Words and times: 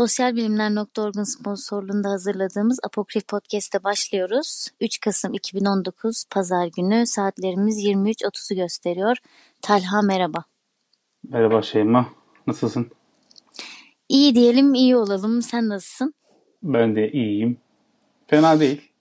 Sosyalbilimler.org'un 0.00 1.22
sponsorluğunda 1.22 2.10
hazırladığımız 2.10 2.78
Apokrif 2.84 3.28
Podcast'te 3.28 3.84
başlıyoruz. 3.84 4.68
3 4.80 5.00
Kasım 5.00 5.34
2019 5.34 6.24
Pazar 6.30 6.66
günü 6.76 7.06
saatlerimiz 7.06 7.84
23.30'u 7.84 8.56
gösteriyor. 8.56 9.16
Talha 9.62 10.02
merhaba. 10.02 10.44
Merhaba 11.28 11.62
Şeyma. 11.62 12.08
Nasılsın? 12.46 12.90
İyi 14.08 14.34
diyelim, 14.34 14.74
iyi 14.74 14.96
olalım. 14.96 15.42
Sen 15.42 15.68
nasılsın? 15.68 16.14
Ben 16.62 16.96
de 16.96 17.12
iyiyim. 17.12 17.58
Fena 18.26 18.60
değil. 18.60 18.92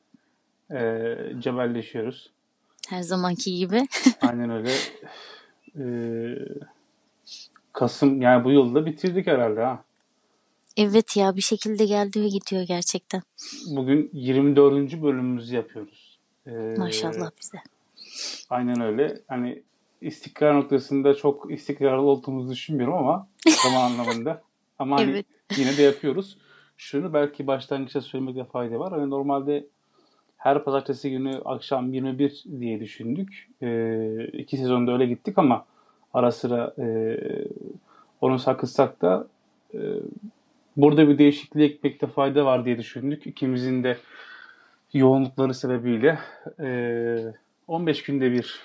Ee, 0.72 1.16
cebelleşiyoruz. 1.40 2.32
Her 2.90 3.02
zamanki 3.02 3.56
gibi. 3.56 3.88
Aynen 4.22 4.50
öyle. 4.50 4.72
Ee, 5.80 6.38
Kasım 7.74 8.22
yani 8.22 8.44
bu 8.44 8.52
yılda 8.52 8.86
bitirdik 8.86 9.28
herhalde 9.28 9.62
ha. 9.62 9.84
Evet 10.82 11.18
ya 11.18 11.36
bir 11.36 11.42
şekilde 11.42 11.86
geldi 11.86 12.22
ve 12.22 12.28
gidiyor 12.28 12.64
gerçekten. 12.64 13.22
Bugün 13.76 14.10
24. 14.14 15.02
bölümümüzü 15.02 15.56
yapıyoruz. 15.56 16.20
Ee, 16.48 16.76
Maşallah 16.78 17.32
bize. 17.42 17.58
Aynen 18.50 18.82
öyle. 18.82 19.22
Hani 19.28 19.64
istikrar 20.02 20.56
noktasında 20.56 21.14
çok 21.14 21.52
istikrarlı 21.52 22.02
olduğumuzu 22.02 22.52
düşünmüyorum 22.52 22.98
ama 22.98 23.28
zaman 23.64 23.82
anlamında. 23.82 24.42
Ama 24.80 25.00
hani 25.00 25.12
evet. 25.12 25.26
yine 25.58 25.78
de 25.78 25.82
yapıyoruz. 25.82 26.38
Şunu 26.78 27.14
belki 27.14 27.48
başlangıçta 27.48 28.02
söylemekte 28.02 28.44
fayda 28.44 28.80
var. 28.80 28.94
Hani 28.94 29.10
normalde 29.10 29.66
her 30.38 30.64
pazartesi 30.64 31.12
günü 31.12 31.42
akşam 31.46 31.94
21 31.94 32.44
diye 32.60 32.80
düşündük. 32.80 33.50
Ee, 33.62 34.28
iki 34.34 34.58
sezonda 34.58 34.94
öyle 34.94 35.06
gittik 35.06 35.38
ama 35.38 35.66
ara 36.14 36.32
sıra 36.32 36.74
e, 36.78 37.18
onu 38.22 38.40
sakınsak 38.40 39.02
da 39.02 39.28
e, 39.74 39.80
burada 40.82 41.10
bir 41.10 41.18
değişikliğe 41.18 41.68
ekmekte 41.68 42.08
fayda 42.08 42.46
var 42.46 42.66
diye 42.66 42.78
düşündük. 42.78 43.28
İkimizin 43.28 43.84
de 43.84 43.98
yoğunlukları 44.94 45.54
sebebiyle 45.54 46.20
e, 46.60 47.34
15 47.68 48.04
günde 48.04 48.32
bir 48.32 48.60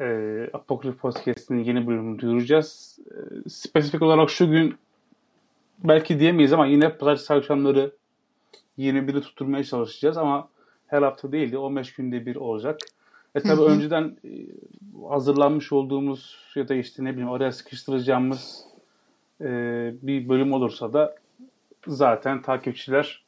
e, 0.00 0.06
Apokriff 0.52 0.98
Podcast'inin 0.98 1.64
yeni 1.64 1.86
bölümünü 1.86 2.18
duyuracağız. 2.18 2.98
E, 3.10 3.48
spesifik 3.48 4.02
olarak 4.02 4.30
şu 4.30 4.50
gün 4.50 4.74
belki 5.84 6.20
diyemeyiz 6.20 6.52
ama 6.52 6.66
yine 6.66 6.96
pazartesi 6.96 7.34
akşamları 7.34 7.92
yeni 8.76 9.08
biri 9.08 9.20
tutturmaya 9.20 9.64
çalışacağız 9.64 10.16
ama 10.16 10.48
her 10.86 11.02
hafta 11.02 11.32
değil 11.32 11.52
de 11.52 11.58
15 11.58 11.94
günde 11.94 12.26
bir 12.26 12.36
olacak. 12.36 12.78
E 13.34 13.40
tabi 13.40 13.62
önceden 13.62 14.16
hazırlanmış 15.08 15.72
olduğumuz 15.72 16.36
ya 16.54 16.68
da 16.68 16.74
işte 16.74 17.04
ne 17.04 17.12
bileyim 17.12 17.28
oraya 17.28 17.52
sıkıştıracağımız 17.52 18.69
e, 19.40 19.46
bir 20.02 20.28
bölüm 20.28 20.52
olursa 20.52 20.92
da 20.92 21.14
zaten 21.86 22.42
takipçiler 22.42 23.24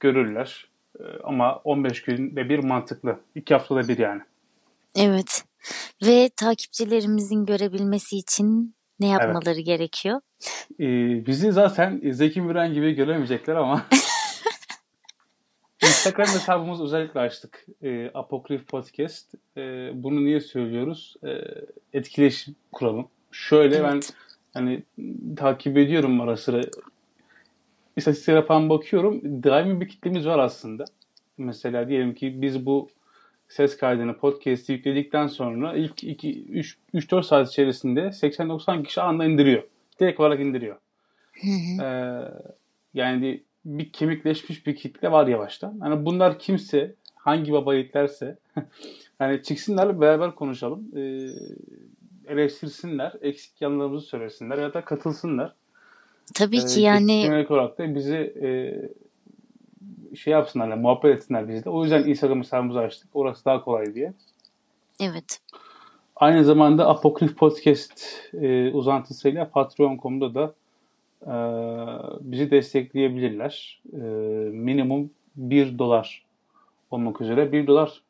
görürler. 0.00 0.68
E, 1.00 1.02
ama 1.24 1.56
15 1.56 2.02
günde 2.02 2.48
bir 2.48 2.58
mantıklı. 2.58 3.20
2 3.34 3.54
haftada 3.54 3.88
bir 3.88 3.98
yani. 3.98 4.22
Evet. 4.96 5.44
Ve 6.06 6.30
takipçilerimizin 6.36 7.46
görebilmesi 7.46 8.16
için 8.16 8.74
ne 9.00 9.08
yapmaları 9.08 9.54
evet. 9.54 9.66
gerekiyor? 9.66 10.20
Ee, 10.80 11.26
bizi 11.26 11.52
zaten 11.52 12.00
Zeki 12.10 12.40
Müren 12.40 12.74
gibi 12.74 12.92
göremeyecekler 12.92 13.54
ama 13.54 13.86
Instagram 15.82 16.26
hesabımızı 16.26 16.84
özellikle 16.84 17.20
açtık. 17.20 17.66
E, 17.82 18.10
Apokrif 18.14 18.68
Podcast. 18.68 19.34
E, 19.56 19.90
bunu 19.94 20.24
niye 20.24 20.40
söylüyoruz? 20.40 21.16
E, 21.24 21.30
etkileşim 21.92 22.56
kuralım. 22.72 23.08
Şöyle 23.32 23.76
evet. 23.76 23.84
ben 23.84 24.00
hani 24.56 24.82
takip 25.36 25.78
ediyorum 25.78 26.20
ara 26.20 26.36
sıra. 26.36 26.60
İstatistiklere 27.96 28.42
falan 28.42 28.70
bakıyorum. 28.70 29.20
Daimi 29.42 29.80
bir 29.80 29.88
kitlemiz 29.88 30.26
var 30.26 30.38
aslında. 30.38 30.84
Mesela 31.38 31.88
diyelim 31.88 32.14
ki 32.14 32.42
biz 32.42 32.66
bu 32.66 32.88
ses 33.48 33.76
kaydını 33.76 34.16
podcast'i 34.16 34.72
yükledikten 34.72 35.26
sonra 35.26 35.74
ilk 35.76 36.04
3-4 36.04 37.22
saat 37.22 37.48
içerisinde 37.48 38.00
80-90 38.00 38.82
kişi 38.82 39.00
anda 39.00 39.24
indiriyor. 39.24 39.62
Direkt 40.00 40.20
olarak 40.20 40.40
indiriyor. 40.40 40.76
Ee, 41.82 42.20
yani 42.94 43.42
bir 43.64 43.92
kemikleşmiş 43.92 44.66
bir 44.66 44.76
kitle 44.76 45.12
var 45.12 45.26
yavaştan. 45.26 45.78
Yani 45.82 46.06
bunlar 46.06 46.38
kimse, 46.38 46.94
hangi 47.14 47.52
baba 47.52 47.74
yiğitlerse 47.74 48.38
yani 49.20 49.42
çıksınlar 49.42 50.00
beraber 50.00 50.34
konuşalım. 50.34 50.88
Ee, 50.96 51.28
eleştirsinler, 52.28 53.12
eksik 53.20 53.62
yanlarımızı 53.62 54.06
söylesinler 54.06 54.58
ya 54.58 54.74
da 54.74 54.84
katılsınlar. 54.84 55.54
Tabii 56.34 56.66
ki 56.66 56.80
ee, 56.80 56.82
yani. 56.82 57.22
Genel 57.22 57.46
olarak 57.48 57.78
da 57.78 57.94
bizi 57.94 58.16
e, 58.16 58.48
şey 60.16 60.32
yapsınlar, 60.32 60.68
yani, 60.68 60.80
muhabbet 60.82 61.16
etsinler 61.16 61.48
bizle. 61.48 61.70
O 61.70 61.82
yüzden 61.82 62.04
Instagram 62.04 62.38
hesabımızı 62.38 62.78
açtık. 62.78 63.08
Orası 63.14 63.44
daha 63.44 63.64
kolay 63.64 63.94
diye. 63.94 64.12
Evet. 65.00 65.40
Aynı 66.16 66.44
zamanda 66.44 66.88
Apokrif 66.88 67.36
Podcast 67.36 68.04
e, 68.34 68.70
uzantısıyla 68.72 69.50
Patreon.com'da 69.50 70.34
da 70.34 70.54
e, 71.22 71.34
bizi 72.20 72.50
destekleyebilirler. 72.50 73.82
E, 73.92 73.98
minimum 74.50 75.10
1 75.36 75.78
dolar 75.78 76.24
olmak 76.90 77.20
üzere. 77.20 77.52
1 77.52 77.66
dolar 77.66 78.02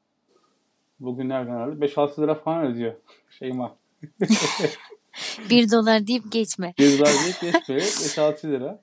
bugün 1.00 1.28
nereden 1.28 1.52
herhalde 1.52 1.86
5-6 1.86 2.22
lira 2.22 2.34
falan 2.34 2.66
ödüyor. 2.66 2.94
Şeyma. 3.30 3.76
1 5.50 5.70
dolar 5.70 6.06
deyip 6.06 6.32
geçme. 6.32 6.74
1 6.78 6.98
dolar 6.98 7.12
deyip 7.24 7.40
geçme. 7.40 7.76
5-6 7.76 8.50
lira. 8.50 8.80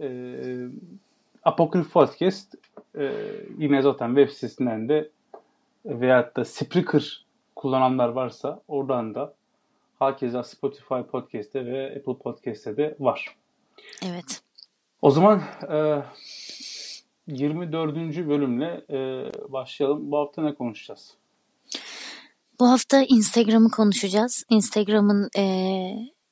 E, 0.00 0.08
Apokrif 1.44 1.92
Podcast 1.92 2.54
e, 2.98 3.12
yine 3.58 3.82
zaten 3.82 4.08
web 4.08 4.30
sitesinden 4.30 4.88
de 4.88 5.10
veyahut 5.86 6.36
da 6.36 6.44
Spreaker 6.44 7.26
kullananlar 7.56 8.08
varsa 8.08 8.60
oradan 8.68 9.14
da 9.14 9.34
hakeza 9.98 10.42
Spotify 10.42 11.02
Podcast'te 11.10 11.66
ve 11.66 11.86
Apple 11.96 12.22
Podcast'te 12.22 12.76
de 12.76 12.96
var. 13.00 13.36
Evet. 14.02 14.42
O 15.02 15.10
zaman 15.10 15.42
e, 15.72 16.02
24. 17.26 17.96
bölümle 18.28 18.84
e, 18.90 19.30
başlayalım. 19.52 20.10
Bu 20.10 20.18
hafta 20.18 20.42
ne 20.42 20.54
konuşacağız? 20.54 21.14
Bu 22.60 22.70
hafta 22.70 23.02
Instagram'ı 23.02 23.70
konuşacağız. 23.70 24.44
Instagram'ın 24.50 25.28
e, 25.38 25.44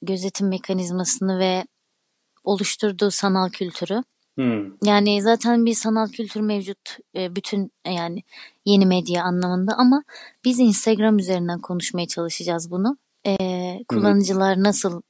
gözetim 0.03 0.49
mekanizmasını 0.49 1.39
ve 1.39 1.65
oluşturduğu 2.45 3.11
sanal 3.11 3.51
kültürü. 3.51 4.03
Hmm. 4.35 4.65
Yani 4.85 5.23
zaten 5.23 5.67
bir 5.67 5.75
sanal 5.75 6.09
kültür 6.09 6.41
mevcut 6.41 6.99
e, 7.17 7.37
bütün 7.37 7.73
yani 7.87 8.23
yeni 8.65 8.87
medya 8.87 9.25
anlamında 9.25 9.73
ama 9.79 10.05
biz 10.45 10.59
Instagram 10.59 11.19
üzerinden 11.19 11.61
konuşmaya 11.61 12.07
çalışacağız 12.07 12.71
bunu. 12.71 12.97
E, 13.27 13.37
kullanıcılar 13.89 14.57
hmm. 14.57 14.65
nasıl 14.65 15.03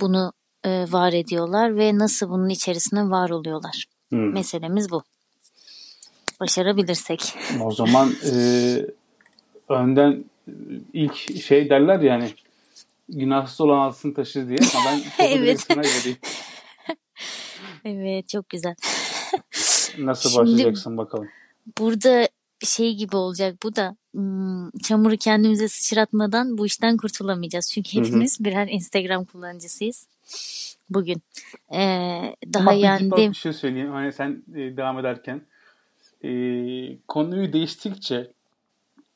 bunu 0.00 0.32
e, 0.64 0.86
var 0.90 1.12
ediyorlar 1.12 1.76
ve 1.76 1.98
nasıl 1.98 2.28
bunun 2.30 2.48
içerisinde 2.48 3.00
var 3.00 3.30
oluyorlar. 3.30 3.84
Hmm. 4.08 4.32
Meselemiz 4.32 4.90
bu. 4.90 5.02
Başarabilirsek. 6.40 7.34
O 7.60 7.70
zaman 7.70 8.12
e, 8.32 8.34
önden 9.68 10.24
ilk 10.92 11.42
şey 11.42 11.70
derler 11.70 12.00
yani 12.00 12.30
günahsız 13.08 13.60
olan 13.60 13.78
alsın 13.78 14.12
taşı 14.12 14.48
diye. 14.48 14.58
Ama 14.74 14.90
ben 14.90 15.00
evet. 15.26 15.70
vereyim. 15.70 16.18
Evet 17.84 18.28
çok 18.28 18.48
güzel. 18.48 18.74
Nasıl 19.98 20.30
Şimdi, 20.30 20.42
başlayacaksın 20.42 20.96
bakalım. 20.96 21.28
Burada 21.78 22.28
şey 22.60 22.94
gibi 22.94 23.16
olacak 23.16 23.56
bu 23.62 23.76
da 23.76 23.96
çamuru 24.82 25.16
kendimize 25.16 25.68
sıçratmadan 25.68 26.58
bu 26.58 26.66
işten 26.66 26.96
kurtulamayacağız. 26.96 27.72
Çünkü 27.72 27.98
hepimiz 27.98 28.38
Hı-hı. 28.38 28.44
birer 28.44 28.68
Instagram 28.68 29.24
kullanıcısıyız 29.24 30.06
bugün. 30.90 31.22
Ee, 31.72 32.36
daha 32.54 32.70
Ama 32.70 32.72
yani 32.72 33.10
bir 33.10 33.34
şey 33.34 33.52
söyleyeyim. 33.52 33.90
Hani 33.90 34.12
sen 34.12 34.42
e, 34.54 34.76
devam 34.76 34.98
ederken 34.98 35.42
e, 36.24 36.30
konuyu 37.08 37.52
değiştikçe 37.52 38.30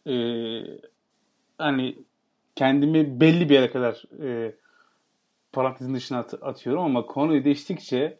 e, 0.06 0.14
hani 1.58 1.98
kendimi 2.54 3.20
belli 3.20 3.48
bir 3.48 3.54
yere 3.54 3.70
kadar 3.70 4.02
e, 4.22 4.54
parantezin 5.52 5.94
dışına 5.94 6.18
at- 6.18 6.42
atıyorum 6.42 6.82
ama 6.82 7.06
konuyu 7.06 7.44
değiştikçe 7.44 8.18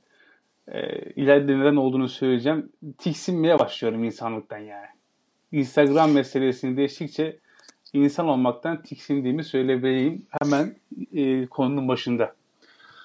e, 0.69 1.01
ileride 1.11 1.59
neden 1.59 1.77
olduğunu 1.77 2.09
söyleyeceğim. 2.09 2.73
Tiksinmeye 2.99 3.59
başlıyorum 3.59 4.05
insanlıktan 4.05 4.59
yani. 4.59 4.87
Instagram 5.53 6.13
meselesini 6.13 6.77
değiştikçe 6.77 7.39
insan 7.93 8.29
olmaktan 8.29 8.83
tiksindiğimi 8.83 9.45
söyleyebileyim 9.45 10.27
hemen 10.43 10.77
e, 11.13 11.47
konunun 11.47 11.89
başında. 11.89 12.35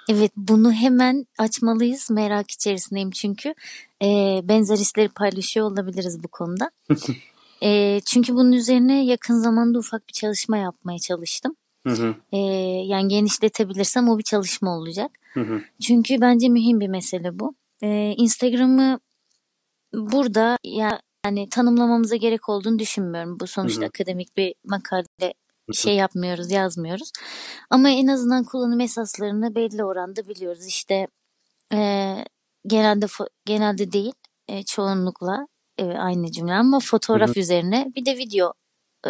Evet 0.10 0.32
bunu 0.38 0.74
hemen 0.74 1.26
açmalıyız. 1.38 2.12
Merak 2.12 2.52
içerisindeyim 2.52 3.12
çünkü. 3.12 3.54
E, 4.04 4.40
benzer 4.44 4.78
hisleri 4.78 5.10
paylaşıyor 5.10 5.72
olabiliriz 5.72 6.24
bu 6.24 6.28
konuda. 6.28 6.72
e, 7.64 8.00
çünkü 8.06 8.36
bunun 8.36 8.52
üzerine 8.52 9.06
yakın 9.06 9.34
zamanda 9.34 9.80
ufak 9.80 10.08
bir 10.08 10.14
çalışma 10.14 10.58
yapmaya 10.58 11.00
çalıştım. 11.00 11.56
Hı 11.88 11.94
hı. 11.94 12.16
E, 12.32 12.38
yani 12.88 13.08
genişletebilirsem 13.08 14.10
o 14.10 14.18
bir 14.18 14.24
çalışma 14.24 14.78
olacak. 14.78 15.12
Hı 15.34 15.40
hı. 15.40 15.62
Çünkü 15.82 16.22
bence 16.22 16.50
mühim 16.50 16.80
bir 16.80 16.88
mesele 16.88 17.40
bu. 17.40 17.56
E, 17.84 18.14
Instagram'ı 18.18 19.00
burada 19.94 20.58
ya 20.64 21.02
yani 21.26 21.50
tanımlamamıza 21.50 22.16
gerek 22.16 22.50
olduğunu 22.50 22.80
düşünmüyorum. 22.80 23.40
Bu 23.40 23.48
sonuçta 23.48 23.82
hı 23.82 23.86
hı. 23.86 23.88
akademik 23.88 24.38
bir 24.38 24.56
makale 24.66 25.34
şey 25.74 25.96
yapmıyoruz, 25.96 26.52
yazmıyoruz. 26.52 27.12
Ama 27.70 27.90
en 27.90 28.08
azından 28.08 28.44
kullanım 28.44 28.80
esaslarını 28.80 29.56
belli 29.56 29.84
oranda 29.84 30.28
biliyoruz. 30.28 30.66
İşte 30.66 31.08
e, 31.74 32.16
genelde 32.68 33.06
genelde 33.46 33.92
değil, 33.92 34.14
e, 34.48 34.64
çoğunlukla 34.64 35.48
e, 35.82 35.86
aynı 35.86 36.32
cümle 36.32 36.54
ama 36.54 36.80
fotoğraf 36.80 37.30
hı 37.30 37.34
hı. 37.34 37.40
üzerine 37.40 37.92
bir 37.96 38.06
de 38.06 38.18
video 38.18 38.54
e, 39.08 39.10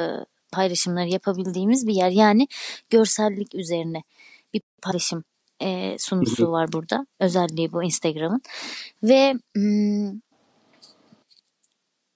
paylaşımları 0.51 1.07
yapabildiğimiz 1.07 1.87
bir 1.87 1.93
yer. 1.93 2.09
Yani 2.09 2.47
görsellik 2.89 3.55
üzerine 3.55 4.03
bir 4.53 4.61
paylaşım 4.81 5.23
e, 5.61 5.97
hı. 6.11 6.51
var 6.51 6.73
burada. 6.73 7.05
Özelliği 7.19 7.71
bu 7.71 7.83
Instagram'ın. 7.83 8.41
Ve 9.03 9.33
m- 9.55 10.13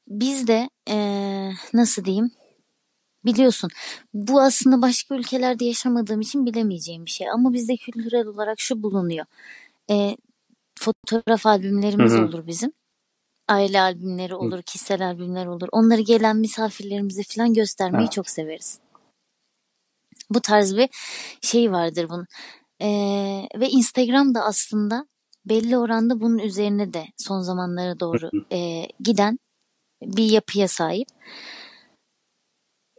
biz 0.07 0.47
de 0.47 0.69
e, 0.89 0.97
nasıl 1.73 2.05
diyeyim 2.05 2.31
biliyorsun 3.25 3.69
bu 4.13 4.41
aslında 4.41 4.81
başka 4.81 5.15
ülkelerde 5.15 5.65
yaşamadığım 5.65 6.21
için 6.21 6.45
bilemeyeceğim 6.45 7.05
bir 7.05 7.11
şey 7.11 7.29
ama 7.29 7.53
bizde 7.53 7.77
kültürel 7.77 8.25
olarak 8.27 8.59
şu 8.59 8.83
bulunuyor. 8.83 9.25
E, 9.89 10.17
fotoğraf 10.79 11.45
albümlerimiz 11.45 12.13
hı 12.13 12.17
hı. 12.17 12.25
olur 12.25 12.47
bizim. 12.47 12.73
Aile 13.47 13.81
albümleri 13.81 14.36
olur, 14.36 14.62
kişisel 14.62 15.07
albümler 15.07 15.45
olur. 15.45 15.68
Onları 15.71 16.01
gelen 16.01 16.38
misafirlerimize 16.38 17.21
falan 17.24 17.53
göstermeyi 17.53 18.03
evet. 18.03 18.12
çok 18.12 18.30
severiz. 18.30 18.80
Bu 20.30 20.42
tarz 20.42 20.77
bir 20.77 20.89
şey 21.42 21.71
vardır 21.71 22.09
bunun. 22.09 22.25
Ee, 22.81 23.47
ve 23.59 23.69
Instagram 23.69 24.36
da 24.36 24.44
aslında 24.45 25.06
belli 25.45 25.77
oranda 25.77 26.21
bunun 26.21 26.38
üzerine 26.38 26.94
de 26.94 27.03
son 27.18 27.39
zamanlara 27.39 28.00
doğru 28.00 28.30
e, 28.51 28.88
giden 29.00 29.39
bir 30.01 30.30
yapıya 30.30 30.68
sahip. 30.68 31.07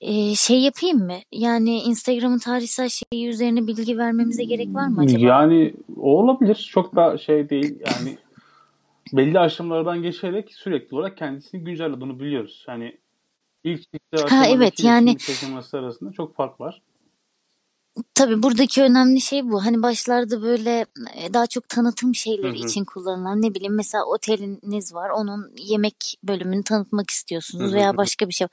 Ee, 0.00 0.34
şey 0.34 0.60
yapayım 0.60 0.98
mı? 0.98 1.16
Yani 1.32 1.78
Instagram'ın 1.78 2.38
tarihsel 2.38 2.88
şeyi 2.88 3.28
üzerine 3.28 3.66
bilgi 3.66 3.98
vermemize 3.98 4.44
gerek 4.44 4.74
var 4.74 4.88
mı 4.88 5.00
acaba? 5.00 5.26
Yani 5.26 5.74
olabilir. 5.96 6.68
Çok 6.72 6.96
da 6.96 7.18
şey 7.18 7.50
değil. 7.50 7.78
Yani 7.86 8.18
belli 9.12 9.38
aşamalardan 9.38 10.02
geçerek 10.02 10.54
sürekli 10.54 10.96
olarak 10.96 11.16
kendisini 11.16 11.64
güncellediğini 11.64 12.20
biliyoruz. 12.20 12.64
Yani 12.68 12.98
ilk 13.64 13.82
çıktığı 13.92 14.26
ha, 14.36 14.46
evet, 14.46 14.84
yani 14.84 15.16
arasında 15.72 16.12
çok 16.12 16.36
fark 16.36 16.60
var. 16.60 16.82
Tabii 18.14 18.42
buradaki 18.42 18.82
önemli 18.82 19.20
şey 19.20 19.50
bu. 19.50 19.64
Hani 19.64 19.82
başlarda 19.82 20.42
böyle 20.42 20.86
e, 21.14 21.34
daha 21.34 21.46
çok 21.46 21.68
tanıtım 21.68 22.14
şeyleri 22.14 22.58
Hı-hı. 22.58 22.66
için 22.66 22.84
kullanılan 22.84 23.42
ne 23.42 23.54
bileyim 23.54 23.74
mesela 23.74 24.04
oteliniz 24.04 24.94
var. 24.94 25.10
Onun 25.10 25.52
yemek 25.58 26.18
bölümünü 26.24 26.62
tanıtmak 26.62 27.10
istiyorsunuz 27.10 27.64
Hı-hı. 27.64 27.74
veya 27.74 27.96
başka 27.96 28.28
bir 28.28 28.34
şey. 28.34 28.46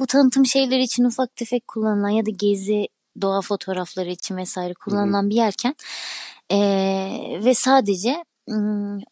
Bu 0.00 0.06
tanıtım 0.06 0.46
şeyleri 0.46 0.82
için 0.82 1.04
ufak 1.04 1.36
tefek 1.36 1.68
kullanılan 1.68 2.08
ya 2.08 2.26
da 2.26 2.30
gezi 2.30 2.88
doğa 3.22 3.40
fotoğrafları 3.40 4.10
için 4.10 4.36
vesaire 4.36 4.74
kullanılan 4.74 5.22
Hı-hı. 5.22 5.30
bir 5.30 5.36
yerken 5.36 5.74
e, 6.50 6.58
ve 7.44 7.54
sadece 7.54 8.24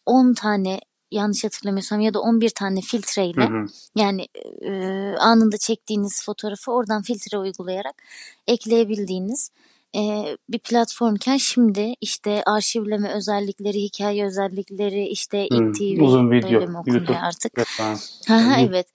10 0.05 0.33
tane 0.33 0.79
yanlış 1.11 1.43
hatırlamıyorsam 1.43 1.99
ya 2.01 2.13
da 2.13 2.21
11 2.21 2.49
tane 2.49 2.81
filtreyle 2.81 3.49
hı 3.49 3.53
hı. 3.53 3.65
yani 3.95 4.27
e, 4.61 4.71
anında 5.19 5.57
çektiğiniz 5.57 6.25
fotoğrafı 6.25 6.71
oradan 6.71 7.01
filtre 7.01 7.37
uygulayarak 7.37 8.03
ekleyebildiğiniz 8.47 9.51
e, 9.95 10.25
bir 10.49 10.59
platformken 10.59 11.37
şimdi 11.37 11.93
işte 12.01 12.43
arşivleme 12.45 13.13
özellikleri, 13.13 13.77
hikaye 13.77 14.25
özellikleri, 14.25 15.07
işte 15.07 15.47
hmm, 15.51 15.71
ITV 15.71 16.03
uzun 16.03 16.31
video, 16.31 16.51
bölümü 16.51 16.77
okunuyor 16.77 17.15
artık. 17.21 17.59
Ha, 17.79 17.95
ha, 18.27 18.55
evet. 18.59 18.87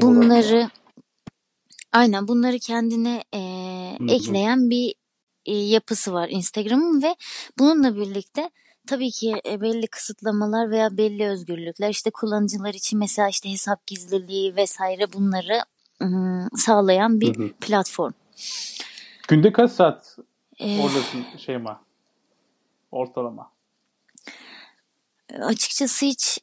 Bunları 0.00 0.70
aynen 1.92 2.28
bunları 2.28 2.58
kendine 2.58 3.24
e, 3.34 3.40
ekleyen 4.08 4.70
bir 4.70 4.94
e, 5.46 5.56
yapısı 5.56 6.12
var 6.12 6.28
Instagram'ın 6.28 7.02
ve 7.02 7.16
bununla 7.58 7.96
birlikte 7.96 8.50
tabii 8.88 9.10
ki 9.10 9.40
e, 9.46 9.60
belli 9.60 9.86
kısıtlamalar 9.86 10.70
veya 10.70 10.96
belli 10.96 11.28
özgürlükler 11.28 11.90
işte 11.90 12.10
kullanıcılar 12.10 12.74
için 12.74 12.98
mesela 12.98 13.28
işte 13.28 13.50
hesap 13.52 13.86
gizliliği 13.86 14.56
vesaire 14.56 15.12
bunları 15.12 15.62
sağlayan 16.56 17.20
bir 17.20 17.38
hı 17.38 17.42
hı. 17.42 17.52
platform. 17.60 18.12
Günde 19.28 19.52
kaç 19.52 19.70
saat 19.70 20.18
ee, 20.58 20.80
oradasın 20.82 21.24
Şeyma? 21.38 21.80
Ortalama. 22.92 23.50
Açıkçası 25.40 26.06
hiç 26.06 26.40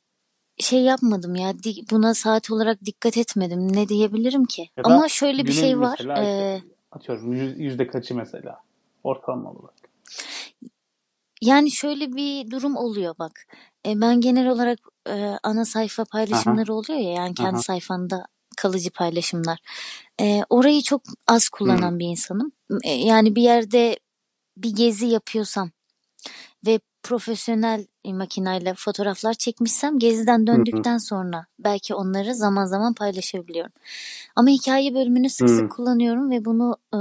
şey 0.57 0.81
yapmadım 0.81 1.35
ya. 1.35 1.53
Buna 1.91 2.13
saat 2.13 2.51
olarak 2.51 2.85
dikkat 2.85 3.17
etmedim. 3.17 3.73
Ne 3.73 3.89
diyebilirim 3.89 4.45
ki? 4.45 4.69
Ya 4.77 4.83
Ama 4.83 5.09
şöyle 5.09 5.45
bir 5.45 5.51
şey 5.51 5.79
var. 5.79 5.97
Mesela, 5.99 6.23
ee, 6.23 6.61
atıyorum 6.91 7.33
yüzde 7.33 7.87
kaçı 7.87 8.15
mesela 8.15 8.59
ortalama 9.03 9.51
olarak? 9.51 9.75
Yani 11.45 11.71
şöyle 11.71 12.13
bir 12.13 12.51
durum 12.51 12.75
oluyor 12.75 13.15
bak. 13.19 13.45
E, 13.87 14.01
ben 14.01 14.21
genel 14.21 14.47
olarak 14.47 14.79
e, 15.09 15.13
ana 15.43 15.65
sayfa 15.65 16.05
paylaşımları 16.05 16.71
Aha. 16.71 16.73
oluyor 16.73 16.99
ya 16.99 17.11
yani 17.11 17.33
kendi 17.33 17.55
Aha. 17.55 17.61
sayfanda 17.61 18.25
kalıcı 18.57 18.91
paylaşımlar. 18.91 19.59
E, 20.21 20.41
orayı 20.49 20.81
çok 20.81 21.01
az 21.27 21.49
kullanan 21.49 21.91
hmm. 21.91 21.99
bir 21.99 22.05
insanım. 22.05 22.51
E, 22.83 22.91
yani 22.91 23.35
bir 23.35 23.41
yerde 23.41 23.99
bir 24.57 24.75
gezi 24.75 25.05
yapıyorsam 25.05 25.71
ve 26.65 26.79
profesyonel 27.05 27.85
makinayla 28.05 28.73
fotoğraflar 28.77 29.33
çekmişsem 29.33 29.99
geziden 29.99 30.47
döndükten 30.47 30.91
hı 30.91 30.95
hı. 30.95 30.99
sonra 30.99 31.45
belki 31.59 31.95
onları 31.95 32.35
zaman 32.35 32.65
zaman 32.65 32.93
paylaşabiliyorum. 32.93 33.71
Ama 34.35 34.49
hikaye 34.49 34.95
bölümünü 34.95 35.29
sık 35.29 35.49
hı. 35.49 35.55
sık 35.55 35.71
kullanıyorum 35.71 36.31
ve 36.31 36.45
bunu 36.45 36.77
e, 36.93 36.99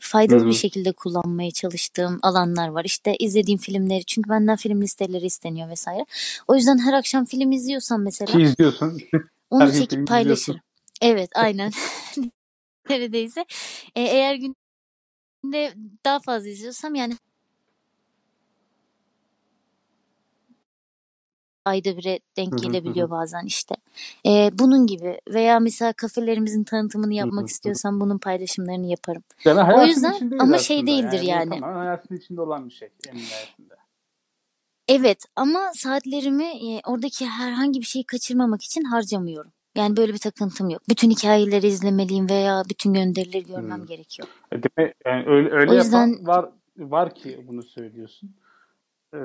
faydalı 0.00 0.40
hı 0.40 0.44
hı. 0.44 0.48
bir 0.48 0.52
şekilde 0.52 0.92
kullanmaya 0.92 1.50
çalıştığım 1.50 2.18
alanlar 2.22 2.68
var. 2.68 2.84
İşte 2.84 3.16
izlediğim 3.16 3.58
filmleri 3.58 4.04
çünkü 4.04 4.30
benden 4.30 4.56
film 4.56 4.82
listeleri 4.82 5.26
isteniyor 5.26 5.68
vesaire. 5.68 6.06
O 6.48 6.54
yüzden 6.54 6.78
her 6.78 6.92
akşam 6.92 7.24
film 7.24 7.52
izliyorsam 7.52 8.02
mesela. 8.02 8.32
Ki 8.32 8.42
izliyorsun. 8.42 8.98
Onu 9.50 9.72
çekip 9.72 10.06
paylaşırım. 10.06 10.60
Evet 11.02 11.30
aynen. 11.34 11.72
Neredeyse. 12.90 13.40
E, 13.94 14.02
eğer 14.02 14.34
gün 14.34 14.56
de 15.44 15.74
daha 16.04 16.18
fazla 16.18 16.48
izliyorsam 16.48 16.94
yani 16.94 17.14
ayda 21.66 21.96
bire 21.96 22.18
denk 22.36 22.62
gelebiliyor 22.62 23.10
bazen 23.10 23.44
işte. 23.46 23.74
Ee, 24.26 24.50
bunun 24.52 24.86
gibi 24.86 25.20
veya 25.28 25.60
mesela 25.60 25.92
kafelerimizin 25.92 26.64
tanıtımını 26.64 27.14
yapmak 27.14 27.48
istiyorsam 27.48 28.00
bunun 28.00 28.18
paylaşımlarını 28.18 28.86
yaparım. 28.86 29.22
Yani 29.44 29.74
o 29.74 29.86
yüzden 29.86 30.30
ama 30.38 30.58
şey 30.58 30.86
değildir 30.86 31.20
yani. 31.20 31.30
yani. 31.30 31.50
Tamamen 31.60 31.76
hayatın 31.76 32.16
içinde 32.16 32.40
olan 32.40 32.68
bir 32.68 32.74
şey. 32.74 32.88
Evet 34.88 35.18
ama 35.36 35.70
saatlerimi 35.74 36.44
e, 36.44 36.80
oradaki 36.86 37.26
herhangi 37.26 37.80
bir 37.80 37.86
şeyi 37.86 38.04
kaçırmamak 38.04 38.62
için 38.62 38.84
harcamıyorum. 38.84 39.52
Yani 39.76 39.96
böyle 39.96 40.12
bir 40.12 40.18
takıntım 40.18 40.68
yok. 40.70 40.82
Bütün 40.88 41.10
hikayeleri 41.10 41.66
izlemeliyim 41.66 42.30
veya 42.30 42.62
bütün 42.70 42.92
gönderileri 42.92 43.46
görmem 43.46 43.78
hmm. 43.78 43.86
gerekiyor. 43.86 44.28
E, 44.52 44.56
Demek, 44.62 44.94
yani 45.06 45.24
öyle, 45.26 45.50
öyle 45.50 45.70
o 45.70 45.74
yüzden 45.74 46.08
yapan 46.08 46.26
var 46.26 46.50
var 46.78 47.14
ki 47.14 47.44
bunu 47.48 47.62
söylüyorsun. 47.62 48.34
Ee, 49.14 49.18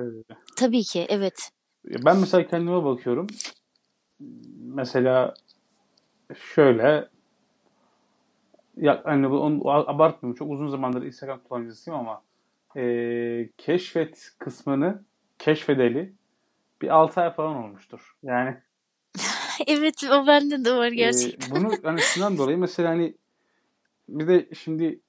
tabii 0.56 0.84
ki 0.84 1.06
evet. 1.10 1.52
Ben 1.86 2.20
mesela 2.20 2.48
kendime 2.48 2.84
bakıyorum. 2.84 3.28
Mesela 4.58 5.34
şöyle 6.54 7.10
ya 8.78 9.02
hani 9.04 9.28
onu 9.28 9.70
abartmıyorum. 9.70 10.38
Çok 10.38 10.52
uzun 10.52 10.68
zamandır 10.68 11.02
Instagram 11.04 11.40
kullanıcısıyım 11.40 12.00
ama 12.00 12.22
e, 12.78 13.50
keşfet 13.58 14.32
kısmını 14.40 15.04
keşfedeli 15.40 16.14
bir 16.82 16.90
6 16.90 17.22
ay 17.22 17.34
falan 17.34 17.56
olmuştur. 17.56 18.16
Yani 18.24 18.58
evet 19.68 20.04
o 20.12 20.28
bende 20.28 20.66
de 20.66 20.76
var 20.76 20.92
gerçekten. 20.92 21.48
Ee, 21.48 21.52
bunu 21.56 21.72
hani 21.84 22.02
şundan 22.02 22.38
dolayı 22.38 22.58
mesela 22.58 22.90
hani 22.90 23.16
bir 24.10 24.28
de 24.28 24.50
şimdi 24.56 25.00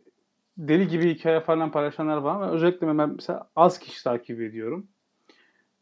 deli 0.58 0.88
gibi 0.88 1.14
hikaye 1.14 1.40
falan 1.40 1.72
paylaşanlar 1.72 2.16
var 2.16 2.34
ama 2.34 2.50
özellikle 2.50 2.86
ben 2.86 3.08
mesela 3.08 3.50
az 3.56 3.78
kişi 3.78 4.04
takip 4.04 4.40
ediyorum. 4.40 4.88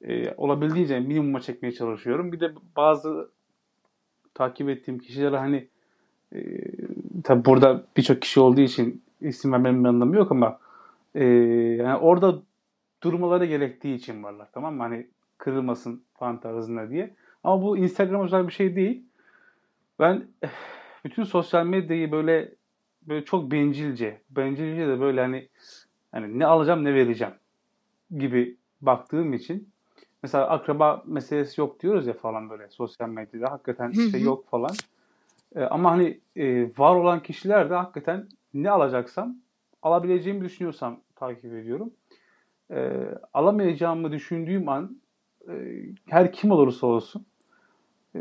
Ee, 0.03 0.35
olabildiğince 0.37 1.01
minimuma 1.01 1.41
çekmeye 1.41 1.73
çalışıyorum. 1.73 2.33
Bir 2.33 2.41
de 2.41 2.53
bazı 2.77 3.31
takip 4.35 4.69
ettiğim 4.69 4.99
kişilere 4.99 5.37
hani 5.37 5.69
e, 6.35 6.41
tabi 7.25 7.45
burada 7.45 7.85
birçok 7.97 8.23
kişi 8.23 8.41
olduğu 8.41 8.61
için 8.61 9.03
isim 9.21 9.53
vermemin 9.53 9.85
anlamı 9.85 10.17
yok 10.17 10.33
ama 10.33 10.59
e, 11.15 11.25
yani 11.25 11.97
orada 11.97 12.43
durmaları 13.03 13.47
gerektiği 13.47 13.95
için 13.95 14.23
varlar 14.23 14.49
tamam 14.53 14.75
mı? 14.75 14.83
Hani 14.83 15.07
kırılmasın 15.39 16.05
falan 16.15 16.41
tarzında 16.41 16.91
diye. 16.91 17.15
Ama 17.45 17.63
bu 17.63 17.77
Instagram 17.77 18.25
özel 18.25 18.47
bir 18.47 18.53
şey 18.53 18.77
değil. 18.77 19.05
Ben 19.99 20.25
bütün 21.05 21.25
sosyal 21.25 21.67
medyayı 21.67 22.13
böyle 22.13 22.55
böyle 23.03 23.25
çok 23.25 23.51
bencilce, 23.51 24.21
bencilce 24.31 24.89
de 24.89 25.01
böyle 25.01 25.21
hani 25.21 25.49
hani 26.13 26.39
ne 26.39 26.47
alacağım 26.47 26.85
ne 26.85 26.95
vereceğim 26.95 27.35
gibi 28.19 28.57
baktığım 28.81 29.33
için 29.33 29.70
mesela 30.23 30.49
akraba 30.49 31.03
meselesi 31.07 31.61
yok 31.61 31.81
diyoruz 31.81 32.07
ya 32.07 32.15
falan 32.15 32.51
böyle 32.51 32.69
sosyal 32.69 33.09
medyada 33.09 33.53
hakikaten 33.53 33.91
işte 33.91 34.19
yok 34.19 34.51
falan. 34.51 34.73
E, 35.57 35.63
ama 35.63 35.91
hani 35.91 36.21
e, 36.37 36.63
var 36.79 36.95
olan 36.95 37.23
kişiler 37.23 37.71
de 37.71 37.75
hakikaten 37.75 38.29
ne 38.55 38.71
alacaksam 38.71 39.37
alabileceğimi 39.83 40.45
düşünüyorsam 40.45 41.01
takip 41.17 41.55
ediyorum. 41.55 41.91
E, 42.71 43.09
alamayacağımı 43.35 44.13
düşündüğüm 44.13 44.69
an 44.69 45.01
e, 45.49 45.53
her 46.07 46.33
kim 46.33 46.51
olursa 46.51 46.87
olsun 46.87 47.27
e, 48.15 48.21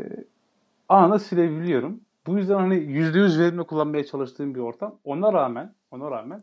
anında 0.88 1.18
silebiliyorum. 1.18 2.00
Bu 2.26 2.38
yüzden 2.38 2.54
hani 2.54 2.74
%100 2.74 3.40
verimle 3.40 3.62
kullanmaya 3.62 4.04
çalıştığım 4.04 4.54
bir 4.54 4.60
ortam. 4.60 4.98
Ona 5.04 5.32
rağmen, 5.32 5.74
ona 5.90 6.10
rağmen 6.10 6.42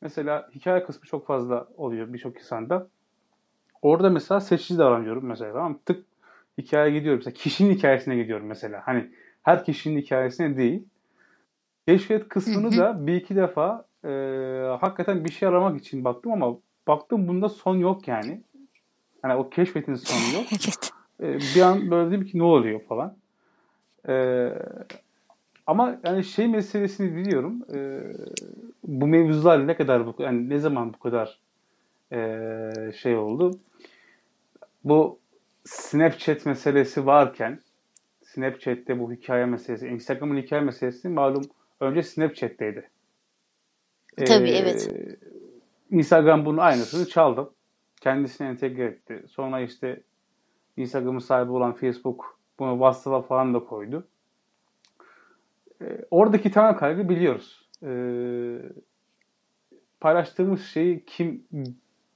mesela 0.00 0.50
hikaye 0.54 0.84
kısmı 0.84 1.06
çok 1.06 1.26
fazla 1.26 1.68
oluyor 1.76 2.12
birçok 2.12 2.36
insanda. 2.36 2.88
Orada 3.82 4.10
mesela 4.10 4.40
seçici 4.40 4.78
davranıyorum 4.78 5.26
mesela. 5.26 5.52
Tamam 5.52 5.78
Tık 5.86 6.04
hikaye 6.58 6.90
gidiyorum. 6.90 7.18
Mesela 7.18 7.34
kişinin 7.34 7.74
hikayesine 7.74 8.16
gidiyorum 8.16 8.46
mesela. 8.46 8.82
Hani 8.84 9.10
her 9.42 9.64
kişinin 9.64 10.00
hikayesine 10.00 10.56
değil. 10.56 10.84
Keşfet 11.88 12.28
kısmını 12.28 12.76
da 12.76 13.06
bir 13.06 13.14
iki 13.14 13.36
defa 13.36 13.84
e, 14.04 14.08
hakikaten 14.80 15.24
bir 15.24 15.32
şey 15.32 15.48
aramak 15.48 15.80
için 15.80 16.04
baktım 16.04 16.32
ama 16.32 16.56
baktım 16.88 17.28
bunda 17.28 17.48
son 17.48 17.76
yok 17.76 18.08
yani. 18.08 18.42
Hani 19.22 19.34
o 19.34 19.50
keşfetin 19.50 19.94
sonu 19.94 20.34
yok. 20.34 20.46
evet. 21.20 21.42
E, 21.42 21.56
bir 21.56 21.60
an 21.60 21.90
böyle 21.90 22.10
dedim 22.10 22.26
ki 22.26 22.38
ne 22.38 22.42
oluyor 22.42 22.80
falan. 22.80 23.16
E, 24.08 24.48
ama 25.66 25.98
yani 26.04 26.24
şey 26.24 26.48
meselesini 26.48 27.16
biliyorum. 27.16 27.64
E, 27.74 28.02
bu 28.84 29.06
mevzular 29.06 29.66
ne 29.66 29.76
kadar 29.76 30.06
bu 30.06 30.14
yani 30.18 30.48
ne 30.48 30.58
zaman 30.58 30.92
bu 30.92 30.98
kadar 30.98 31.40
e, 32.12 32.70
şey 32.92 33.16
oldu. 33.16 33.50
Bu 34.84 35.18
Snapchat 35.64 36.46
meselesi 36.46 37.06
varken 37.06 37.60
Snapchat'te 38.22 38.98
bu 38.98 39.12
hikaye 39.12 39.44
meselesi, 39.46 39.86
Instagram'ın 39.86 40.36
hikaye 40.36 40.62
meselesi 40.62 41.08
malum 41.08 41.44
önce 41.80 42.02
Snapchat'teydi. 42.02 42.90
Tabii 44.16 44.50
ee, 44.50 44.58
evet. 44.58 44.90
Instagram 45.90 46.44
bunun 46.44 46.58
aynısını 46.58 47.08
çaldı. 47.08 47.50
Kendisine 48.00 48.48
entegre 48.48 48.84
etti. 48.84 49.24
Sonra 49.28 49.60
işte 49.60 50.02
Instagram'ın 50.76 51.18
sahibi 51.18 51.50
olan 51.50 51.72
Facebook 51.72 52.38
bunu 52.58 52.72
WhatsApp'a 52.72 53.22
falan 53.22 53.54
da 53.54 53.58
koydu. 53.58 54.08
Ee, 55.82 56.04
oradaki 56.10 56.50
temel 56.50 56.76
kaygı 56.76 57.08
biliyoruz. 57.08 57.68
Ee, 57.82 58.58
paylaştığımız 60.00 60.64
şeyi 60.66 61.04
kim 61.04 61.44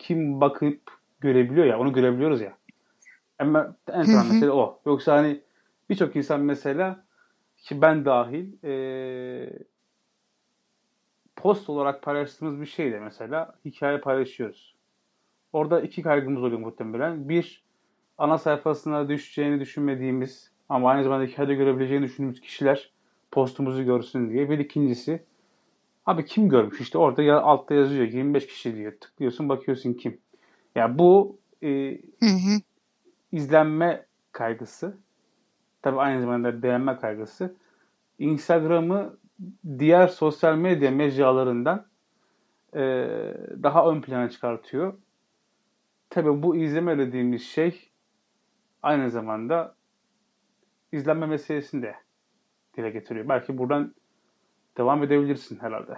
kim 0.01 0.41
bakıp 0.41 0.81
görebiliyor 1.21 1.67
ya 1.67 1.79
onu 1.79 1.93
görebiliyoruz 1.93 2.41
ya. 2.41 2.57
Ama 3.39 3.77
en 3.93 4.05
temel 4.05 4.27
mesele 4.33 4.51
o. 4.51 4.81
Yoksa 4.87 5.17
hani 5.17 5.41
birçok 5.91 6.17
insan 6.17 6.41
mesela 6.41 7.05
ki 7.57 7.83
ben 7.83 8.05
dahil 8.05 8.65
e, 8.65 8.73
post 11.37 11.71
olarak 11.71 12.03
paylaştığımız 12.03 12.61
bir 12.61 12.67
şey 12.67 12.93
de 12.93 13.01
mesela 13.01 13.55
hikaye 13.65 13.99
paylaşıyoruz. 13.99 14.75
Orada 15.53 15.81
iki 15.81 16.03
kaygımız 16.03 16.43
oluyor 16.43 16.61
muhtemelen. 16.61 17.29
Bir, 17.29 17.63
ana 18.19 18.39
sayfasına 18.39 19.09
düşeceğini 19.09 19.61
düşünmediğimiz 19.61 20.51
ama 20.69 20.91
aynı 20.91 21.05
zamanda 21.05 21.25
hikayede 21.25 21.55
görebileceğini 21.55 22.05
düşündüğümüz 22.05 22.41
kişiler 22.41 22.91
postumuzu 23.31 23.85
görsün 23.85 24.31
diye. 24.31 24.51
Bir 24.51 24.59
ikincisi, 24.59 25.25
abi 26.11 26.25
kim 26.25 26.49
görmüş? 26.49 26.81
İşte 26.81 26.99
orada 26.99 27.23
ya, 27.23 27.41
altta 27.41 27.75
yazıyor 27.75 28.07
25 28.07 28.47
kişi 28.47 28.77
diyor. 28.77 28.93
Tıklıyorsun 29.01 29.49
bakıyorsun 29.49 29.93
kim. 29.95 30.13
Ya 30.13 30.19
yani 30.83 30.99
bu 30.99 31.39
e, 31.63 31.69
hı 32.21 32.27
hı. 32.27 32.61
izlenme 33.33 34.07
kaygısı. 34.33 34.97
Tabi 35.83 36.01
aynı 36.01 36.21
zamanda 36.21 36.63
beğenme 36.63 36.97
kaygısı. 36.97 37.57
Instagram'ı 38.19 39.17
diğer 39.79 40.09
sosyal 40.09 40.57
medya 40.57 40.91
mecralarından 40.91 41.87
e, 42.75 42.81
daha 43.63 43.91
ön 43.91 44.01
plana 44.01 44.31
çıkartıyor. 44.31 44.95
Tabii 46.11 46.43
bu 46.43 46.57
izleme 46.57 46.99
dediğimiz 46.99 47.43
şey 47.43 47.91
aynı 48.83 49.11
zamanda 49.11 49.75
izlenme 50.93 51.27
meselesini 51.27 51.83
de 51.83 51.95
dile 52.77 52.91
getiriyor. 52.91 53.29
Belki 53.29 53.59
buradan 53.59 53.95
devam 54.81 55.03
edebilirsin 55.03 55.59
herhalde. 55.61 55.97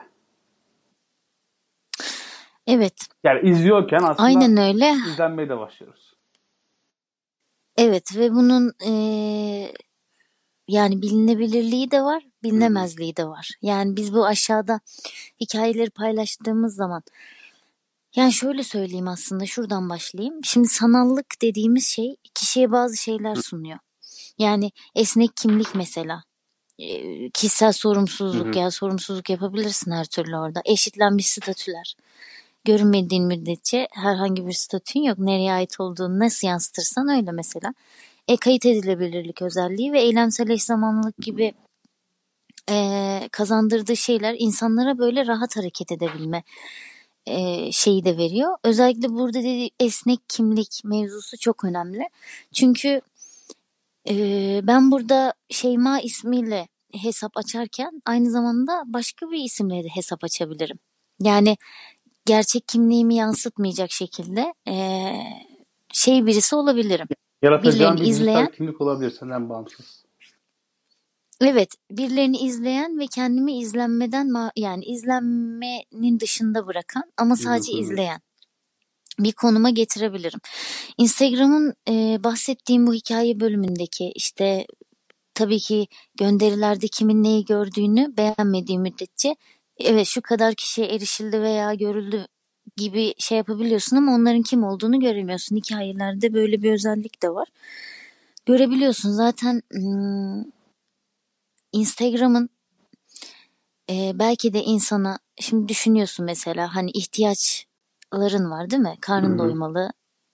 Evet. 2.66 2.94
Yani 3.24 3.50
izliyorken 3.50 3.98
aslında 4.02 4.22
Aynen 4.22 4.56
öyle. 4.56 4.92
izlenmeye 5.12 5.48
de 5.48 5.58
başlıyoruz. 5.58 6.14
Evet 7.76 8.16
ve 8.16 8.32
bunun 8.32 8.72
e, 8.86 8.92
yani 10.68 11.02
bilinebilirliği 11.02 11.90
de 11.90 12.02
var, 12.02 12.26
bilinemezliği 12.42 13.16
de 13.16 13.24
var. 13.26 13.50
Yani 13.62 13.96
biz 13.96 14.14
bu 14.14 14.26
aşağıda 14.26 14.80
hikayeleri 15.40 15.90
paylaştığımız 15.90 16.74
zaman 16.74 17.02
yani 18.16 18.32
şöyle 18.32 18.62
söyleyeyim 18.62 19.08
aslında 19.08 19.46
şuradan 19.46 19.90
başlayayım. 19.90 20.44
Şimdi 20.44 20.68
sanallık 20.68 21.42
dediğimiz 21.42 21.86
şey 21.86 22.16
kişiye 22.34 22.72
bazı 22.72 22.96
şeyler 22.96 23.34
sunuyor. 23.34 23.78
Yani 24.38 24.72
esnek 24.94 25.36
kimlik 25.36 25.74
mesela. 25.74 26.22
Kişisel 27.34 27.72
sorumsuzluk 27.72 28.46
hı 28.46 28.50
hı. 28.50 28.58
ya 28.58 28.70
sorumsuzluk 28.70 29.30
yapabilirsin 29.30 29.90
her 29.90 30.04
türlü 30.04 30.36
orada. 30.36 30.62
Eşitlenmiş 30.64 31.26
statüler. 31.26 31.96
Görünmediğin 32.64 33.24
müddetçe 33.24 33.88
herhangi 33.92 34.46
bir 34.46 34.52
statün 34.52 35.02
yok. 35.02 35.18
Nereye 35.18 35.52
ait 35.52 35.80
olduğunu 35.80 36.18
nasıl 36.18 36.48
yansıtırsan 36.48 37.08
öyle 37.08 37.32
mesela. 37.32 37.74
E, 38.28 38.36
kayıt 38.36 38.66
edilebilirlik 38.66 39.42
özelliği 39.42 39.92
ve 39.92 40.00
eylemsel 40.00 40.48
eş 40.48 40.62
zamanlılık 40.62 41.18
gibi 41.18 41.54
e, 42.70 43.28
kazandırdığı 43.32 43.96
şeyler 43.96 44.36
insanlara 44.38 44.98
böyle 44.98 45.26
rahat 45.26 45.56
hareket 45.56 45.92
edebilme 45.92 46.42
e, 47.26 47.72
şeyi 47.72 48.04
de 48.04 48.18
veriyor. 48.18 48.56
Özellikle 48.64 49.08
burada 49.08 49.38
dediği 49.38 49.70
esnek 49.80 50.20
kimlik 50.28 50.80
mevzusu 50.84 51.38
çok 51.38 51.64
önemli. 51.64 52.08
Çünkü 52.52 53.00
e, 54.08 54.14
ben 54.62 54.90
burada 54.90 55.34
Şeyma 55.50 56.00
ismiyle 56.00 56.68
hesap 56.92 57.37
açarken 57.37 58.02
aynı 58.06 58.30
zamanda 58.30 58.82
başka 58.87 59.30
bir 59.30 59.44
isimle 59.44 59.84
de 59.84 59.88
hesap 59.88 60.25
açabilirim. 60.25 60.78
Yani 61.20 61.56
gerçek 62.26 62.68
kimliğimi 62.68 63.14
yansıtmayacak 63.14 63.90
şekilde 63.90 64.54
e, 64.68 64.75
şey 65.92 66.26
birisi 66.26 66.56
olabilirim. 66.56 67.06
Yaratacağın 67.42 67.96
bir 67.96 68.02
izleyen 68.02 68.50
kimlik 68.50 68.80
olabilir 68.80 69.11
senden 69.11 69.49
bağımsız. 69.49 70.02
Evet, 71.40 71.75
birilerini 71.90 72.38
izleyen 72.38 72.99
ve 72.99 73.06
kendimi 73.06 73.58
izlenmeden 73.58 74.50
yani 74.56 74.84
izlenmenin 74.84 76.20
dışında 76.20 76.66
bırakan 76.66 77.04
ama 77.16 77.37
sadece 77.37 77.72
izleyen 77.72 78.20
bir 79.18 79.32
konuma 79.32 79.70
getirebilirim. 79.70 80.40
Instagram'ın 80.99 81.75
e, 81.88 82.25
bahsettiğim 82.25 82.87
bu 82.87 82.94
hikaye 82.94 83.40
bölümündeki 83.40 84.12
işte 84.14 84.66
tabii 85.42 85.58
ki 85.58 85.87
gönderilerde 86.18 86.88
kimin 86.88 87.22
neyi 87.22 87.44
gördüğünü 87.44 88.16
beğenmediği 88.16 88.78
müddetçe 88.78 89.37
evet 89.78 90.06
şu 90.06 90.22
kadar 90.22 90.54
kişiye 90.54 90.87
erişildi 90.87 91.42
veya 91.42 91.75
görüldü 91.75 92.26
gibi 92.76 93.14
şey 93.18 93.38
yapabiliyorsun 93.38 93.96
ama 93.96 94.14
onların 94.14 94.42
kim 94.42 94.64
olduğunu 94.64 95.00
göremiyorsun. 95.00 95.56
Hikayelerde 95.56 96.34
böyle 96.34 96.62
bir 96.62 96.72
özellik 96.72 97.22
de 97.22 97.30
var. 97.30 97.49
Görebiliyorsun 98.46 99.11
zaten 99.11 99.62
hmm, 99.72 100.44
Instagram'ın 101.72 102.50
e, 103.90 104.12
belki 104.14 104.52
de 104.52 104.62
insana 104.62 105.18
şimdi 105.40 105.68
düşünüyorsun 105.68 106.26
mesela 106.26 106.75
hani 106.75 106.90
ihtiyaçların 106.90 108.50
var 108.50 108.70
değil 108.70 108.82
mi? 108.82 108.94
Karnın 109.00 109.38
doymalı, 109.38 109.92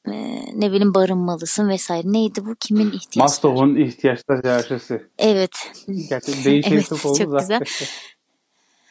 e, 0.09 0.45
ne 0.55 0.73
bileyim 0.73 0.95
barınmalısın 0.95 1.69
vesaire. 1.69 2.13
Neydi 2.13 2.47
bu? 2.47 2.55
Kimin 2.61 2.87
ihtiyaçları? 2.87 3.23
Maslow'un 3.23 3.77
ihtiyaçlar 3.77 4.45
hiyerarşisi. 4.45 5.07
Evet. 5.19 5.73
Gerçekten 6.09 6.45
değişik 6.45 6.73
evet, 6.73 6.89
çok 6.89 7.07
oldu 7.07 7.39
güzel. 7.39 7.61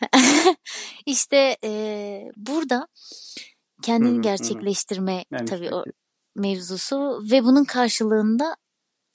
işte 1.06 1.58
e, 1.64 2.32
burada 2.38 2.88
kendini 3.82 4.22
gerçekleştirme 4.22 5.26
hı. 5.34 5.46
tabii 5.46 5.76
o 5.76 5.84
mevzusu 6.36 7.24
ve 7.32 7.44
bunun 7.44 7.64
karşılığında 7.64 8.56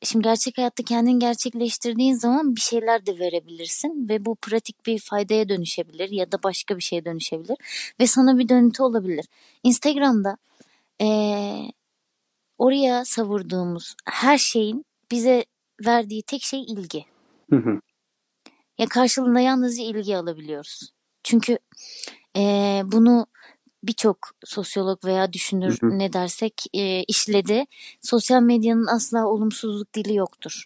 Şimdi 0.04 0.25
gerçek 0.25 0.59
hayatta 0.59 0.82
kendini 0.82 1.18
gerçekleştirdiğin 1.18 2.14
zaman 2.14 2.56
bir 2.56 2.61
şeyler 2.61 3.06
de 3.06 3.18
verebilirsin 3.18 4.09
ve 4.09 4.25
bu 4.25 4.35
pratik 4.35 4.87
bir 4.87 4.99
faydaya 4.99 5.49
dönüşebilir 5.49 6.11
ya 6.11 6.32
da 6.32 6.42
başka 6.42 6.76
bir 6.76 6.82
şeye 6.82 7.04
dönüşebilir 7.04 7.56
ve 8.00 8.06
sana 8.06 8.38
bir 8.38 8.49
dönütü 8.49 8.82
olabilir. 8.82 9.25
Instagram'da 9.62 10.37
ee, 11.00 11.73
oraya 12.62 13.04
savurduğumuz 13.04 13.95
her 14.11 14.38
şeyin 14.38 14.85
bize 15.11 15.45
verdiği 15.87 16.23
tek 16.23 16.42
şey 16.42 16.62
ilgi. 16.62 17.04
Hı 17.50 17.57
hı. 17.57 17.81
Ya 18.78 18.87
karşılığında 18.87 19.40
yalnızca 19.40 19.85
ilgi 19.85 20.16
alabiliyoruz. 20.16 20.92
Çünkü 21.25 21.59
e, 22.37 22.42
bunu 22.85 23.26
birçok 23.85 24.19
sosyolog 24.45 25.04
veya 25.04 25.33
düşünür 25.33 25.78
hı 25.81 25.87
hı. 25.87 25.99
ne 25.99 26.12
dersek 26.12 26.64
e, 26.75 27.02
işledi. 27.02 27.64
Sosyal 28.00 28.42
medyanın 28.42 28.87
asla 28.87 29.26
olumsuzluk 29.26 29.95
dili 29.95 30.14
yoktur. 30.14 30.64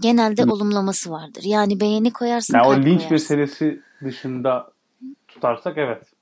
Genelde 0.00 0.42
hı. 0.42 0.52
olumlaması 0.52 1.10
vardır. 1.10 1.42
Yani 1.44 1.80
beğeni 1.80 2.12
koyarsın, 2.12 2.54
yani 2.54 2.66
o 2.66 2.76
linç 2.76 2.84
koyarsın. 2.84 3.10
meselesi 3.10 3.82
dışında 4.04 4.72
tutarsak 5.28 5.78
evet. 5.78 6.13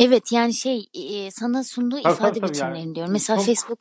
Evet 0.00 0.32
yani 0.32 0.54
şey 0.54 0.86
e, 0.94 1.30
sana 1.30 1.64
sunduğu 1.64 2.02
tabii, 2.02 2.14
ifade 2.14 2.40
tabii, 2.40 2.50
biçimlerini 2.50 2.78
yani, 2.78 2.94
diyorum. 2.94 3.12
Mesela 3.12 3.36
çok... 3.36 3.46
Facebook 3.46 3.78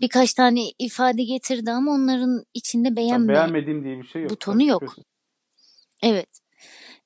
birkaç 0.00 0.34
tane 0.34 0.60
ifade 0.78 1.22
getirdi 1.22 1.70
ama 1.70 1.92
onların 1.92 2.44
içinde 2.54 2.96
beğenme 2.96 3.32
beğenmediğim 3.32 3.84
diye 3.84 3.98
bir 3.98 4.06
şey 4.06 4.22
yok. 4.22 4.30
Butonu 4.30 4.62
yok. 4.62 4.82
Evet. 6.02 6.28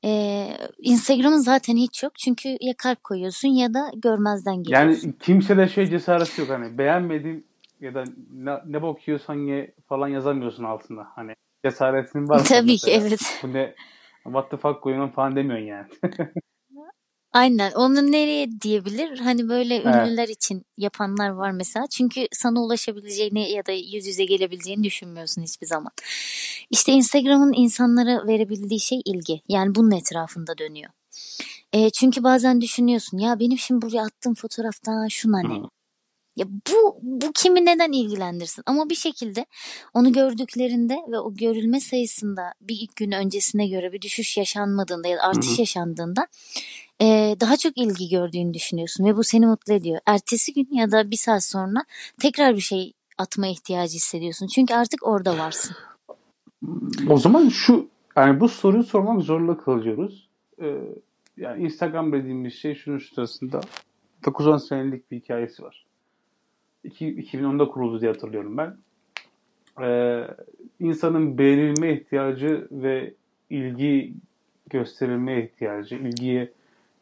Ee, 0.04 0.48
Instagram'ın 0.78 1.38
zaten 1.38 1.76
hiç 1.76 2.02
yok. 2.02 2.12
Çünkü 2.18 2.48
ya 2.48 2.74
kalp 2.78 3.04
koyuyorsun 3.04 3.48
ya 3.48 3.74
da 3.74 3.90
görmezden 3.96 4.62
geliyorsun. 4.62 5.06
Yani 5.06 5.18
kimse 5.18 5.56
de 5.56 5.68
şey 5.68 5.90
cesareti 5.90 6.40
yok. 6.40 6.50
Hani 6.50 6.78
beğenmedim 6.78 7.44
ya 7.80 7.94
da 7.94 8.04
ne, 8.32 8.50
ne 8.66 8.82
bakıyorsan 8.82 9.34
ye 9.34 9.74
falan 9.88 10.08
yazamıyorsun 10.08 10.64
altında. 10.64 11.06
Hani 11.14 11.34
cesaretin 11.64 12.28
var. 12.28 12.44
Tabii 12.44 12.76
ki 12.76 12.90
evet. 12.90 13.40
Bu 13.42 13.52
ne 13.52 13.74
what 14.24 14.50
the 14.50 14.56
fuck 14.56 14.82
koyuyorum 14.82 15.10
falan 15.10 15.36
demiyorsun 15.36 15.66
yani. 15.66 15.86
Aynen. 17.32 17.72
Onu 17.72 18.12
nereye 18.12 18.60
diyebilir? 18.60 19.18
Hani 19.18 19.48
böyle 19.48 19.74
evet. 19.74 19.86
ünlüler 19.86 20.28
için 20.28 20.62
yapanlar 20.76 21.28
var 21.28 21.50
mesela. 21.50 21.86
Çünkü 21.86 22.26
sana 22.32 22.60
ulaşabileceğini 22.60 23.50
ya 23.50 23.66
da 23.66 23.72
yüz 23.72 24.06
yüze 24.06 24.24
gelebileceğini 24.24 24.84
düşünmüyorsun 24.84 25.42
hiçbir 25.42 25.66
zaman. 25.66 25.92
İşte 26.70 26.92
Instagram'ın 26.92 27.52
insanlara 27.52 28.26
verebildiği 28.26 28.80
şey 28.80 29.00
ilgi. 29.04 29.40
Yani 29.48 29.74
bunun 29.74 29.90
etrafında 29.90 30.58
dönüyor. 30.58 30.90
E, 31.72 31.90
çünkü 31.90 32.24
bazen 32.24 32.60
düşünüyorsun 32.60 33.18
ya 33.18 33.40
benim 33.40 33.58
şimdi 33.58 33.82
buraya 33.82 34.02
attığım 34.02 34.34
fotoğraftan 34.34 35.08
şuna 35.08 35.42
ne? 35.42 35.62
Ya 36.36 36.46
bu 36.48 36.98
bu 37.02 37.32
kimi 37.32 37.64
neden 37.64 37.92
ilgilendirsin? 37.92 38.62
Ama 38.66 38.90
bir 38.90 38.94
şekilde 38.94 39.46
onu 39.94 40.12
gördüklerinde 40.12 40.96
ve 41.08 41.18
o 41.18 41.34
görülme 41.34 41.80
sayısında 41.80 42.54
bir 42.60 42.76
ilk 42.80 42.96
gün 42.96 43.12
öncesine 43.12 43.68
göre 43.68 43.92
bir 43.92 44.00
düşüş 44.00 44.36
yaşanmadığında 44.36 45.08
ya 45.08 45.18
da 45.18 45.22
artış 45.22 45.50
Hı-hı. 45.50 45.60
yaşandığında 45.60 46.26
e, 47.02 47.36
daha 47.40 47.56
çok 47.56 47.78
ilgi 47.78 48.08
gördüğünü 48.08 48.54
düşünüyorsun 48.54 49.04
ve 49.04 49.16
bu 49.16 49.24
seni 49.24 49.46
mutlu 49.46 49.72
ediyor. 49.72 50.00
Ertesi 50.06 50.52
gün 50.52 50.68
ya 50.72 50.90
da 50.90 51.10
bir 51.10 51.16
saat 51.16 51.44
sonra 51.44 51.84
tekrar 52.20 52.54
bir 52.54 52.60
şey 52.60 52.92
atma 53.18 53.46
ihtiyacı 53.46 53.94
hissediyorsun. 53.94 54.46
Çünkü 54.46 54.74
artık 54.74 55.06
orada 55.06 55.38
varsın. 55.38 55.76
O 57.08 57.18
zaman 57.18 57.48
şu 57.48 57.88
yani 58.16 58.40
bu 58.40 58.48
soruyu 58.48 58.82
sormak 58.82 59.22
zorunda 59.22 59.56
kalıyoruz. 59.56 60.28
Ee, 60.62 60.74
yani 61.36 61.64
Instagram 61.64 62.12
dediğimiz 62.12 62.54
şey 62.54 62.74
şunun 62.74 62.98
sırasında 62.98 63.60
9-10 64.22 64.60
senelik 64.68 65.10
bir 65.10 65.16
hikayesi 65.16 65.62
var. 65.62 65.86
2010'da 66.84 67.68
kuruldu 67.68 68.00
diye 68.00 68.10
hatırlıyorum 68.10 68.56
ben. 68.56 68.76
Ee, 69.82 70.26
insanın 70.80 71.38
beğenilme 71.38 71.92
ihtiyacı 71.92 72.68
ve 72.70 73.14
ilgi 73.50 74.14
gösterilme 74.70 75.44
ihtiyacı, 75.44 75.94
ilgiye 75.94 76.52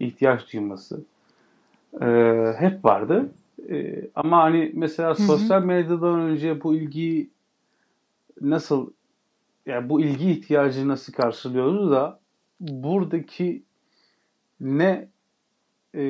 ihtiyaç 0.01 0.53
duyması 0.53 1.05
e, 2.03 2.07
hep 2.59 2.85
vardı. 2.85 3.31
E, 3.71 3.95
ama 4.15 4.43
hani 4.43 4.73
mesela 4.75 5.09
hı 5.09 5.23
hı. 5.23 5.27
sosyal 5.27 5.63
medyadan 5.63 6.21
önce 6.21 6.63
bu 6.63 6.75
ilgi 6.75 7.29
nasıl 8.41 8.91
yani 9.67 9.89
bu 9.89 10.01
ilgi 10.01 10.31
ihtiyacı 10.31 10.89
nasıl 10.89 11.13
karşılıyoruz 11.13 11.91
da 11.91 12.21
buradaki 12.61 13.63
ne 14.61 15.09
e, 15.95 16.01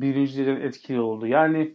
birinci 0.00 0.46
derece 0.46 0.66
etkili 0.66 1.00
oldu. 1.00 1.26
Yani 1.26 1.74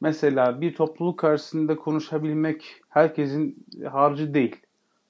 mesela 0.00 0.60
bir 0.60 0.74
topluluk 0.74 1.18
karşısında 1.18 1.76
konuşabilmek 1.76 2.80
herkesin 2.88 3.66
harcı 3.90 4.34
değil. 4.34 4.56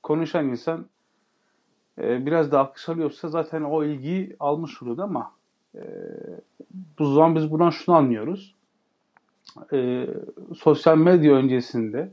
Konuşan 0.02 0.48
insan 0.48 0.86
e, 1.98 2.26
biraz 2.26 2.52
da 2.52 2.60
alkış 2.60 2.88
alıyorsa 2.88 3.28
zaten 3.28 3.62
o 3.62 3.84
ilgiyi 3.84 4.36
almış 4.40 4.82
oluyordu 4.82 5.02
ama 5.02 5.32
e, 5.74 5.80
bu 6.98 7.12
zaman 7.12 7.34
biz 7.34 7.50
buradan 7.50 7.70
şunu 7.70 7.96
anlıyoruz. 7.96 8.54
E, 9.72 10.06
sosyal 10.56 10.98
medya 10.98 11.34
öncesinde 11.34 12.12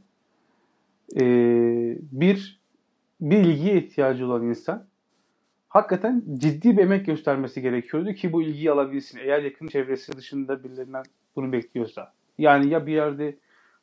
e, 1.15 1.23
bir 2.11 2.59
bir 3.21 3.43
ihtiyacı 3.75 4.25
olan 4.27 4.43
insan 4.43 4.87
hakikaten 5.69 6.23
ciddi 6.33 6.77
bir 6.77 6.81
emek 6.83 7.05
göstermesi 7.05 7.61
gerekiyordu 7.61 8.13
ki 8.13 8.33
bu 8.33 8.41
ilgiyi 8.41 8.71
alabilsin. 8.71 9.19
Eğer 9.19 9.43
yakın 9.43 9.67
çevresi 9.67 10.17
dışında 10.17 10.63
birilerinden 10.63 11.03
bunu 11.35 11.51
bekliyorsa. 11.51 12.13
Yani 12.37 12.69
ya 12.69 12.85
bir 12.85 12.93
yerde 12.93 13.37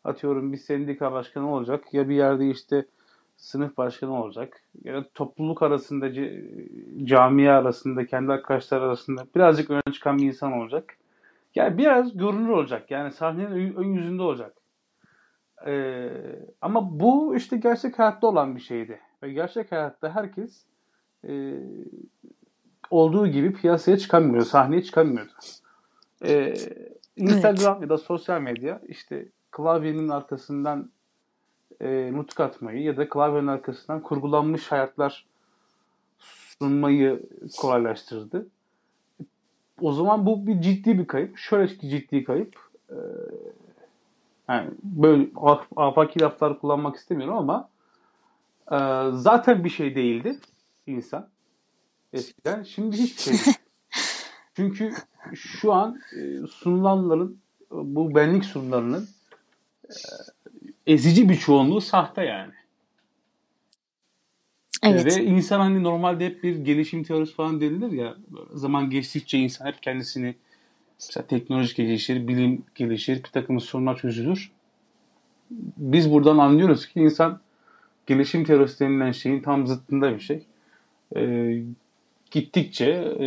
atıyorum 0.05 0.53
bir 0.53 0.57
sendika 0.59 1.13
başkanı 1.13 1.55
olacak 1.55 1.95
ya 1.95 2.09
bir 2.09 2.15
yerde 2.15 2.51
işte 2.51 2.87
sınıf 3.37 3.77
başkanı 3.77 4.23
olacak. 4.23 4.63
Ya 4.85 4.95
da 4.95 5.09
topluluk 5.15 5.63
arasında, 5.63 6.13
cami 7.05 7.51
arasında, 7.51 8.07
kendi 8.07 8.33
arkadaşlar 8.33 8.81
arasında 8.81 9.27
birazcık 9.35 9.71
öne 9.71 9.93
çıkan 9.93 10.19
bir 10.19 10.27
insan 10.27 10.53
olacak. 10.53 10.97
Yani 11.55 11.79
biraz 11.79 12.17
görünür 12.17 12.49
olacak. 12.49 12.91
Yani 12.91 13.13
sahnenin 13.13 13.75
ön 13.75 13.95
yüzünde 13.95 14.23
olacak. 14.23 14.55
Ee, 15.67 16.11
ama 16.61 17.01
bu 17.01 17.37
işte 17.37 17.57
gerçek 17.57 17.99
hayatta 17.99 18.27
olan 18.27 18.57
bir 18.57 18.61
şeydi. 18.61 19.01
Ve 19.23 19.33
gerçek 19.33 19.73
hayatta 19.73 20.15
herkes 20.15 20.65
e, 21.29 21.55
olduğu 22.91 23.27
gibi 23.27 23.53
piyasaya 23.53 23.99
çıkamıyor, 23.99 24.45
sahneye 24.45 24.83
çıkamıyordu. 24.83 25.33
Ee, 26.25 26.55
Instagram 27.17 27.73
evet. 27.73 27.83
ya 27.83 27.89
da 27.89 27.99
sosyal 27.99 28.41
medya 28.41 28.81
işte 28.89 29.29
klavyenin 29.51 30.09
arkasından 30.09 30.91
e, 31.81 32.13
nutuk 32.13 32.41
atmayı 32.41 32.83
ya 32.83 32.97
da 32.97 33.09
klavyenin 33.09 33.47
arkasından 33.47 34.03
kurgulanmış 34.03 34.73
hayatlar 34.73 35.27
sunmayı 36.19 37.23
kolaylaştırdı. 37.59 38.47
O 39.81 39.93
zaman 39.93 40.27
bu 40.27 40.47
bir 40.47 40.61
ciddi 40.61 40.99
bir 40.99 41.07
kayıp. 41.07 41.39
Şöyle 41.39 41.77
ki 41.77 41.89
ciddi 41.89 42.25
kayıp. 42.25 42.57
E, 42.91 42.97
yani 44.49 44.71
böyle 44.83 45.29
afaki 45.77 46.21
laflar 46.21 46.61
kullanmak 46.61 46.97
istemiyorum 46.97 47.37
ama 47.37 47.69
e, 48.73 48.79
zaten 49.17 49.65
bir 49.65 49.71
şey 49.71 49.95
değildi 49.95 50.39
insan 50.87 51.29
eskiden. 52.13 52.63
Şimdi 52.63 52.97
hiçbir 52.97 53.23
şey 53.23 53.33
değil. 53.33 53.57
Çünkü 54.57 54.93
şu 55.35 55.73
an 55.73 56.01
e, 56.17 56.47
sunulanların 56.47 57.41
bu 57.71 58.15
benlik 58.15 58.45
sunumlarının 58.45 59.09
e, 59.85 59.97
ezici 60.87 61.29
bir 61.29 61.35
çoğunluğu 61.35 61.81
sahte 61.81 62.25
yani. 62.25 62.53
Evet. 64.83 65.07
Ve 65.07 65.25
insan 65.25 65.61
hani 65.61 65.83
normalde 65.83 66.27
hep 66.27 66.43
bir 66.43 66.57
gelişim 66.57 67.03
teorisi 67.03 67.35
falan 67.35 67.61
denilir 67.61 67.93
ya 67.93 68.17
zaman 68.53 68.91
geçtikçe 68.91 69.39
insan 69.39 69.67
hep 69.67 69.83
kendisini 69.83 70.35
mesela 71.01 71.27
teknolojik 71.27 71.77
gelişir, 71.77 72.29
bilim 72.29 72.65
gelişir, 72.75 73.17
bir 73.17 73.29
takım 73.29 73.61
sorunlar 73.61 73.97
çözülür. 73.97 74.51
Biz 75.77 76.13
buradan 76.13 76.39
anlıyoruz 76.39 76.87
ki 76.87 77.01
insan 77.01 77.41
gelişim 78.07 78.45
teorisi 78.45 78.81
denilen 78.81 79.13
şeyin 79.13 79.41
tam 79.41 79.67
zıttında 79.67 80.15
bir 80.15 80.21
şey. 80.21 80.47
Ee, 81.17 81.63
gittikçe 82.31 82.85
e, 82.91 83.27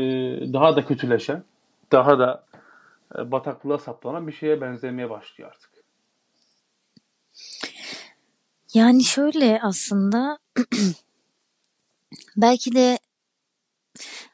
daha 0.53 0.75
da 0.75 0.85
kötüleşen, 0.85 1.43
daha 1.91 2.19
da 2.19 2.43
e, 3.17 3.31
bataklığa 3.31 3.77
saplanan 3.77 4.27
bir 4.27 4.31
şeye 4.31 4.61
benzemeye 4.61 5.09
başlıyor 5.09 5.49
artık. 5.49 5.68
Yani 8.73 9.03
şöyle 9.03 9.59
aslında 9.63 10.39
belki 12.37 12.75
de 12.75 12.99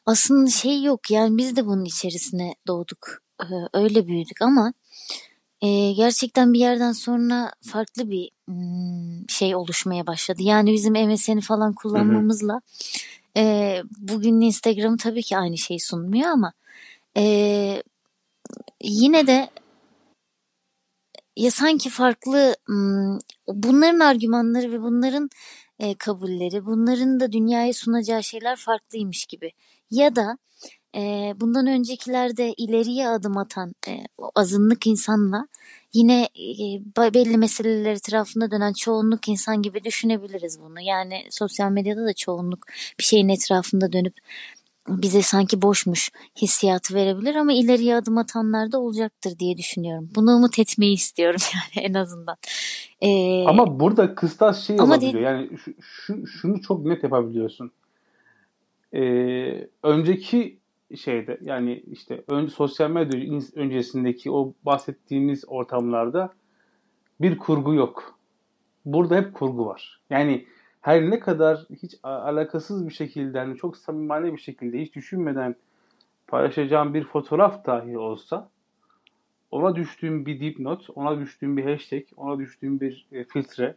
aslında 0.05 0.49
şey 0.49 0.83
yok. 0.83 1.11
Yani 1.11 1.37
biz 1.37 1.55
de 1.55 1.65
bunun 1.65 1.85
içerisine 1.85 2.55
doğduk. 2.67 3.21
Öyle 3.73 4.07
büyüdük 4.07 4.41
ama 4.41 4.73
e, 5.61 5.91
gerçekten 5.91 6.53
bir 6.53 6.59
yerden 6.59 6.91
sonra 6.91 7.51
farklı 7.61 8.09
bir 8.09 8.31
şey 9.27 9.55
oluşmaya 9.55 10.07
başladı. 10.07 10.41
Yani 10.43 10.73
bizim 10.73 10.93
MSN'i 10.93 11.41
falan 11.41 11.73
kullanmamızla 11.73 12.61
e, 13.37 13.83
bugün 13.97 14.41
Instagram 14.41 14.97
tabii 14.97 15.23
ki 15.23 15.37
aynı 15.37 15.57
şeyi 15.57 15.79
sunmuyor 15.79 16.29
ama 16.29 16.53
e, 17.17 17.83
yine 18.83 19.27
de 19.27 19.49
ya 21.35 21.51
sanki 21.51 21.89
farklı 21.89 22.55
bunların 23.47 23.99
argümanları 23.99 24.71
ve 24.71 24.81
bunların 24.81 25.29
e, 25.79 25.95
kabulleri, 25.95 26.65
bunların 26.65 27.19
da 27.19 27.31
dünyaya 27.31 27.73
sunacağı 27.73 28.23
şeyler 28.23 28.55
farklıymış 28.55 29.25
gibi. 29.25 29.51
Ya 29.91 30.15
da 30.15 30.37
e, 30.95 31.33
bundan 31.39 31.67
öncekilerde 31.67 32.53
ileriye 32.57 33.07
adım 33.07 33.37
atan 33.37 33.75
e, 33.87 33.91
azınlık 34.35 34.87
insanla 34.87 35.47
yine 35.93 36.23
e, 36.23 37.13
belli 37.13 37.37
meseleler 37.37 37.91
etrafında 37.93 38.51
dönen 38.51 38.73
çoğunluk 38.73 39.27
insan 39.27 39.61
gibi 39.61 39.83
düşünebiliriz 39.83 40.59
bunu. 40.61 40.81
Yani 40.81 41.23
sosyal 41.29 41.71
medyada 41.71 42.05
da 42.05 42.13
çoğunluk 42.13 42.67
bir 42.99 43.03
şeyin 43.03 43.29
etrafında 43.29 43.93
dönüp 43.93 44.13
bize 44.87 45.21
sanki 45.21 45.61
boşmuş 45.61 46.11
hissiyatı 46.41 46.95
verebilir 46.95 47.35
ama 47.35 47.53
ileriye 47.53 47.95
adım 47.95 48.17
atanlar 48.17 48.71
da 48.71 48.79
olacaktır 48.79 49.39
diye 49.39 49.57
düşünüyorum. 49.57 50.09
Bunu 50.15 50.35
umut 50.35 50.59
etmeyi 50.59 50.93
istiyorum 50.93 51.41
yani 51.53 51.85
en 51.87 51.93
azından. 51.93 52.37
Ee, 53.01 53.45
ama 53.45 53.79
burada 53.79 54.15
kıstas 54.15 54.67
şey 54.67 54.81
olabiliyor. 54.81 55.13
De... 55.13 55.19
Yani 55.19 55.57
şu, 55.57 55.73
şu, 55.81 56.27
şunu 56.27 56.61
çok 56.61 56.85
net 56.85 57.03
yapabiliyorsun. 57.03 57.71
Ee, 58.93 59.67
önceki 59.83 60.59
şeyde 60.95 61.37
yani 61.41 61.83
işte 61.91 62.23
ön, 62.27 62.47
sosyal 62.47 62.89
medya 62.89 63.41
öncesindeki 63.55 64.31
o 64.31 64.53
bahsettiğimiz 64.63 65.43
ortamlarda 65.47 66.33
bir 67.21 67.37
kurgu 67.37 67.73
yok. 67.73 68.19
Burada 68.85 69.15
hep 69.15 69.33
kurgu 69.33 69.65
var. 69.65 70.01
Yani 70.09 70.45
her 70.85 71.09
ne 71.09 71.19
kadar 71.19 71.65
hiç 71.81 71.95
alakasız 72.03 72.87
bir 72.87 72.93
şekilde 72.93 73.37
yani 73.37 73.57
çok 73.57 73.77
samimane 73.77 74.33
bir 74.33 74.37
şekilde 74.37 74.81
hiç 74.81 74.95
düşünmeden 74.95 75.55
paylaşacağım 76.27 76.93
bir 76.93 77.03
fotoğraf 77.03 77.65
dahi 77.65 77.97
olsa 77.97 78.49
ona 79.51 79.75
düştüğüm 79.75 80.25
bir 80.25 80.39
dipnot, 80.39 80.87
ona 80.95 81.19
düştüğüm 81.19 81.57
bir 81.57 81.63
hashtag, 81.63 82.03
ona 82.17 82.39
düştüğüm 82.39 82.79
bir 82.79 83.05
e, 83.11 83.23
filtre, 83.23 83.75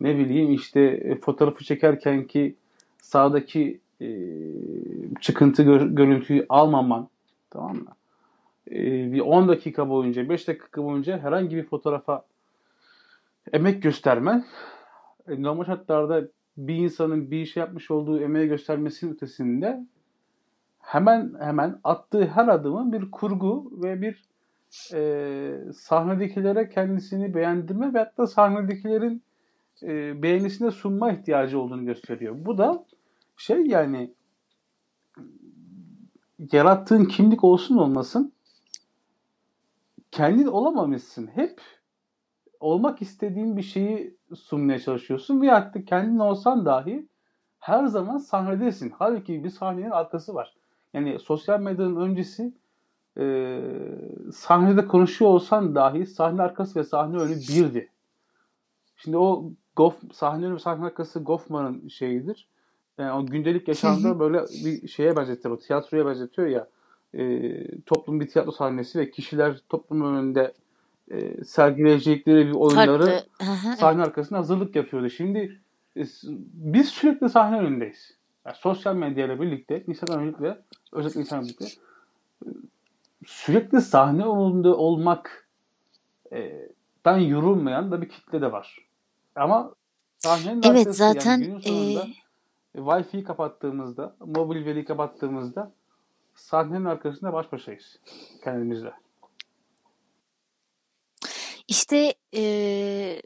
ne 0.00 0.18
bileyim 0.18 0.52
işte 0.52 0.80
e, 0.80 1.14
fotoğrafı 1.14 1.64
çekerken 1.64 2.26
ki 2.26 2.54
sağdaki 3.02 3.80
e, 4.00 4.08
çıkıntı 5.20 5.62
gör, 5.62 5.80
görüntüyü 5.80 6.46
almaman, 6.48 7.08
tamam 7.50 7.76
mı? 7.76 7.94
E, 8.70 9.12
bir 9.12 9.20
10 9.20 9.48
dakika 9.48 9.88
boyunca, 9.88 10.28
5 10.28 10.48
dakika 10.48 10.84
boyunca 10.84 11.18
herhangi 11.18 11.56
bir 11.56 11.64
fotoğrafa 11.64 12.24
emek 13.52 13.82
göstermen, 13.82 14.44
e, 15.28 15.42
normal 15.42 15.64
şartlarda 15.64 16.28
bir 16.56 16.74
insanın 16.74 17.30
bir 17.30 17.46
şey 17.46 17.60
yapmış 17.60 17.90
olduğu 17.90 18.20
emeği 18.20 18.48
göstermesinin 18.48 19.12
ötesinde 19.12 19.86
hemen 20.80 21.34
hemen 21.40 21.80
attığı 21.84 22.26
her 22.26 22.48
adımın 22.48 22.92
bir 22.92 23.10
kurgu 23.10 23.72
ve 23.82 24.02
bir 24.02 24.24
e, 24.94 25.72
sahnedekilere 25.72 26.68
kendisini 26.68 27.34
beğendirme 27.34 27.94
ve 27.94 27.98
hatta 27.98 28.26
sahnedekilerin 28.26 29.22
e, 29.82 30.22
beğenisine 30.22 30.70
sunma 30.70 31.12
ihtiyacı 31.12 31.60
olduğunu 31.60 31.84
gösteriyor. 31.84 32.34
Bu 32.38 32.58
da 32.58 32.84
şey 33.36 33.66
yani 33.66 34.14
yarattığın 36.52 37.04
kimlik 37.04 37.44
olsun 37.44 37.76
olmasın 37.76 38.32
kendin 40.10 40.46
olamamışsın. 40.46 41.26
Hep 41.26 41.60
olmak 42.62 43.02
istediğin 43.02 43.56
bir 43.56 43.62
şeyi 43.62 44.16
sunmaya 44.34 44.78
çalışıyorsun 44.78 45.42
ve 45.42 45.50
hatta 45.50 45.84
kendin 45.84 46.18
olsan 46.18 46.66
dahi 46.66 47.08
her 47.58 47.86
zaman 47.86 48.18
sahnedesin. 48.18 48.92
Halbuki 48.98 49.44
bir 49.44 49.50
sahnenin 49.50 49.90
arkası 49.90 50.34
var. 50.34 50.54
Yani 50.94 51.18
sosyal 51.18 51.60
medyanın 51.60 51.96
öncesi 51.96 52.54
e, 53.18 53.58
sahnede 54.32 54.86
konuşuyor 54.86 55.30
olsan 55.30 55.74
dahi 55.74 56.06
sahne 56.06 56.42
arkası 56.42 56.78
ve 56.80 56.84
sahne 56.84 57.16
önü 57.16 57.34
birdi. 57.34 57.88
Şimdi 58.96 59.16
o 59.16 59.50
Goff, 59.76 59.96
sahne 60.12 60.46
önü 60.46 60.54
ve 60.54 60.58
sahne 60.58 60.84
arkası 60.84 61.20
Goffman'ın 61.20 61.88
şeyidir. 61.88 62.48
Yani 62.98 63.12
o 63.12 63.26
gündelik 63.26 63.68
yaşamda 63.68 64.18
böyle 64.20 64.40
bir 64.64 64.88
şeye 64.88 65.16
benzetir. 65.16 65.50
O 65.50 65.58
tiyatroya 65.58 66.06
benzetiyor 66.06 66.48
ya. 66.48 66.68
E, 67.14 67.80
toplum 67.80 68.20
bir 68.20 68.28
tiyatro 68.28 68.52
sahnesi 68.52 68.98
ve 68.98 69.10
kişiler 69.10 69.60
toplum 69.68 70.14
önünde 70.14 70.52
e, 71.10 71.44
sergileyecekleri 71.44 72.46
bir 72.46 72.52
oyunları 72.52 73.22
sahne 73.78 74.02
arkasında 74.02 74.38
hazırlık 74.38 74.76
yapıyordu. 74.76 75.10
Şimdi 75.10 75.60
e, 75.96 76.04
biz 76.52 76.88
sürekli 76.88 77.28
sahne 77.28 77.58
önündeyiz. 77.58 78.16
Yani 78.46 78.56
sosyal 78.56 78.94
medyayla 78.94 79.40
birlikte, 79.40 79.84
Instagram 79.86 80.20
öncelikle, 80.20 80.58
özellikle 80.92 81.20
Instagram 81.20 81.44
birlikte 81.44 81.64
e, 81.64 82.48
sürekli 83.26 83.80
sahne 83.80 84.22
önünde 84.22 84.68
olmak 84.68 85.48
e, 86.32 86.68
ben 87.04 87.16
yorulmayan 87.16 87.92
da 87.92 88.02
bir 88.02 88.08
kitle 88.08 88.40
de 88.40 88.52
var. 88.52 88.78
Ama 89.36 89.74
sahnenin 90.18 90.62
evet, 90.62 90.96
zaten 90.96 91.30
yani 91.30 91.46
günün 91.46 91.58
sonunda 91.60 92.06
e... 92.06 92.22
Wi-Fi'yi 92.74 93.24
kapattığımızda, 93.24 94.16
mobil 94.20 94.64
veriyi 94.64 94.84
kapattığımızda 94.84 95.72
sahnenin 96.34 96.84
arkasında 96.84 97.32
baş 97.32 97.52
başayız 97.52 97.98
kendimizle. 98.44 98.92
İşte 101.72 102.14
e, 102.34 103.22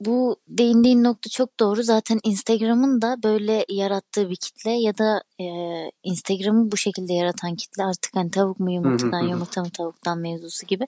bu 0.00 0.36
değindiğin 0.48 1.04
nokta 1.04 1.30
çok 1.30 1.60
doğru. 1.60 1.82
Zaten 1.82 2.20
Instagram'ın 2.24 3.02
da 3.02 3.22
böyle 3.22 3.64
yarattığı 3.68 4.30
bir 4.30 4.36
kitle 4.36 4.70
ya 4.70 4.98
da 4.98 5.22
e, 5.40 5.46
Instagram'ı 6.02 6.72
bu 6.72 6.76
şekilde 6.76 7.12
yaratan 7.12 7.56
kitle 7.56 7.84
artık 7.84 8.16
hani 8.16 8.30
tavuk 8.30 8.60
mu 8.60 8.72
yumurtadan 8.72 9.20
yumurta 9.20 9.60
mı 9.60 9.70
tavuktan 9.70 10.18
mevzusu 10.18 10.66
gibi 10.66 10.86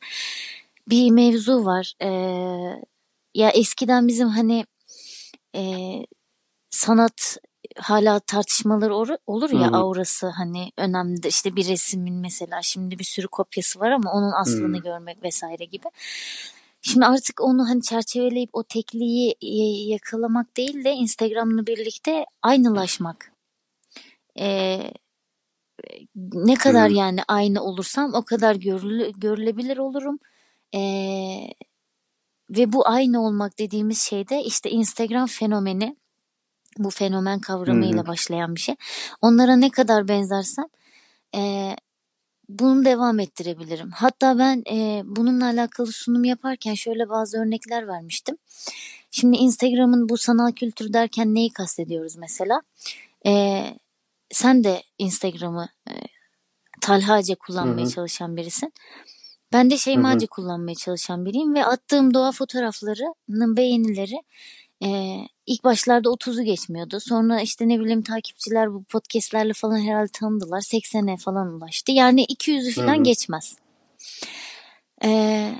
bir 0.88 1.10
mevzu 1.10 1.64
var. 1.64 1.94
E, 2.02 2.08
ya 3.34 3.50
eskiden 3.50 4.08
bizim 4.08 4.28
hani 4.28 4.66
e, 5.56 5.62
sanat 6.70 7.36
hala 7.76 8.20
tartışmalar 8.20 8.90
olur 9.26 9.50
ya 9.50 9.66
Hı-hı. 9.66 9.76
aurası 9.76 10.26
hani 10.26 10.72
önemli 10.76 11.28
işte 11.28 11.56
bir 11.56 11.68
resmin 11.68 12.14
mesela 12.14 12.62
şimdi 12.62 12.98
bir 12.98 13.04
sürü 13.04 13.28
kopyası 13.28 13.80
var 13.80 13.90
ama 13.90 14.12
onun 14.12 14.32
aslını 14.32 14.76
Hı-hı. 14.76 14.82
görmek 14.82 15.22
vesaire 15.22 15.64
gibi. 15.64 15.86
Şimdi 16.86 17.06
artık 17.06 17.40
onu 17.40 17.68
hani 17.68 17.82
çerçeveleyip 17.82 18.50
o 18.52 18.62
tekliği 18.62 19.36
yakalamak 19.88 20.56
değil 20.56 20.84
de 20.84 20.92
Instagram'la 20.92 21.66
birlikte 21.66 22.24
aynılaşmak. 22.42 23.32
Ee, 24.38 24.92
ne 26.16 26.54
kadar 26.54 26.88
hmm. 26.88 26.96
yani 26.96 27.20
aynı 27.28 27.62
olursam 27.62 28.14
o 28.14 28.24
kadar 28.24 28.54
görüle, 28.54 29.10
görülebilir 29.10 29.76
olurum. 29.76 30.18
Ee, 30.74 31.48
ve 32.50 32.72
bu 32.72 32.88
aynı 32.88 33.26
olmak 33.26 33.58
dediğimiz 33.58 34.02
şey 34.02 34.28
de 34.28 34.42
işte 34.42 34.70
Instagram 34.70 35.26
fenomeni 35.26 35.96
bu 36.78 36.90
fenomen 36.90 37.40
kavramıyla 37.40 38.02
hmm. 38.02 38.08
başlayan 38.08 38.54
bir 38.54 38.60
şey. 38.60 38.74
Onlara 39.22 39.56
ne 39.56 39.70
kadar 39.70 40.08
benzersem 40.08 40.66
e, 41.34 41.74
bunu 42.48 42.84
devam 42.84 43.20
ettirebilirim. 43.20 43.90
Hatta 43.90 44.38
ben 44.38 44.62
e, 44.70 45.02
bununla 45.04 45.44
alakalı 45.44 45.92
sunum 45.92 46.24
yaparken 46.24 46.74
şöyle 46.74 47.08
bazı 47.08 47.38
örnekler 47.38 47.88
vermiştim. 47.88 48.36
Şimdi 49.10 49.36
Instagram'ın 49.36 50.08
bu 50.08 50.18
sanal 50.18 50.52
kültür 50.52 50.92
derken 50.92 51.34
neyi 51.34 51.52
kastediyoruz 51.52 52.16
mesela? 52.16 52.62
E, 53.26 53.64
sen 54.30 54.64
de 54.64 54.82
Instagram'ı 54.98 55.68
e, 55.88 55.92
talhaca 56.80 57.34
kullanmaya 57.34 57.84
Hı-hı. 57.84 57.94
çalışan 57.94 58.36
birisin. 58.36 58.72
Ben 59.52 59.70
de 59.70 59.78
şeymacı 59.78 60.26
kullanmaya 60.26 60.74
çalışan 60.74 61.26
biriyim 61.26 61.54
ve 61.54 61.64
attığım 61.64 62.14
doğa 62.14 62.32
fotoğraflarının 62.32 63.56
beğenileri 63.56 64.22
e, 64.84 65.18
ilk 65.46 65.64
başlarda 65.64 66.08
30'u 66.08 66.42
geçmiyordu. 66.42 67.00
Sonra 67.00 67.40
işte 67.40 67.68
ne 67.68 67.80
bileyim 67.80 68.02
takipçiler 68.02 68.74
bu 68.74 68.84
podcastlerle 68.84 69.52
falan 69.52 69.80
herhalde 69.80 70.10
tanıdılar. 70.12 70.60
80'e 70.60 71.16
falan 71.16 71.52
ulaştı. 71.52 71.92
Yani 71.92 72.24
200'ü 72.24 72.72
falan 72.72 72.94
Hı-hı. 72.94 73.02
geçmez. 73.02 73.56
Ee, 75.04 75.54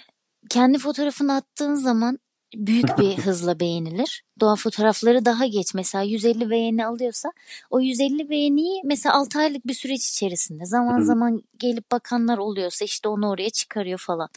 kendi 0.49 0.79
fotoğrafını 0.79 1.35
attığın 1.35 1.75
zaman 1.75 2.18
büyük 2.55 2.99
bir 2.99 3.18
hızla 3.25 3.61
beğenilir. 3.61 4.25
Doğa 4.40 4.57
fotoğrafları 4.57 5.25
daha 5.25 5.47
geç. 5.47 5.75
Mesela 5.75 6.05
150 6.05 6.51
beğeni 6.51 6.87
alıyorsa 6.87 7.33
o 7.70 7.81
150 7.81 8.31
beğeniyi 8.31 8.81
mesela 8.85 9.14
6 9.14 9.38
aylık 9.38 9.66
bir 9.66 9.75
süreç 9.75 10.09
içerisinde 10.09 10.64
zaman 10.64 11.01
zaman 11.01 11.42
gelip 11.59 11.92
bakanlar 11.92 12.38
oluyorsa 12.38 12.85
işte 12.85 13.09
onu 13.09 13.31
oraya 13.31 13.51
çıkarıyor 13.51 13.99
falan. 13.99 14.29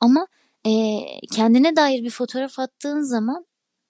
Ama 0.00 0.26
e, 0.66 0.70
kendine 1.34 1.76
dair 1.76 2.04
bir 2.04 2.10
fotoğraf 2.10 2.58
attığın 2.58 3.00
zaman 3.00 3.46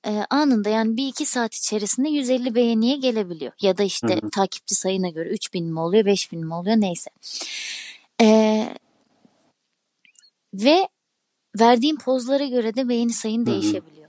e, 0.07 0.25
anında 0.31 0.69
yani 0.69 0.97
bir 0.97 1.09
iki 1.09 1.27
saat 1.27 1.55
içerisinde 1.55 2.09
150 2.09 2.55
beğeniye 2.55 2.97
gelebiliyor. 2.97 3.53
Ya 3.61 3.79
da 3.79 3.83
işte 3.83 4.09
Hı-hı. 4.09 4.31
takipçi 4.31 4.75
sayına 4.75 5.09
göre 5.09 5.29
3000 5.29 5.73
mi 5.73 5.81
oluyor 5.81 6.05
5000 6.05 6.47
mi 6.47 6.55
oluyor 6.55 6.77
neyse. 6.77 7.11
E, 8.23 8.69
ve 10.55 10.89
verdiğim 11.61 11.99
pozlara 11.99 12.45
göre 12.45 12.75
de 12.75 12.89
beğeni 12.89 13.13
sayın 13.13 13.47
Hı-hı. 13.47 13.55
değişebiliyor. 13.55 14.09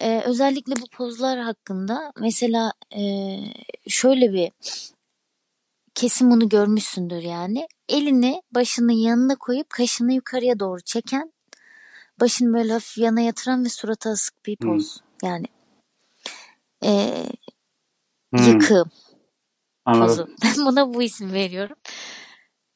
E, 0.00 0.20
özellikle 0.20 0.76
bu 0.76 0.86
pozlar 0.86 1.38
hakkında 1.38 2.12
mesela 2.20 2.72
e, 2.96 3.02
şöyle 3.88 4.32
bir 4.32 4.50
kesin 5.94 6.30
bunu 6.30 6.48
görmüşsündür 6.48 7.22
yani. 7.22 7.68
Elini 7.88 8.42
başının 8.54 8.92
yanına 8.92 9.36
koyup 9.36 9.70
kaşını 9.70 10.12
yukarıya 10.12 10.58
doğru 10.58 10.80
çeken 10.80 11.32
başını 12.20 12.58
böyle 12.58 12.72
hafif 12.72 12.98
yana 12.98 13.20
yatıran 13.20 13.64
ve 13.64 13.68
surata 13.68 14.10
asık 14.10 14.46
bir 14.46 14.56
poz. 14.56 15.00
Hmm. 15.00 15.28
Yani 15.28 15.46
e, 16.84 17.24
hmm. 18.34 18.46
yıkığım 18.46 18.90
pozu. 19.86 20.28
Ben 20.44 20.66
buna 20.66 20.94
bu 20.94 21.02
isim 21.02 21.32
veriyorum. 21.32 21.76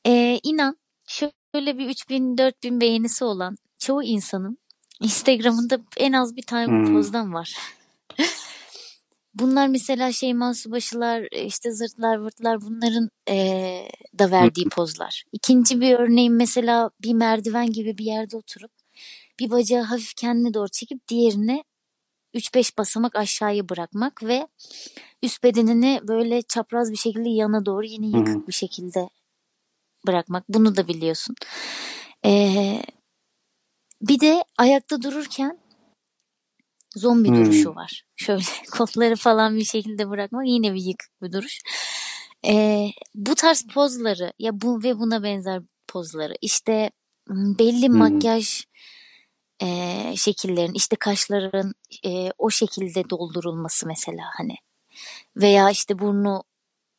E, 0.07 0.40
inan 0.42 0.76
şöyle 1.07 1.79
bir 1.79 1.88
3000-4000 1.88 2.81
beğenisi 2.81 3.24
olan 3.24 3.57
çoğu 3.79 4.03
insanın 4.03 4.59
Instagram'ında 5.00 5.79
en 5.96 6.12
az 6.12 6.37
bir 6.37 6.42
tane 6.42 6.66
hmm. 6.66 6.87
bu 6.87 6.92
pozdan 6.92 7.35
var. 7.35 7.59
bunlar 9.35 9.68
mesela 9.68 10.12
şey 10.12 10.35
Subaşılar, 10.55 11.29
işte 11.33 11.72
zırtlar 11.72 12.16
vırtlar 12.16 12.61
bunların 12.61 13.09
e, 13.29 13.37
da 14.18 14.31
verdiği 14.31 14.68
pozlar. 14.68 15.24
İkinci 15.33 15.81
bir 15.81 15.94
örneğim 15.94 16.37
mesela 16.37 16.90
bir 17.03 17.14
merdiven 17.14 17.72
gibi 17.72 17.98
bir 17.98 18.05
yerde 18.05 18.37
oturup 18.37 18.80
bir 19.40 19.50
bacağı 19.50 19.83
hafif 19.83 20.14
kendine 20.14 20.55
doğru 20.55 20.68
çekip 20.68 21.09
diğerini 21.09 21.64
3-5 22.35 22.79
basamak 22.79 23.16
aşağıya 23.16 23.68
bırakmak 23.68 24.22
ve 24.22 24.48
üst 25.22 25.42
bedenini 25.42 26.00
böyle 26.09 26.42
çapraz 26.42 26.92
bir 26.92 26.96
şekilde 26.96 27.29
yana 27.29 27.66
doğru 27.66 27.87
yine 27.87 28.18
yıkık 28.18 28.48
bir 28.48 28.53
şekilde 28.53 29.09
bırakmak. 30.07 30.44
Bunu 30.48 30.76
da 30.76 30.88
biliyorsun. 30.88 31.35
Ee, 32.24 32.83
bir 34.03 34.20
de 34.20 34.44
ayakta 34.59 35.03
dururken 35.03 35.59
zombi 36.96 37.29
hmm. 37.29 37.37
duruşu 37.37 37.74
var. 37.74 38.05
Şöyle 38.16 38.42
kolları 38.72 39.16
falan 39.16 39.57
bir 39.57 39.64
şekilde 39.64 40.09
bırakmak 40.09 40.46
yine 40.46 40.74
bir 40.74 40.83
yıkık 40.83 41.22
bir 41.22 41.33
duruş. 41.33 41.59
Ee, 42.46 42.87
bu 43.14 43.35
tarz 43.35 43.66
pozları 43.74 44.33
ya 44.38 44.61
bu 44.61 44.83
ve 44.83 44.98
buna 44.98 45.22
benzer 45.22 45.62
pozları 45.88 46.35
işte 46.40 46.90
belli 47.29 47.88
hmm. 47.88 47.96
makyaj 47.96 48.64
e, 49.62 49.66
şekillerin 50.16 50.75
işte 50.75 50.96
kaşların 50.96 51.75
e, 52.05 52.31
o 52.38 52.51
şekilde 52.51 53.11
doldurulması 53.11 53.87
mesela 53.87 54.25
hani. 54.37 54.55
Veya 55.37 55.70
işte 55.70 55.99
burnu 55.99 56.44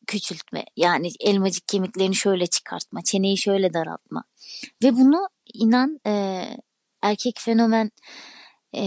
küçültme 0.06 0.64
yani 0.76 1.10
elmacık 1.20 1.68
kemiklerini 1.68 2.14
şöyle 2.14 2.46
çıkartma 2.46 3.02
çeneyi 3.02 3.38
şöyle 3.38 3.74
daraltma. 3.74 4.24
Ve 4.82 4.96
bunu 4.96 5.28
inan 5.54 6.00
e, 6.06 6.44
erkek 7.02 7.36
fenomen 7.40 7.90
e, 8.74 8.82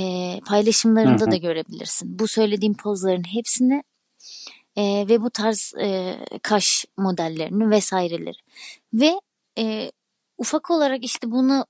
paylaşımlarında 0.45 1.23
hı 1.23 1.27
hı. 1.27 1.31
da 1.31 1.35
görebilirsin. 1.35 2.19
Bu 2.19 2.27
söylediğim 2.27 2.77
pozların 2.77 3.23
hepsini 3.23 3.83
e, 4.75 5.05
ve 5.09 5.21
bu 5.21 5.29
tarz 5.29 5.73
e, 5.81 6.19
kaş 6.41 6.85
modellerini 6.97 7.69
vesaireleri. 7.69 8.37
Ve 8.93 9.21
e, 9.57 9.91
ufak 10.37 10.71
olarak 10.71 11.03
işte 11.03 11.31
bunu 11.31 11.65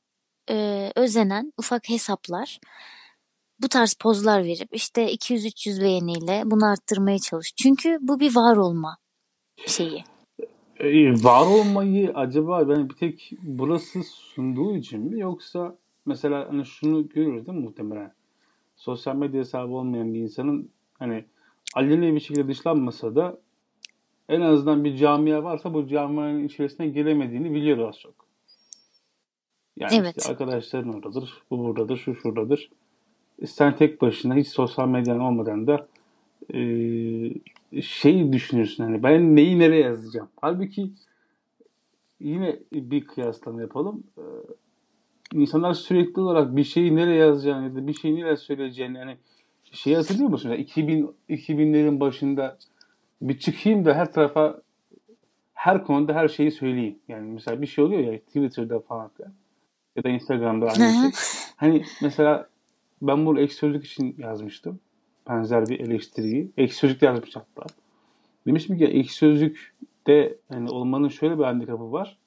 e, 0.49 0.91
özenen 0.95 1.53
ufak 1.57 1.89
hesaplar 1.89 2.59
bu 3.61 3.67
tarz 3.67 3.93
pozlar 3.93 4.43
verip 4.43 4.69
işte 4.71 5.13
200-300 5.13 5.81
beğeniyle 5.81 6.41
bunu 6.45 6.65
arttırmaya 6.65 7.19
çalış. 7.19 7.53
Çünkü 7.55 7.97
bu 8.01 8.19
bir 8.19 8.35
var 8.35 8.57
olma 8.57 8.97
şeyi. 9.67 10.03
E, 10.79 11.11
var 11.11 11.47
olmayı 11.47 12.11
acaba 12.15 12.69
ben 12.69 12.89
bir 12.89 12.95
tek 12.95 13.31
burası 13.41 14.03
sunduğu 14.03 14.75
için 14.75 15.01
mi 15.01 15.19
yoksa 15.19 15.77
mesela 16.05 16.47
hani 16.49 16.65
şunu 16.65 17.09
görürüz 17.09 17.47
değil 17.47 17.59
muhtemelen? 17.59 18.13
Sosyal 18.75 19.15
medya 19.15 19.39
hesabı 19.39 19.73
olmayan 19.73 20.13
bir 20.13 20.19
insanın 20.19 20.69
hani 20.99 21.25
aleni 21.75 22.15
bir 22.15 22.19
şekilde 22.19 22.47
dışlanmasa 22.47 23.15
da 23.15 23.37
en 24.29 24.41
azından 24.41 24.83
bir 24.83 24.95
camia 24.95 25.43
varsa 25.43 25.73
bu 25.73 25.87
camianın 25.87 26.43
içerisine 26.43 26.87
giremediğini 26.87 27.53
biliyor 27.53 27.89
az 27.89 27.99
çok. 27.99 28.24
Yani 29.77 29.95
evet. 29.95 30.15
işte 30.17 30.31
arkadaşların 30.31 30.93
oradadır, 30.93 31.33
bu 31.51 31.59
buradadır, 31.59 31.97
şu 31.97 32.15
şuradadır. 32.15 32.69
Sen 33.45 33.75
tek 33.75 34.01
başına 34.01 34.35
hiç 34.35 34.47
sosyal 34.47 34.87
medyan 34.87 35.19
olmadan 35.19 35.67
da 35.67 35.87
e, 36.53 37.81
şey 37.81 38.33
düşünürsün 38.33 38.83
hani 38.83 39.03
ben 39.03 39.35
neyi 39.35 39.59
nereye 39.59 39.81
yazacağım. 39.81 40.29
Halbuki 40.41 40.91
yine 42.19 42.59
bir 42.73 43.07
kıyaslama 43.07 43.61
yapalım. 43.61 44.03
Ee, 44.17 44.21
insanlar 45.33 45.73
sürekli 45.73 46.21
olarak 46.21 46.55
bir 46.55 46.63
şeyi 46.63 46.95
nereye 46.95 47.17
yazacağını 47.17 47.63
ya 47.63 47.75
da 47.75 47.87
bir 47.87 47.93
şeyi 47.93 48.15
nereye 48.15 48.37
söyleyeceğini 48.37 48.97
yani 48.97 49.17
şey 49.71 49.93
hatırlıyor 49.93 50.29
musun? 50.29 50.49
Yani 50.49 50.61
2000 50.61 51.15
2000'lerin 51.29 51.99
başında 51.99 52.57
bir 53.21 53.39
çıkayım 53.39 53.85
da 53.85 53.93
her 53.93 54.13
tarafa 54.13 54.61
her 55.53 55.83
konuda 55.83 56.13
her 56.13 56.27
şeyi 56.27 56.51
söyleyeyim. 56.51 56.99
Yani 57.07 57.31
mesela 57.31 57.61
bir 57.61 57.67
şey 57.67 57.83
oluyor 57.83 58.01
ya 58.13 58.19
Twitter'da 58.19 58.79
falan 58.79 59.09
filan 59.09 59.33
ya 59.95 60.03
da 60.03 60.09
Instagram'da 60.09 60.65
aynı 60.65 60.77
şey. 60.77 61.11
Hani 61.55 61.83
mesela 62.01 62.47
ben 63.01 63.25
bunu 63.25 63.39
ek 63.39 63.53
sözlük 63.53 63.85
için 63.85 64.15
yazmıştım. 64.17 64.79
Benzer 65.29 65.67
bir 65.67 65.79
eleştiriyi. 65.79 66.51
Ek 66.57 66.73
sözlük 66.73 67.01
yazmış 67.01 67.35
hatta. 67.35 67.65
Demiştim 68.47 68.77
ki 68.77 68.85
ek 68.85 69.09
sözlükte 69.09 70.37
hani 70.49 70.69
olmanın 70.69 71.09
şöyle 71.09 71.39
bir 71.39 71.43
handikapı 71.43 71.91
var. 71.91 72.17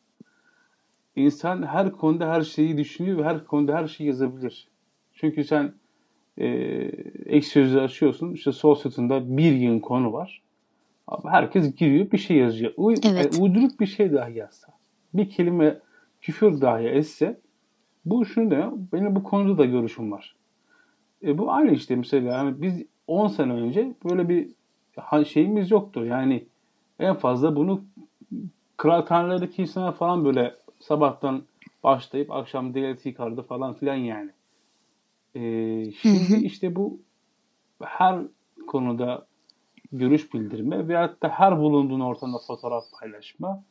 İnsan 1.16 1.66
her 1.66 1.92
konuda 1.92 2.30
her 2.30 2.42
şeyi 2.42 2.78
düşünüyor 2.78 3.18
ve 3.18 3.24
her 3.24 3.44
konuda 3.44 3.74
her 3.74 3.86
şeyi 3.86 4.06
yazabilir. 4.06 4.68
Çünkü 5.14 5.44
sen 5.44 5.74
e, 6.38 6.46
ek 7.26 7.42
sözlüğü 7.46 7.80
açıyorsun. 7.80 8.32
İşte 8.32 8.52
sol 8.52 8.74
sütunda 8.74 9.36
bir 9.36 9.52
yığın 9.52 9.78
konu 9.78 10.12
var. 10.12 10.42
Ama 11.06 11.30
herkes 11.30 11.74
giriyor 11.76 12.10
bir 12.10 12.18
şey 12.18 12.36
yazıyor. 12.36 12.72
U 12.76 12.92
evet. 12.92 13.04
yani 13.04 13.42
uyduruk 13.42 13.80
bir 13.80 13.86
şey 13.86 14.12
dahi 14.12 14.38
yazsa. 14.38 14.68
Bir 15.14 15.30
kelime 15.30 15.78
küfür 16.20 16.60
dahi 16.60 16.86
etse 16.86 17.40
bu 18.10 18.24
şunu 18.24 18.50
da 18.50 18.72
benim 18.92 19.16
bu 19.16 19.22
konuda 19.22 19.58
da 19.58 19.64
görüşüm 19.64 20.12
var. 20.12 20.34
E, 21.22 21.38
bu 21.38 21.52
aynı 21.52 21.70
işte 21.70 21.96
mesela 21.96 22.32
yani 22.32 22.62
biz 22.62 22.82
10 23.06 23.28
sene 23.28 23.52
önce 23.52 23.94
böyle 24.04 24.28
bir 24.28 24.48
şeyimiz 25.24 25.70
yoktu. 25.70 26.04
Yani 26.04 26.44
en 26.98 27.14
fazla 27.14 27.56
bunu 27.56 27.82
kıraathanelerdeki 28.76 29.62
insanlar 29.62 29.94
falan 29.94 30.24
böyle 30.24 30.54
sabahtan 30.80 31.42
başlayıp 31.84 32.30
akşam 32.30 32.74
devlet 32.74 33.06
yıkardı 33.06 33.42
falan 33.42 33.74
filan 33.74 33.94
yani. 33.94 34.30
Ee, 35.34 35.92
şimdi 35.92 36.36
işte 36.46 36.76
bu 36.76 37.00
her 37.82 38.20
konuda 38.66 39.26
görüş 39.92 40.34
bildirme 40.34 40.88
veyahut 40.88 41.22
da 41.22 41.28
her 41.28 41.58
bulunduğun 41.58 42.00
ortamda 42.00 42.38
fotoğraf 42.46 42.84
paylaşma, 43.00 43.62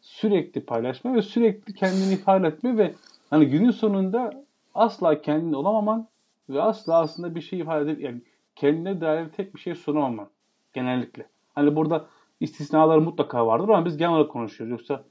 sürekli 0.00 0.60
paylaşma 0.60 1.14
ve 1.14 1.22
sürekli 1.22 1.74
kendini 1.74 2.12
ifade 2.12 2.46
etme 2.46 2.76
ve 2.76 2.94
hani 3.30 3.46
günün 3.46 3.70
sonunda 3.70 4.44
asla 4.74 5.22
kendin 5.22 5.52
olamaman 5.52 6.08
ve 6.48 6.62
asla 6.62 7.00
aslında 7.00 7.34
bir 7.34 7.40
şey 7.40 7.58
ifade 7.58 7.90
edip 7.90 8.00
yani 8.00 8.22
kendine 8.56 9.00
dair 9.00 9.28
tek 9.28 9.54
bir 9.54 9.60
şey 9.60 9.74
sunamaman 9.74 10.28
genellikle. 10.72 11.26
Hani 11.54 11.76
burada 11.76 12.06
istisnalar 12.40 12.98
mutlaka 12.98 13.46
vardır 13.46 13.68
ama 13.68 13.84
biz 13.84 13.96
genel 13.96 14.12
olarak 14.12 14.30
konuşuyoruz. 14.30 14.70
Yoksa 14.70 15.04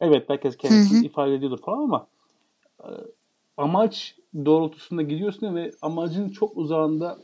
evet 0.00 0.28
herkes 0.28 0.56
kendisini 0.56 1.06
ifade 1.06 1.34
ediyordur 1.34 1.58
falan 1.62 1.82
ama 1.82 2.06
e, 2.84 2.88
amaç 3.56 4.16
doğrultusunda 4.44 5.02
gidiyorsun 5.02 5.54
ve 5.54 5.70
amacın 5.82 6.28
çok 6.28 6.56
uzağında 6.56 7.18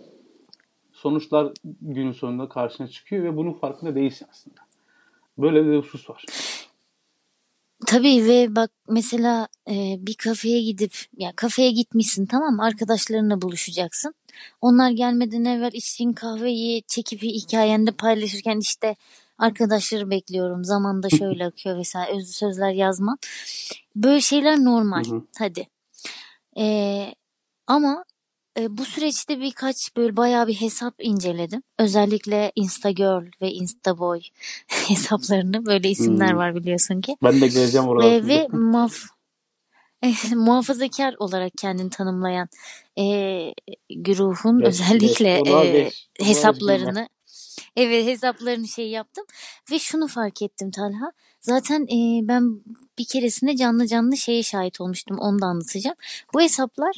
sonuçlar 0.92 1.52
günün 1.82 2.12
sonunda 2.12 2.48
karşına 2.48 2.88
çıkıyor 2.88 3.24
ve 3.24 3.36
bunun 3.36 3.52
farkında 3.52 3.94
değilsin 3.94 4.26
aslında. 4.30 4.60
Böyle 5.38 5.66
bir 5.66 5.78
husus 5.78 6.10
var. 6.10 6.24
Tabii 7.86 8.24
ve 8.26 8.56
bak 8.56 8.70
mesela 8.88 9.48
e, 9.70 9.96
bir 10.00 10.14
kafeye 10.14 10.62
gidip 10.62 10.92
ya 11.16 11.32
kafeye 11.36 11.70
gitmişsin 11.70 12.26
tamam 12.26 12.56
mı? 12.56 12.64
Arkadaşlarınla 12.64 13.42
buluşacaksın. 13.42 14.14
Onlar 14.60 14.90
gelmeden 14.90 15.44
evvel 15.44 15.72
içtiğin 15.72 16.12
kahveyi 16.12 16.82
çekip 16.82 17.22
hikayende 17.22 17.90
paylaşırken 17.90 18.58
işte 18.58 18.96
arkadaşları 19.38 20.10
bekliyorum. 20.10 20.64
Zamanda 20.64 21.08
şöyle 21.10 21.46
akıyor 21.46 21.78
vesaire 21.78 22.16
özlü 22.16 22.32
sözler 22.32 22.70
yazman. 22.72 23.18
Böyle 23.96 24.20
şeyler 24.20 24.64
normal. 24.64 25.04
Hı 25.04 25.14
hı. 25.14 25.22
Hadi. 25.38 25.68
Ee, 26.58 27.14
ama 27.66 28.04
e, 28.58 28.78
bu 28.78 28.84
süreçte 28.84 29.40
birkaç 29.40 29.96
böyle 29.96 30.16
bayağı 30.16 30.46
bir 30.46 30.54
hesap 30.54 30.94
inceledim. 30.98 31.62
Özellikle 31.78 32.52
Instagirl 32.54 33.30
ve 33.42 33.50
Instaboy 33.50 34.20
hesaplarını 34.66 35.66
böyle 35.66 35.90
isimler 35.90 36.30
hmm. 36.30 36.36
var 36.36 36.54
biliyorsun 36.54 37.00
ki. 37.00 37.16
Ben 37.22 37.40
de 37.40 37.48
geleceğim 37.48 37.88
oraya. 37.88 38.16
E, 38.16 38.26
ve 38.26 38.46
maf 38.52 38.94
muhafazakar 40.34 41.14
olarak 41.18 41.52
kendini 41.58 41.90
tanımlayan 41.90 42.48
e, 42.98 43.04
güruhun 43.90 44.60
beş, 44.60 44.68
özellikle 44.68 45.42
beş, 45.44 45.52
e, 45.52 45.74
beş, 45.74 46.08
hesaplarını 46.20 47.08
evet 47.76 48.06
hesaplarını 48.06 48.68
şey 48.68 48.88
yaptım 48.88 49.24
ve 49.70 49.78
şunu 49.78 50.08
fark 50.08 50.42
ettim 50.42 50.70
Talha. 50.70 51.12
Zaten 51.40 51.82
e, 51.82 52.28
ben 52.28 52.60
bir 52.98 53.04
keresinde 53.04 53.56
canlı 53.56 53.86
canlı 53.86 54.16
şeye 54.16 54.42
şahit 54.42 54.80
olmuştum. 54.80 55.18
Onu 55.18 55.40
da 55.40 55.46
anlatacağım. 55.46 55.96
Bu 56.34 56.40
hesaplar 56.40 56.96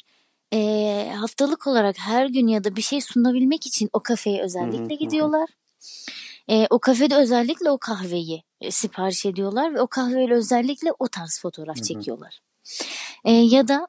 e, 0.53 1.13
haftalık 1.17 1.67
olarak 1.67 1.99
her 1.99 2.27
gün 2.27 2.47
ya 2.47 2.65
da 2.65 2.77
bir 2.77 2.83
şey 2.83 3.01
sunabilmek 3.01 3.67
için 3.67 3.91
o 3.93 4.01
kafeye 4.01 4.43
özellikle 4.43 4.95
gidiyorlar. 4.95 5.49
E, 6.49 6.67
o 6.71 6.79
kafede 6.79 7.17
özellikle 7.17 7.71
o 7.71 7.79
kahveyi 7.79 8.43
sipariş 8.71 9.27
ediyorlar 9.27 9.75
ve 9.75 9.81
o 9.81 9.87
kahveyle 9.87 10.35
özellikle 10.35 10.93
o 10.99 11.09
tarz 11.09 11.41
fotoğraf 11.41 11.77
çekiyorlar. 11.83 12.41
E, 13.25 13.33
ya 13.33 13.69
da 13.69 13.89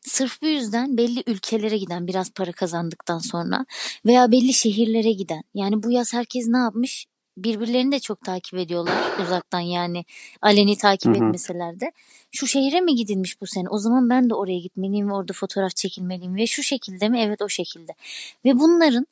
sırf 0.00 0.42
bu 0.42 0.46
yüzden 0.46 0.96
belli 0.96 1.22
ülkelere 1.26 1.78
giden 1.78 2.06
biraz 2.06 2.30
para 2.30 2.52
kazandıktan 2.52 3.18
sonra 3.18 3.66
veya 4.06 4.32
belli 4.32 4.52
şehirlere 4.52 5.12
giden 5.12 5.42
yani 5.54 5.82
bu 5.82 5.90
yaz 5.90 6.14
herkes 6.14 6.46
ne 6.48 6.58
yapmış 6.58 7.06
birbirlerini 7.44 7.92
de 7.92 8.00
çok 8.00 8.24
takip 8.24 8.54
ediyorlar 8.54 9.22
uzaktan 9.22 9.60
yani 9.60 10.04
aleni 10.42 10.76
takip 10.76 11.14
Hı-hı. 11.14 11.24
etmeseler 11.24 11.80
de. 11.80 11.92
Şu 12.30 12.46
şehre 12.46 12.80
mi 12.80 12.94
gidilmiş 12.94 13.40
bu 13.40 13.46
sene? 13.46 13.68
O 13.68 13.78
zaman 13.78 14.10
ben 14.10 14.30
de 14.30 14.34
oraya 14.34 14.58
gitmeliyim 14.58 15.08
ve 15.08 15.12
orada 15.12 15.32
fotoğraf 15.32 15.76
çekilmeliyim 15.76 16.36
ve 16.36 16.46
şu 16.46 16.62
şekilde 16.62 17.08
mi? 17.08 17.20
Evet 17.20 17.42
o 17.42 17.48
şekilde. 17.48 17.92
Ve 18.44 18.58
bunların 18.58 19.06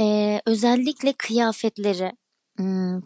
e, 0.00 0.40
özellikle 0.46 1.12
kıyafetleri 1.12 2.12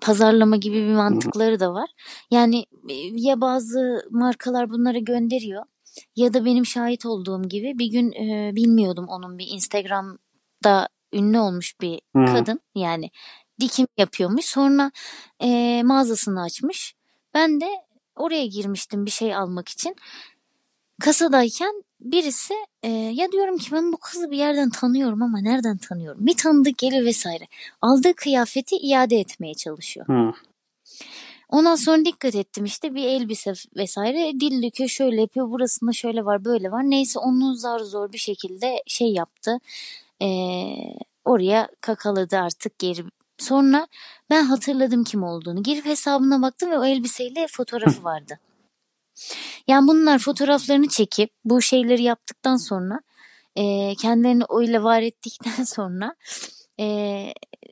pazarlama 0.01 0.57
gibi 0.57 0.77
bir 0.77 0.93
mantıkları 0.93 1.61
da 1.61 1.75
var. 1.75 1.91
Yani 2.31 2.67
ya 3.13 3.41
bazı 3.41 4.07
markalar 4.11 4.71
bunları 4.71 4.99
gönderiyor 4.99 5.65
ya 6.17 6.35
da 6.35 6.45
benim 6.45 6.67
şahit 6.67 7.07
olduğum 7.07 7.49
gibi 7.49 7.79
bir 7.79 7.87
gün 7.87 8.13
e, 8.13 8.57
bilmiyordum 8.57 9.07
onun 9.09 9.39
bir 9.39 9.47
Instagram'da 9.49 10.89
ünlü 11.13 11.39
olmuş 11.39 11.81
bir 11.81 12.01
hmm. 12.15 12.27
kadın 12.27 12.61
yani 12.75 13.11
dikim 13.61 13.87
yapıyormuş. 13.99 14.45
Sonra 14.45 14.91
e, 15.43 15.83
mağazasını 15.85 16.43
açmış. 16.43 16.95
Ben 17.35 17.61
de 17.61 17.69
oraya 18.17 18.47
girmiştim 18.47 19.07
bir 19.07 19.11
şey 19.11 19.35
almak 19.35 19.69
için. 19.69 19.97
Kasadayken 21.01 21.85
birisi 22.01 22.55
e, 22.83 22.89
ya 22.91 23.33
diyorum 23.33 23.59
ki 23.59 23.73
ben 23.73 23.93
bu 23.93 23.97
kızı 23.97 24.31
bir 24.31 24.37
yerden 24.37 24.71
tanıyorum 24.71 25.23
ama 25.23 25.41
nereden 25.41 25.77
tanıyorum? 25.77 26.27
Bir 26.27 26.37
tanıdık 26.37 26.79
gelir 26.79 27.05
vesaire. 27.05 27.45
Aldığı 27.83 28.15
kıyafeti 28.15 28.77
iade 28.77 29.17
etmeye 29.17 29.55
çalışıyor. 29.55 30.07
Hmm. 30.07 30.33
Ondan 31.49 31.75
sonra 31.75 32.05
dikkat 32.05 32.35
ettim 32.35 32.65
işte 32.65 32.95
bir 32.95 33.05
elbise 33.05 33.53
vesaire 33.77 34.41
dil 34.41 34.63
döküyor 34.63 34.91
şöyle 34.91 35.21
yapıyor 35.21 35.51
burasında 35.51 35.93
şöyle 35.93 36.25
var 36.25 36.45
böyle 36.45 36.73
var. 36.73 36.83
Neyse 36.83 37.19
onu 37.19 37.55
zar 37.55 37.79
zor 37.79 38.13
bir 38.13 38.19
şekilde 38.19 38.83
şey 38.87 39.13
yaptı. 39.13 39.59
Ee, 40.23 40.27
oraya 41.25 41.69
kakaladı 41.81 42.37
artık 42.37 42.79
geri. 42.79 43.05
Sonra 43.39 43.87
ben 44.31 44.45
hatırladım 44.45 45.05
kim 45.05 45.23
olduğunu. 45.23 45.63
Girip 45.63 45.85
hesabına 45.85 46.43
baktım 46.43 46.71
ve 46.71 46.79
o 46.79 46.85
elbiseyle 46.85 47.47
fotoğrafı 47.51 48.05
vardı. 48.05 48.39
Yani 49.69 49.89
bunlar 49.89 50.19
fotoğraflarını 50.19 50.89
çekip 50.89 51.31
bu 51.45 51.63
şeyleri 51.63 52.03
yaptıktan 52.03 52.57
sonra 52.57 53.01
e, 53.57 53.95
kendilerini 53.95 54.45
öyle 54.51 54.83
var 54.83 55.03
ettikten 55.03 55.65
sonra 55.65 56.15
e, 56.81 56.87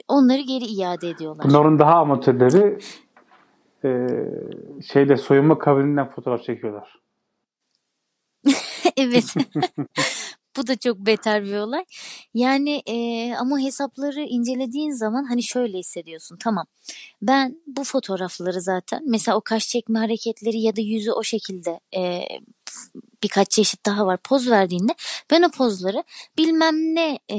onları 0.08 0.40
geri 0.40 0.64
iade 0.64 1.08
ediyorlar. 1.08 1.46
Bunların 1.48 1.78
daha 1.78 1.94
amatörleri 1.94 2.78
e, 3.84 4.08
şeyde 4.92 5.16
soyunma 5.16 5.58
kabininden 5.58 6.10
fotoğraf 6.10 6.42
çekiyorlar. 6.42 7.00
evet. 8.96 9.34
Bu 10.56 10.66
da 10.66 10.76
çok 10.76 10.98
beter 10.98 11.44
bir 11.44 11.56
olay. 11.56 11.84
Yani 12.34 12.82
e, 12.86 13.34
ama 13.34 13.58
hesapları 13.58 14.20
incelediğin 14.20 14.92
zaman 14.92 15.24
hani 15.24 15.42
şöyle 15.42 15.78
hissediyorsun. 15.78 16.36
Tamam 16.36 16.66
ben 17.22 17.62
bu 17.66 17.84
fotoğrafları 17.84 18.60
zaten 18.60 19.02
mesela 19.06 19.36
o 19.36 19.40
kaş 19.40 19.68
çekme 19.68 19.98
hareketleri 19.98 20.60
ya 20.60 20.76
da 20.76 20.80
yüzü 20.80 21.12
o 21.12 21.22
şekilde 21.22 21.80
e, 21.96 22.22
birkaç 23.22 23.50
çeşit 23.50 23.86
daha 23.86 24.06
var 24.06 24.18
poz 24.24 24.50
verdiğinde 24.50 24.92
ben 25.30 25.42
o 25.42 25.50
pozları 25.50 26.04
bilmem 26.38 26.74
ne 26.74 27.18
e, 27.30 27.38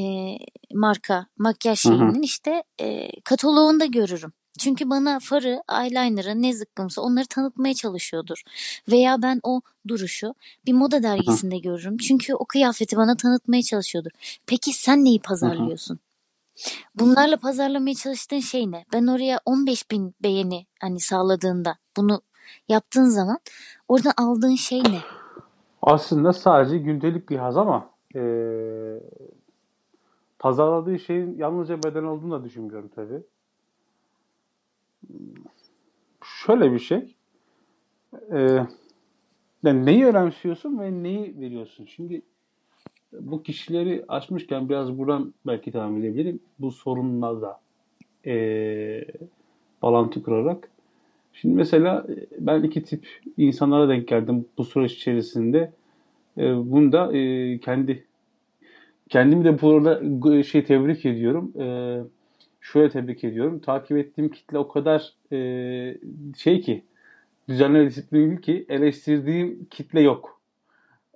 marka 0.73 1.27
makyaj 1.37 1.79
şeyinin 1.79 2.21
işte 2.21 2.63
e, 2.81 3.09
kataloğunda 3.21 3.85
görürüm. 3.85 4.33
Çünkü 4.59 4.89
bana 4.89 5.19
farı, 5.19 5.61
eyeliner'ı 5.71 6.41
ne 6.41 6.53
zıkkımsa 6.53 7.01
onları 7.01 7.25
tanıtmaya 7.25 7.73
çalışıyordur. 7.73 8.41
Veya 8.91 9.21
ben 9.21 9.39
o 9.43 9.61
duruşu 9.87 10.35
bir 10.65 10.73
moda 10.73 11.03
dergisinde 11.03 11.57
görürüm. 11.57 11.97
Çünkü 11.97 12.35
o 12.35 12.45
kıyafeti 12.45 12.97
bana 12.97 13.15
tanıtmaya 13.15 13.61
çalışıyordur. 13.61 14.11
Peki 14.47 14.73
sen 14.73 15.05
neyi 15.05 15.19
pazarlıyorsun? 15.19 15.99
Bunlarla 16.95 17.37
pazarlamaya 17.37 17.95
çalıştığın 17.95 18.39
şey 18.39 18.71
ne? 18.71 18.85
Ben 18.93 19.07
oraya 19.07 19.39
15 19.45 19.91
bin 19.91 20.15
beğeni 20.23 20.65
hani 20.81 20.99
sağladığında 20.99 21.75
bunu 21.97 22.21
yaptığın 22.69 23.05
zaman 23.05 23.39
oradan 23.87 24.13
aldığın 24.17 24.55
şey 24.55 24.79
ne? 24.79 24.99
Aslında 25.81 26.33
sadece 26.33 26.77
gündelik 26.77 27.29
bir 27.29 27.37
haz 27.37 27.57
ama 27.57 27.89
ee, 28.15 28.99
pazarladığı 30.39 30.99
şeyin 30.99 31.37
yalnızca 31.37 31.83
beden 31.83 32.03
olduğunu 32.03 32.31
da 32.31 32.43
düşünmüyorum 32.43 32.89
tabii 32.95 33.23
şöyle 36.23 36.73
bir 36.73 36.79
şey. 36.79 37.15
E, 38.31 38.39
yani 39.63 39.85
neyi 39.85 40.05
önemsiyorsun 40.05 40.79
ve 40.79 41.03
neyi 41.03 41.39
veriyorsun? 41.39 41.85
Şimdi 41.85 42.21
bu 43.13 43.43
kişileri 43.43 44.05
açmışken 44.07 44.69
biraz 44.69 44.97
buradan 44.97 45.33
belki 45.47 45.73
devam 45.73 45.97
edebilirim. 45.97 46.39
Bu 46.59 46.71
sorunlarla 46.71 47.59
e, 48.25 49.05
bağlantı 49.81 50.23
kurarak. 50.23 50.69
Şimdi 51.33 51.55
mesela 51.55 52.07
ben 52.39 52.63
iki 52.63 52.83
tip 52.83 53.07
insanlara 53.37 53.89
denk 53.89 54.07
geldim 54.07 54.45
bu 54.57 54.63
süreç 54.63 54.93
içerisinde. 54.93 55.71
E, 56.37 56.71
bunda 56.71 57.17
e, 57.17 57.59
kendi 57.59 58.05
kendimi 59.09 59.45
de 59.45 59.61
burada 59.61 60.43
şey 60.43 60.63
tebrik 60.63 61.05
ediyorum. 61.05 61.53
E, 61.61 61.65
şöyle 62.71 62.89
tebrik 62.89 63.23
ediyorum. 63.23 63.59
Takip 63.59 63.97
ettiğim 63.97 64.29
kitle 64.29 64.57
o 64.57 64.67
kadar 64.67 65.13
e, 65.31 65.37
şey 66.37 66.61
ki 66.61 66.83
düzenli 67.49 67.79
ve 67.79 67.87
disiplinli 67.87 68.41
ki 68.41 68.65
eleştirdiğim 68.69 69.65
kitle 69.65 70.01
yok. 70.01 70.41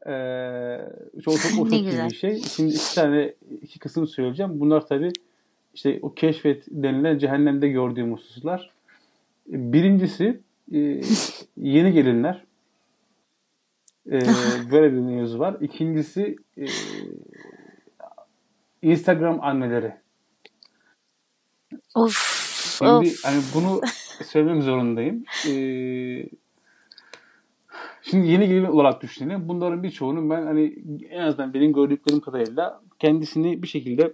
Ee, 0.07 0.79
çok 1.23 1.41
çok, 1.41 1.51
çok 1.55 1.73
iyi 1.73 1.85
bir 1.85 2.15
şey. 2.15 2.41
Şimdi 2.41 2.73
iki 2.73 2.95
tane 2.95 3.33
iki 3.61 3.79
kısım 3.79 4.07
söyleyeceğim. 4.07 4.59
Bunlar 4.59 4.87
tabii 4.87 5.11
işte 5.73 5.99
o 6.01 6.13
keşfet 6.13 6.63
denilen 6.67 7.17
cehennemde 7.17 7.69
gördüğüm 7.69 8.13
hususlar. 8.13 8.71
Birincisi 9.47 10.39
e, 10.73 10.77
yeni 11.57 11.93
gelinler. 11.93 12.43
E, 14.11 14.21
böyle 14.71 14.93
bir 14.93 14.99
mevzu 14.99 15.39
var. 15.39 15.57
İkincisi 15.61 16.35
e, 16.57 16.65
Instagram 18.81 19.39
anneleri. 19.41 19.93
Of. 21.99 22.39
Şimdi 22.77 23.09
of. 23.09 23.23
hani 23.23 23.41
bunu 23.55 23.81
söylemem 24.25 24.61
zorundayım. 24.61 25.23
Ee, 25.47 26.29
şimdi 28.01 28.27
yeni 28.27 28.47
gelin 28.47 28.65
olarak 28.65 29.01
düşünelim. 29.01 29.49
Bunların 29.49 29.83
birçoğunun 29.83 30.29
ben 30.29 30.45
hani 30.45 30.75
en 31.09 31.21
azından 31.21 31.53
benim 31.53 31.73
gördüklerim 31.73 32.21
kadarıyla 32.21 32.81
kendisini 32.99 33.63
bir 33.63 33.67
şekilde 33.67 34.13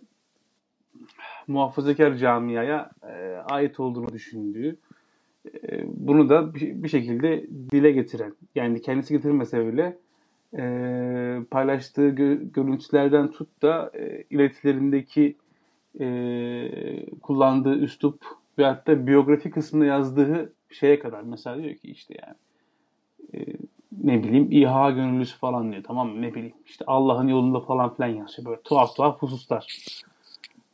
muhafazakar 1.47 2.15
camiaya 2.15 2.91
e, 3.03 3.35
ait 3.49 3.79
olduğunu 3.79 4.13
düşündüğü 4.13 4.77
e, 5.63 5.83
bunu 5.87 6.29
da 6.29 6.53
bir, 6.53 6.83
bir 6.83 6.89
şekilde 6.89 7.47
dile 7.71 7.91
getiren 7.91 8.33
yani 8.55 8.81
kendisi 8.81 9.13
getirmese 9.13 9.73
bile 9.73 9.97
e, 10.57 10.63
paylaştığı 11.51 12.09
gö- 12.09 12.51
görüntülerden 12.51 13.31
tut 13.31 13.61
da 13.61 13.91
e, 13.93 14.23
iletilerindeki 14.29 15.35
e, 15.99 17.05
kullandığı 17.21 17.75
üslup 17.75 18.25
ve 18.57 18.65
hatta 18.65 19.07
biyografi 19.07 19.51
kısmında 19.51 19.85
yazdığı 19.85 20.53
şeye 20.69 20.99
kadar 20.99 21.21
mesela 21.21 21.63
diyor 21.63 21.75
ki 21.75 21.91
işte 21.91 22.15
yani 22.21 22.35
e, 23.33 23.53
ne 24.03 24.23
bileyim 24.23 24.47
İHA 24.51 24.91
gönüllüsü 24.91 25.37
falan 25.37 25.71
diyor 25.71 25.83
tamam 25.83 26.09
mı 26.09 26.21
ne 26.21 26.33
bileyim 26.33 26.55
işte 26.65 26.85
Allah'ın 26.87 27.27
yolunda 27.27 27.59
falan 27.59 27.95
filan 27.95 28.07
yazıyor 28.07 28.45
böyle 28.45 28.61
tuhaf 28.61 28.95
tuhaf 28.95 29.21
hususlar. 29.21 29.67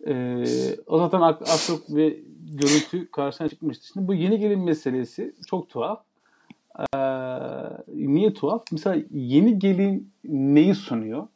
E, 0.08 0.44
o 0.88 0.98
zaten 0.98 1.22
akrop 1.22 1.82
ve 1.90 2.18
görüntü 2.54 3.12
karşısına 3.12 3.50
çıkmıştı. 3.50 3.88
Şimdi 3.94 4.08
bu 4.08 4.14
yeni 4.14 4.40
gelin 4.40 4.60
meselesi 4.60 5.36
çok 5.48 5.70
tuhaf. 5.70 6.04
Ee, 6.80 6.98
niye 7.88 8.34
tuhaf? 8.34 8.64
Mesela 8.72 9.04
yeni 9.12 9.60
gelin 9.60 10.12
neyi 10.24 10.76
sunuyor? 10.76 11.28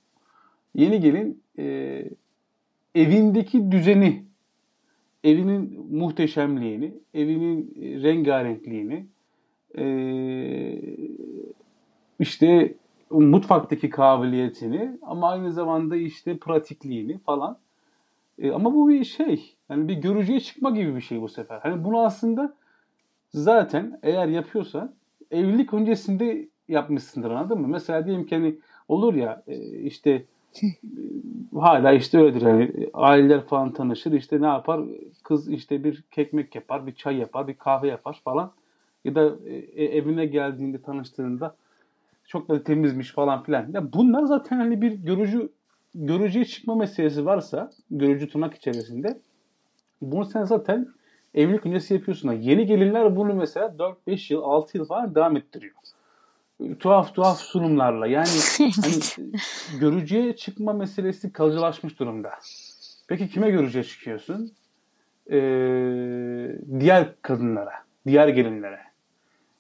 Yeni 0.76 1.00
gelin 1.00 1.44
e, 1.60 2.04
evindeki 2.96 3.72
düzeni, 3.72 4.26
evinin 5.24 5.88
muhteşemliğini, 5.92 6.94
evinin 7.14 7.76
rengarenkliğini, 8.04 9.06
e, 9.78 9.86
işte 12.20 12.74
mutfaktaki 13.10 13.90
kabiliyetini 13.90 14.98
ama 15.02 15.30
aynı 15.30 15.52
zamanda 15.52 15.96
işte 15.96 16.38
pratikliğini 16.38 17.18
falan. 17.18 17.58
E, 18.40 18.52
ama 18.52 18.74
bu 18.74 18.90
bir 18.90 19.04
şey. 19.04 19.56
Yani 19.70 19.88
bir 19.88 19.94
görücüye 19.94 20.40
çıkma 20.40 20.70
gibi 20.70 20.96
bir 20.96 21.02
şey 21.02 21.22
bu 21.22 21.30
sefer. 21.30 21.60
Hani 21.60 21.84
bunu 21.84 22.00
aslında 22.00 22.54
zaten 23.30 24.00
eğer 24.04 24.28
yapıyorsan 24.28 24.94
evlilik 25.32 25.74
öncesinde 25.74 26.48
yapmışsındır 26.68 27.32
anladın 27.32 27.62
mı? 27.62 27.68
Mesela 27.68 28.06
diyelim 28.06 28.26
ki 28.26 28.36
hani 28.36 28.56
olur 28.88 29.14
ya 29.14 29.44
e, 29.48 29.80
işte 29.80 30.26
hala 31.60 31.92
işte 31.94 32.18
öyledir. 32.20 32.42
Yani 32.42 32.90
aileler 32.94 33.46
falan 33.46 33.74
tanışır. 33.74 34.12
İşte 34.12 34.42
ne 34.42 34.46
yapar? 34.46 34.82
Kız 35.24 35.50
işte 35.50 35.84
bir 35.84 36.02
kekmek 36.02 36.56
yapar 36.56 36.88
bir 36.88 36.96
çay 36.96 37.18
yapar 37.18 37.48
bir 37.48 37.54
kahve 37.54 37.88
yapar 37.88 38.22
falan. 38.24 38.52
Ya 39.06 39.16
da 39.16 39.36
e, 39.76 39.84
evine 39.84 40.26
geldiğinde 40.26 40.82
tanıştığında 40.82 41.56
çok 42.28 42.50
da 42.50 42.64
temizmiş 42.64 43.12
falan 43.12 43.44
filan. 43.44 43.72
Ya 43.72 43.94
bunlar 43.94 44.24
zaten 44.24 44.58
hani 44.58 44.82
bir 44.82 44.92
görücü 44.92 45.50
görücüye 45.96 46.46
çıkma 46.46 46.76
meselesi 46.76 47.26
varsa 47.26 47.72
görücü 47.92 48.30
tırnak 48.30 48.54
içerisinde 48.54 49.20
bunu 50.02 50.26
sen 50.26 50.44
zaten 50.44 50.88
evlilik 51.34 51.66
öncesi 51.66 51.94
yapıyorsun. 51.94 52.32
Yeni 52.32 52.66
gelinler 52.66 53.16
bunu 53.16 53.34
mesela 53.34 53.76
4-5 54.08 54.34
yıl 54.34 54.42
6 54.42 54.78
yıl 54.78 54.86
falan 54.86 55.16
devam 55.16 55.38
ettiriyor 55.38 55.74
tuhaf 56.80 57.16
tuhaf 57.16 57.40
sunumlarla 57.40 58.08
yani 58.08 58.28
hani 58.82 59.30
görücüye 59.80 60.36
çıkma 60.36 60.74
meselesi 60.74 61.34
kalıcılaşmış 61.34 62.00
durumda. 62.00 62.32
Peki 63.08 63.30
kime 63.30 63.50
görücüye 63.52 63.84
çıkıyorsun? 63.84 64.52
Ee, 65.32 65.38
diğer 66.80 67.22
kadınlara, 67.22 67.74
diğer 68.08 68.28
gelinlere. 68.28 68.80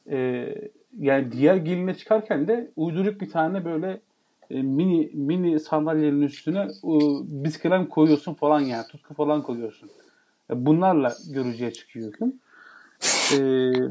Ee, 0.09 0.55
yani 0.99 1.31
diğer 1.31 1.55
geline 1.55 1.93
çıkarken 1.95 2.47
de 2.47 2.71
uyduruk 2.75 3.21
bir 3.21 3.29
tane 3.29 3.65
böyle 3.65 4.01
e, 4.49 4.61
mini 4.61 5.09
mini 5.13 5.59
sandalyenin 5.59 6.21
üstüne 6.21 6.59
e, 6.61 6.93
biskrem 7.43 7.85
koyuyorsun 7.85 8.33
falan 8.33 8.59
yani 8.59 8.87
tutku 8.87 9.13
falan 9.13 9.43
koyuyorsun. 9.43 9.89
E, 10.51 10.65
bunlarla 10.65 11.15
görücüye 11.33 11.71
çıkıyorsun. 11.73 12.41
E, 13.33 13.39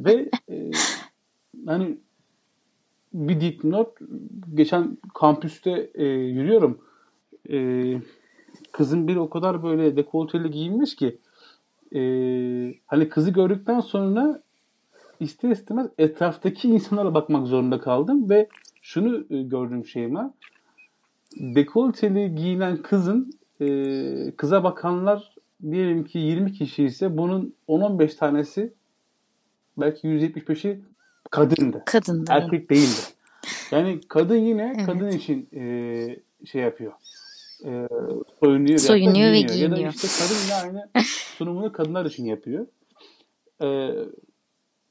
ve 0.05 0.31
e, 0.51 0.71
hani 1.67 1.99
bir 3.15 3.41
dipnot 3.41 3.99
geçen 4.55 4.99
kampüste 5.15 5.91
e, 5.95 6.05
yürüyorum. 6.07 6.79
E, 7.51 7.57
kızın 8.73 9.09
bir 9.09 9.17
o 9.17 9.31
kadar 9.31 9.63
böyle 9.63 9.97
dekolteli 9.97 10.51
giyinmiş 10.51 10.97
ki 10.97 11.19
e, 11.95 12.01
hani 12.87 13.09
kızı 13.09 13.31
gördükten 13.31 13.81
sonra 13.81 14.41
ister 15.21 15.51
istemez 15.51 15.87
etraftaki 15.99 16.69
insanlara 16.69 17.15
bakmak 17.15 17.47
zorunda 17.47 17.81
kaldım 17.81 18.31
ve 18.31 18.49
şunu 18.83 19.25
e, 19.31 19.43
gördüm 19.43 19.87
şeyime. 19.87 20.31
Dekolteli 21.41 22.35
giyinen 22.35 22.77
kızın 22.77 23.33
e, 23.61 24.33
kıza 24.37 24.65
bakanlar 24.65 25.35
diyelim 25.71 26.05
ki 26.05 26.19
20 26.19 26.53
kişi 26.53 26.85
ise 26.85 27.19
bunun 27.19 27.55
10-15 27.69 28.17
tanesi 28.17 28.73
belki 29.79 30.09
175'i 30.09 30.81
kadındı. 31.35 31.83
Kadındı. 31.87 32.31
Erkek 32.33 32.71
değildi. 32.71 33.01
Yani 33.71 34.01
kadın 34.09 34.37
yine 34.37 34.73
evet. 34.77 34.87
kadın 34.87 35.09
için 35.09 35.49
e, 35.55 35.65
şey 36.47 36.63
yapıyor. 36.63 36.93
E, 37.65 37.89
soyunuyor, 38.41 38.79
soyunuyor 38.79 39.33
ve 39.33 39.41
giyiniyor. 39.41 39.79
Ya 39.79 39.87
da 39.87 39.91
işte 39.91 40.09
kadın 40.19 40.41
yine 40.45 40.55
aynı 40.55 40.91
sunumunu 41.39 41.73
kadınlar 41.73 42.07
için 42.07 42.25
yapıyor. 42.25 42.67
E, 43.63 43.91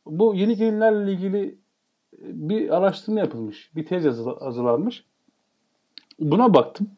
bu 0.06 0.36
yeni 0.36 0.56
gelinlerle 0.56 1.12
ilgili 1.12 1.58
bir 2.22 2.78
araştırma 2.78 3.20
yapılmış. 3.20 3.72
Bir 3.76 3.86
tez 3.86 4.06
hazırlanmış. 4.40 5.04
Buna 6.20 6.54
baktım. 6.54 6.90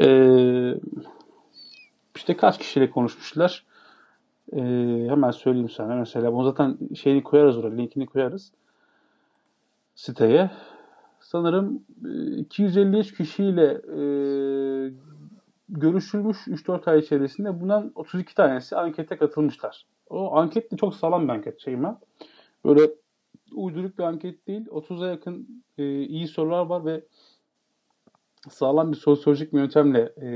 Ee, 0.00 0.74
işte 2.16 2.36
kaç 2.36 2.58
kişiyle 2.58 2.90
konuşmuşlar. 2.90 3.64
Ee, 4.52 4.60
hemen 5.08 5.30
söyleyeyim 5.30 5.68
sana. 5.68 5.94
Mesela 5.96 6.32
bunu 6.32 6.44
zaten 6.44 6.78
şeyini 6.94 7.22
koyarız 7.22 7.58
oraya. 7.58 7.76
Linkini 7.76 8.06
koyarız. 8.06 8.52
Siteye. 9.94 10.50
Sanırım 11.20 11.84
253 12.36 13.12
e, 13.12 13.14
kişiyle 13.14 13.64
e, 13.72 14.02
görüşülmüş 15.68 16.36
3-4 16.46 16.90
ay 16.90 16.98
içerisinde 16.98 17.60
bundan 17.60 17.92
32 17.94 18.34
tanesi 18.34 18.76
ankete 18.76 19.16
katılmışlar. 19.16 19.86
O 20.10 20.36
anket 20.36 20.72
de 20.72 20.76
çok 20.76 20.94
sağlam 20.94 21.28
bir 21.28 21.32
anket 21.32 21.60
şeyime. 21.60 21.96
Böyle 22.64 22.90
uyduruk 23.54 23.98
bir 23.98 24.02
anket 24.02 24.46
değil. 24.46 24.66
30'a 24.66 25.08
yakın 25.08 25.64
e, 25.78 26.02
iyi 26.02 26.28
sorular 26.28 26.66
var 26.66 26.84
ve 26.84 27.04
sağlam 28.50 28.92
bir 28.92 28.96
sosyolojik 28.96 29.52
bir 29.52 29.58
yöntemle 29.58 30.12
e, 30.16 30.28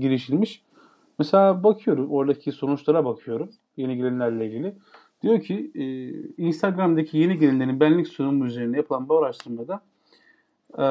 girişilmiş. 0.00 0.62
Mesela 1.18 1.62
bakıyorum 1.64 2.10
oradaki 2.10 2.52
sonuçlara 2.52 3.04
bakıyorum 3.04 3.50
yeni 3.76 3.96
gelinlerle 3.96 4.46
ilgili. 4.46 4.74
Diyor 5.22 5.40
ki 5.40 5.70
e, 5.74 5.84
Instagram'daki 6.42 7.18
yeni 7.18 7.38
gelinlerin 7.38 7.80
benlik 7.80 8.08
sunumu 8.08 8.46
üzerine 8.46 8.76
yapılan 8.76 9.08
bu 9.08 9.18
araştırmada 9.18 9.80
e, 10.74 10.82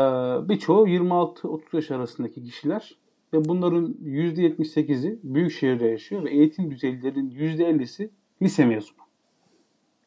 birçoğu 0.49 0.87
26-30 0.87 1.59
yaş 1.73 1.91
arasındaki 1.91 2.43
kişiler 2.43 2.97
ve 3.33 3.45
bunların 3.45 3.95
%78'i 4.05 5.19
büyük 5.23 5.51
şehirde 5.51 5.85
yaşıyor 5.85 6.23
ve 6.23 6.29
eğitim 6.29 6.71
düzeylerinin 6.71 7.31
%50'si 7.31 8.09
lise 8.41 8.65
mezunu. 8.65 8.97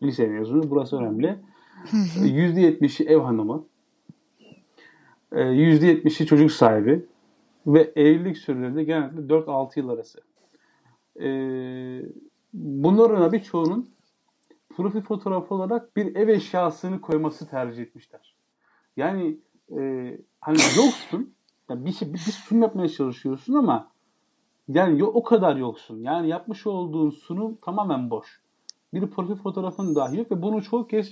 Lise 0.03 0.27
mezunu. 0.27 0.71
Burası 0.71 0.97
önemli. 0.97 1.37
%70'i 1.93 3.07
ev 3.07 3.18
hanımı. 3.18 3.64
%70'i 5.33 6.27
çocuk 6.27 6.53
sahibi. 6.53 7.05
Ve 7.75 7.93
evlilik 7.97 8.39
süreleri 8.39 8.75
de 8.75 8.85
genellikle 8.85 9.35
4-6 9.35 9.79
yıl 9.79 9.89
arası. 9.89 10.21
Bunların 12.53 13.33
birçoğunun 13.33 13.89
profil 14.77 15.01
fotoğrafı 15.01 15.55
olarak 15.55 15.97
bir 15.97 16.16
ev 16.16 16.29
eşyasını 16.29 17.01
koyması 17.01 17.49
tercih 17.49 17.83
etmişler. 17.83 18.35
Yani 18.97 19.39
e, 19.79 19.79
hani 20.41 20.59
yoksun, 20.77 21.35
yani 21.68 21.87
bir, 21.87 21.93
şey, 21.93 22.09
bir, 22.09 22.14
bir 22.14 22.18
sunum 22.18 22.62
yapmaya 22.62 22.89
çalışıyorsun 22.89 23.55
ama 23.55 23.91
yani 24.68 25.05
o 25.05 25.23
kadar 25.23 25.57
yoksun. 25.57 26.03
Yani 26.03 26.29
yapmış 26.29 26.66
olduğun 26.66 27.11
sunum 27.11 27.55
tamamen 27.55 28.11
boş 28.11 28.41
bir 28.95 29.07
profil 29.07 29.35
fotoğrafın 29.35 29.95
dahi 29.95 30.18
yok 30.18 30.33
ve 30.33 30.43
bunu 30.43 30.62
çok 30.62 30.91
kez 30.91 31.11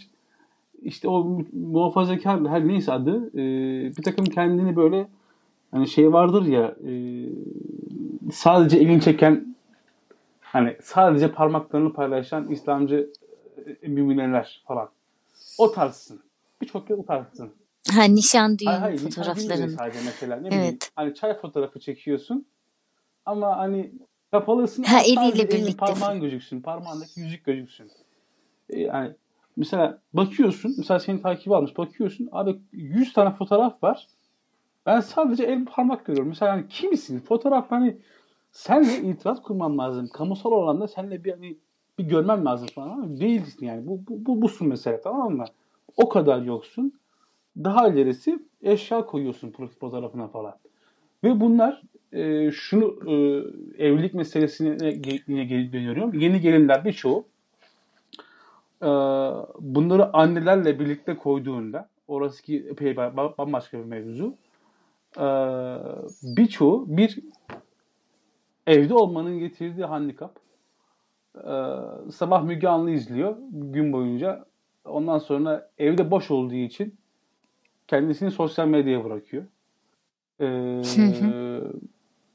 işte 0.82 1.08
o 1.08 1.38
muhafazakar 1.52 2.48
her 2.48 2.68
neyse 2.68 2.92
adı 2.92 3.28
e, 3.34 3.42
bir 3.96 4.02
takım 4.02 4.24
kendini 4.24 4.76
böyle 4.76 5.08
hani 5.70 5.88
şey 5.88 6.12
vardır 6.12 6.46
ya 6.46 6.76
e, 6.88 6.92
sadece 8.32 8.78
elini 8.78 9.00
çeken 9.00 9.56
hani 10.40 10.76
sadece 10.82 11.32
parmaklarını 11.32 11.92
paylaşan 11.92 12.50
İslamcı 12.50 13.12
e, 13.82 13.88
müminler 13.88 14.62
falan. 14.66 14.88
O 15.58 15.72
tarzsın. 15.72 16.20
Birçok 16.60 16.88
kez 16.88 16.98
o 16.98 17.04
tarzsın. 17.06 17.50
Ha 17.94 18.04
nişan 18.04 18.58
düğün 18.58 18.66
hayır, 18.66 18.80
hayır, 18.80 18.98
fotoğrafların. 18.98 19.68
sadece 19.68 19.98
mesela 20.04 20.36
ne 20.36 20.48
evet. 20.48 20.52
bileyim. 20.52 20.78
Hani 20.96 21.14
çay 21.14 21.40
fotoğrafı 21.40 21.80
çekiyorsun 21.80 22.46
ama 23.26 23.58
hani 23.58 23.92
Kapalısın 24.30 24.82
ha, 24.82 25.00
eliyle 25.00 25.50
birlikte. 25.50 25.76
Parmağın 25.76 26.20
gözüksün. 26.20 26.60
Parmağındaki 26.60 27.20
yüzük 27.20 27.44
gözüksün. 27.44 27.90
E, 28.70 28.80
yani 28.80 29.14
mesela 29.56 29.98
bakıyorsun. 30.12 30.74
Mesela 30.78 31.00
seni 31.00 31.22
takip 31.22 31.52
almış. 31.52 31.76
Bakıyorsun. 31.76 32.28
Abi 32.32 32.58
100 32.72 33.12
tane 33.12 33.34
fotoğraf 33.34 33.82
var. 33.82 34.08
Ben 34.88 35.00
sadece 35.00 35.44
el 35.44 35.64
parmak 35.64 36.06
görüyorum. 36.06 36.28
Mesela 36.28 36.52
hani 36.52 36.68
kimisin? 36.68 37.20
Fotoğraf 37.20 37.70
hani 37.70 37.96
senle 38.52 38.96
itiraz 38.96 39.42
kurmam 39.42 39.78
lazım. 39.78 40.08
Kamusal 40.12 40.52
alanda 40.52 40.88
senle 40.88 41.24
bir 41.24 41.32
hani 41.32 41.56
bir 41.98 42.04
görmem 42.04 42.44
lazım 42.44 42.68
falan 42.74 42.88
ama 42.88 43.20
değilsin 43.20 43.66
yani. 43.66 43.86
Bu, 43.86 44.00
bu, 44.08 44.26
bu 44.26 44.42
busun 44.42 44.68
mesela 44.68 45.00
tamam 45.00 45.36
mı? 45.36 45.44
O 45.96 46.08
kadar 46.08 46.42
yoksun. 46.42 46.92
Daha 47.56 47.88
ilerisi 47.88 48.38
eşya 48.62 49.06
koyuyorsun 49.06 49.50
profil 49.50 49.78
fotoğrafına 49.78 50.28
falan. 50.28 50.54
Ve 51.24 51.40
bunlar 51.40 51.82
e, 52.12 52.50
şunu 52.50 52.98
e, 53.06 53.14
evlilik 53.84 54.14
meselesine 54.14 54.76
yine 55.26 55.44
geri 55.44 55.72
dönüyorum. 55.72 56.14
Yeni 56.14 56.40
gelinler 56.40 56.84
birçoğu 56.84 57.24
e, 58.82 58.88
bunları 59.60 60.16
annelerle 60.16 60.80
birlikte 60.80 61.16
koyduğunda 61.16 61.88
orası 62.08 62.42
ki 62.42 62.66
epey 62.70 62.96
bambaşka 62.96 63.78
bir 63.78 63.84
mevzu. 63.84 64.34
E, 65.16 65.26
birçoğu 66.22 66.84
bir 66.88 67.18
evde 68.66 68.94
olmanın 68.94 69.38
getirdiği 69.38 69.84
handikap. 69.84 70.38
E, 71.36 71.52
sabah 72.12 72.42
Müge 72.42 72.68
Anlı 72.68 72.90
izliyor 72.90 73.36
gün 73.52 73.92
boyunca. 73.92 74.44
Ondan 74.84 75.18
sonra 75.18 75.70
evde 75.78 76.10
boş 76.10 76.30
olduğu 76.30 76.54
için 76.54 76.94
kendisini 77.86 78.30
sosyal 78.30 78.68
medyaya 78.68 79.04
bırakıyor. 79.04 79.44
Ee, 80.40 80.82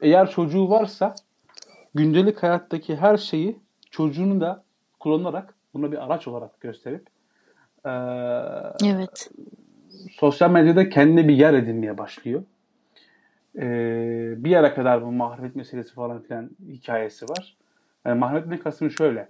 eğer 0.02 0.30
çocuğu 0.30 0.70
varsa 0.70 1.16
gündelik 1.96 2.44
hayattaki 2.44 2.96
her 2.96 3.18
şeyi 3.18 3.60
çocuğunu 3.92 4.42
da 4.42 4.64
kullanarak 5.00 5.56
buna 5.74 5.92
bir 5.92 6.06
araç 6.06 6.28
olarak 6.28 6.60
gösterip 6.62 7.08
e, 7.86 7.92
evet. 8.86 9.32
sosyal 10.12 10.52
medyada 10.52 10.90
kendine 10.90 11.28
bir 11.28 11.36
yer 11.36 11.54
edinmeye 11.54 11.98
başlıyor. 11.98 12.44
E, 13.58 13.64
bir 14.38 14.50
yere 14.50 14.74
kadar 14.74 15.06
bu 15.06 15.12
mahremiyet 15.12 15.56
meselesi 15.56 15.94
falan 15.94 16.22
filan 16.22 16.50
hikayesi 16.68 17.26
var. 17.26 17.58
Yani 18.06 18.20
mahremiyetin 18.20 18.64
kastım 18.64 18.92
şöyle. 18.92 19.30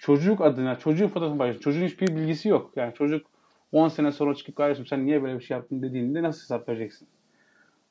Çocuk 0.00 0.40
adına, 0.40 0.78
çocuğun 0.78 1.08
fotoğrafını 1.08 1.38
paylaşın. 1.38 1.60
Çocuğun 1.60 1.84
hiçbir 1.84 2.06
bilgisi 2.16 2.48
yok. 2.48 2.72
Yani 2.76 2.94
çocuk 2.94 3.26
10 3.72 3.88
sene 3.88 4.12
sonra 4.12 4.34
çıkıp 4.34 4.56
kardeşim 4.56 4.86
sen 4.86 5.06
niye 5.06 5.22
böyle 5.22 5.38
bir 5.38 5.44
şey 5.44 5.56
yaptın 5.56 5.82
dediğinde 5.82 6.22
nasıl 6.22 6.40
hesap 6.40 6.68
vereceksin? 6.68 7.08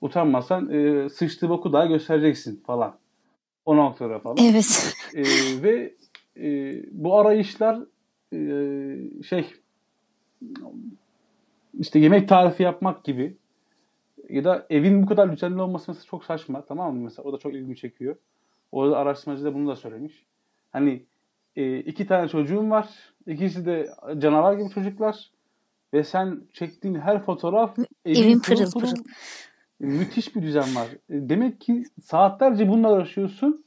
utanmasan 0.02 0.70
e, 0.70 1.10
sıçtığı 1.10 1.50
boku 1.50 1.74
daha 1.74 1.86
göstereceksin 1.86 2.64
falan. 2.68 2.98
O 3.66 3.78
noktada 3.78 4.20
falan. 4.20 4.38
Evet. 4.38 4.94
E, 5.14 5.24
ve 5.64 5.94
e, 6.38 6.74
bu 6.92 7.20
arayışlar 7.20 7.80
e, 8.34 8.40
şey 9.24 9.54
işte 11.80 12.00
yemek 12.00 12.30
tarifi 12.30 12.64
yapmak 12.64 13.04
gibi 13.04 13.38
ya 14.30 14.44
da 14.44 14.66
evin 14.70 15.04
bu 15.04 15.08
kadar 15.08 15.32
düzenli 15.32 15.62
olması 15.62 15.92
mesela 15.92 16.06
çok 16.06 16.26
saçma 16.26 16.66
tamam 16.66 16.96
mı? 16.96 17.04
Mesela 17.04 17.30
o 17.30 17.34
da 17.34 17.38
çok 17.38 17.54
ilgimi 17.54 17.76
çekiyor. 17.76 18.16
Orada 18.72 18.98
araştırmacı 18.98 19.44
da 19.44 19.54
bunu 19.54 19.68
da 19.68 19.76
söylemiş. 19.76 20.26
Hani 20.72 21.04
e, 21.56 21.80
iki 21.80 22.08
tane 22.08 22.28
çocuğum 22.28 22.70
var. 22.70 22.90
İkisi 23.28 23.66
de 23.66 23.90
canavar 24.18 24.54
gibi 24.54 24.70
çocuklar. 24.70 25.32
Ve 25.94 26.04
sen 26.04 26.42
çektiğin 26.54 26.96
her 26.96 27.24
fotoğraf 27.24 27.80
evin, 28.06 28.22
evin 28.22 28.40
pırıl 28.40 28.72
pırıl. 28.72 28.72
pırıl 28.72 29.04
müthiş 29.80 30.36
bir 30.36 30.42
düzen 30.42 30.76
var. 30.76 30.88
E, 31.10 31.30
demek 31.30 31.62
ki 31.62 31.84
saatlerce 32.04 32.70
bununla 32.70 32.94
uğraşıyorsun. 32.94 33.66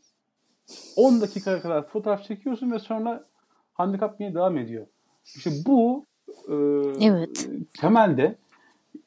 10 0.97 1.21
dakika 1.21 1.61
kadar 1.61 1.89
fotoğraf 1.89 2.25
çekiyorsun 2.25 2.73
ve 2.73 2.79
sonra 2.79 3.25
handikap 3.73 4.21
yine 4.21 4.35
devam 4.35 4.59
ediyor. 4.59 4.87
İşte 5.25 5.51
bu 5.67 6.07
e, 6.49 6.55
evet. 7.01 7.49
temelde 7.81 8.37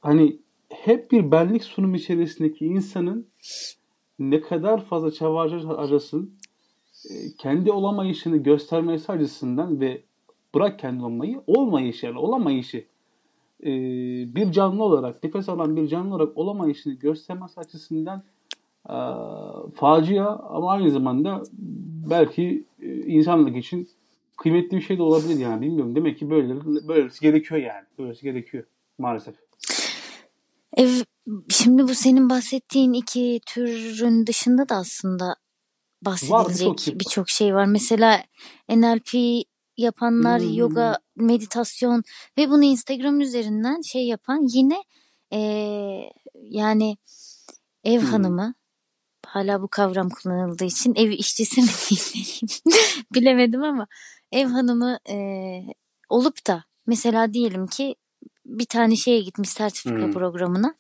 hani 0.01 0.39
hep 0.71 1.11
bir 1.11 1.31
benlik 1.31 1.63
sunum 1.63 1.95
içerisindeki 1.95 2.65
insanın 2.65 3.27
ne 4.19 4.41
kadar 4.41 4.85
fazla 4.85 5.11
çaba 5.11 5.39
harcasın 5.77 6.33
e, 7.09 7.13
kendi 7.37 7.71
olamayışını 7.71 8.37
göstermesi 8.37 9.11
açısından 9.11 9.79
ve 9.79 10.01
bırak 10.55 10.79
kendi 10.79 11.03
olmayı 11.03 11.41
olmayışı 11.47 12.05
yani 12.05 12.17
olamayışı 12.17 12.85
e, 13.63 13.71
bir 14.35 14.51
canlı 14.51 14.83
olarak 14.83 15.23
nefes 15.23 15.49
alan 15.49 15.75
bir 15.75 15.87
canlı 15.87 16.15
olarak 16.15 16.37
olamayışını 16.37 16.93
göstermesi 16.93 17.59
açısından 17.59 18.23
e, 18.89 18.97
facia 19.75 20.27
ama 20.27 20.71
aynı 20.71 20.91
zamanda 20.91 21.43
belki 22.09 22.63
insanlık 23.05 23.57
için 23.57 23.89
kıymetli 24.37 24.77
bir 24.77 24.81
şey 24.81 24.97
de 24.97 25.03
olabilir 25.03 25.39
yani 25.39 25.61
bilmiyorum. 25.61 25.95
Demek 25.95 26.17
ki 26.17 26.29
böyle 26.29 26.55
böylesi 26.87 27.21
gerekiyor 27.21 27.61
yani. 27.61 27.85
Böylesi 27.99 28.23
gerekiyor 28.23 28.63
maalesef. 28.97 29.50
Ev, 30.77 30.89
şimdi 31.49 31.83
bu 31.83 31.95
senin 31.95 32.29
bahsettiğin 32.29 32.93
iki 32.93 33.41
türün 33.45 34.27
dışında 34.27 34.69
da 34.69 34.75
aslında 34.75 35.35
bahsedilecek 36.01 36.99
birçok 36.99 37.27
bir 37.27 37.31
şey 37.31 37.55
var. 37.55 37.65
Mesela 37.65 38.23
NLP 38.69 39.43
yapanlar, 39.77 40.41
hmm. 40.41 40.53
yoga, 40.53 40.99
meditasyon 41.15 42.03
ve 42.37 42.49
bunu 42.49 42.63
Instagram 42.63 43.21
üzerinden 43.21 43.81
şey 43.81 44.07
yapan 44.07 44.47
yine 44.53 44.83
e, 45.33 45.39
yani 46.41 46.97
ev 47.83 48.01
hmm. 48.01 48.07
hanımı 48.07 48.53
hala 49.25 49.61
bu 49.61 49.67
kavram 49.67 50.09
kullanıldığı 50.09 50.65
için 50.65 50.95
ev 50.95 51.09
işçisi 51.09 51.61
mi 51.61 51.67
diyeyim 51.89 52.47
bilemedim 53.13 53.63
ama 53.63 53.87
ev 54.31 54.47
hanımı 54.47 54.99
e, 55.09 55.15
olup 56.09 56.47
da 56.47 56.63
mesela 56.87 57.33
diyelim 57.33 57.67
ki 57.67 57.95
bir 58.45 58.65
tane 58.65 58.95
şeye 58.95 59.21
gitmiş 59.21 59.49
sertifika 59.49 60.01
hmm. 60.01 60.11
programına 60.11 60.75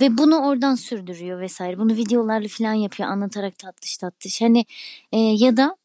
ve 0.00 0.18
bunu 0.18 0.46
oradan 0.48 0.74
sürdürüyor 0.74 1.40
vesaire. 1.40 1.78
Bunu 1.78 1.92
videolarla 1.96 2.48
falan 2.48 2.72
yapıyor 2.72 3.08
anlatarak 3.08 3.58
tatlış 3.58 3.96
tatlış. 3.96 4.40
Hani 4.40 4.64
e, 5.12 5.18
ya 5.18 5.56
da 5.56 5.76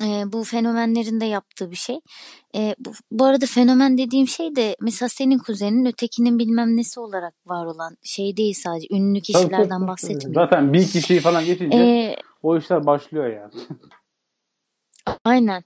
e, 0.00 0.32
bu 0.32 0.44
fenomenlerin 0.44 1.20
de 1.20 1.24
yaptığı 1.24 1.70
bir 1.70 1.76
şey. 1.76 2.00
E, 2.54 2.74
bu, 2.78 2.92
bu 3.10 3.24
arada 3.24 3.46
fenomen 3.46 3.98
dediğim 3.98 4.28
şey 4.28 4.56
de 4.56 4.76
mesela 4.80 5.08
senin 5.08 5.38
kuzenin 5.38 5.86
ötekinin 5.86 6.38
bilmem 6.38 6.76
nesi 6.76 7.00
olarak 7.00 7.34
var 7.46 7.66
olan 7.66 7.96
şey 8.02 8.36
değil 8.36 8.54
sadece 8.54 8.86
ünlü 8.90 9.20
kişilerden 9.20 9.88
bahsetmiyorum. 9.88 10.34
Zaten 10.34 10.72
bir 10.72 10.86
kişiyi 10.86 11.20
falan 11.20 11.44
geçince 11.44 11.78
ee, 11.78 12.16
o 12.42 12.58
işler 12.58 12.86
başlıyor 12.86 13.26
yani. 13.26 13.52
aynen. 15.24 15.64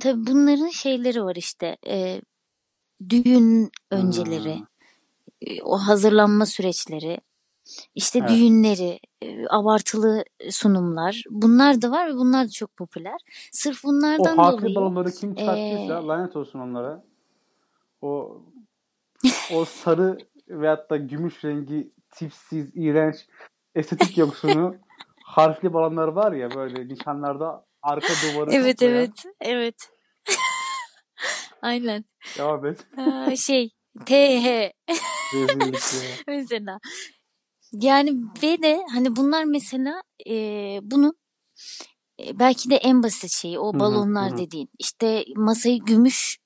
Tabii 0.00 0.26
bunların 0.26 0.68
şeyleri 0.68 1.24
var 1.24 1.36
işte. 1.36 1.76
E, 1.86 2.20
düğün 3.08 3.70
önceleri, 3.90 4.56
hmm. 4.56 5.56
o 5.64 5.78
hazırlanma 5.78 6.46
süreçleri, 6.46 7.18
işte 7.94 8.18
evet. 8.18 8.30
düğünleri, 8.30 9.00
abartılı 9.50 10.24
sunumlar 10.50 11.22
bunlar 11.30 11.82
da 11.82 11.90
var 11.90 12.08
ve 12.08 12.14
bunlar 12.14 12.44
da 12.44 12.50
çok 12.50 12.76
popüler. 12.76 13.16
Sırf 13.52 13.84
bunlardan 13.84 14.38
o 14.38 14.52
dolayı. 14.52 14.72
O 14.72 14.74
balonları 14.74 15.12
kim 15.12 15.34
çıkarttıysa 15.34 16.00
ee... 16.00 16.06
lanet 16.06 16.36
olsun 16.36 16.58
onlara. 16.58 17.04
O 18.02 18.42
o 19.54 19.64
sarı 19.64 20.18
veyahut 20.48 20.90
da 20.90 20.96
gümüş 20.96 21.44
rengi 21.44 21.92
tipsiz, 22.10 22.70
iğrenç, 22.74 23.16
estetik 23.74 24.18
yoksunu 24.18 24.76
harfli 25.24 25.72
balonlar 25.72 26.08
var 26.08 26.32
ya 26.32 26.50
böyle 26.50 26.88
nişanlarda 26.88 27.64
arka 27.82 28.08
duvarı 28.08 28.50
Evet 28.52 28.78
toplayan. 28.78 28.94
evet 28.94 29.24
evet. 29.40 29.90
Aynen. 31.64 32.04
Devam 32.38 32.66
et. 32.66 32.86
Aa, 32.96 33.36
şey 33.36 33.70
TH. 34.06 34.72
Mesela 36.28 36.78
yani 37.72 38.22
ve 38.42 38.62
de 38.62 38.82
hani 38.92 39.16
bunlar 39.16 39.44
mesela 39.44 40.02
e, 40.28 40.34
bunun 40.82 41.14
e, 42.20 42.38
belki 42.38 42.70
de 42.70 42.76
en 42.76 43.02
basit 43.02 43.30
şeyi 43.30 43.58
o 43.58 43.74
balonlar 43.80 44.30
hı 44.30 44.34
hı. 44.34 44.38
dediğin. 44.38 44.70
İşte 44.78 45.24
masayı 45.36 45.78
gümüş 45.78 46.38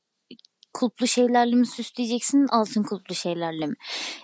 kulplu 0.78 1.06
şeylerle 1.06 1.56
mi 1.56 1.66
süsleyeceksin 1.66 2.46
altın 2.50 2.82
kulplu 2.82 3.14
şeylerle 3.14 3.66
mi? 3.66 3.74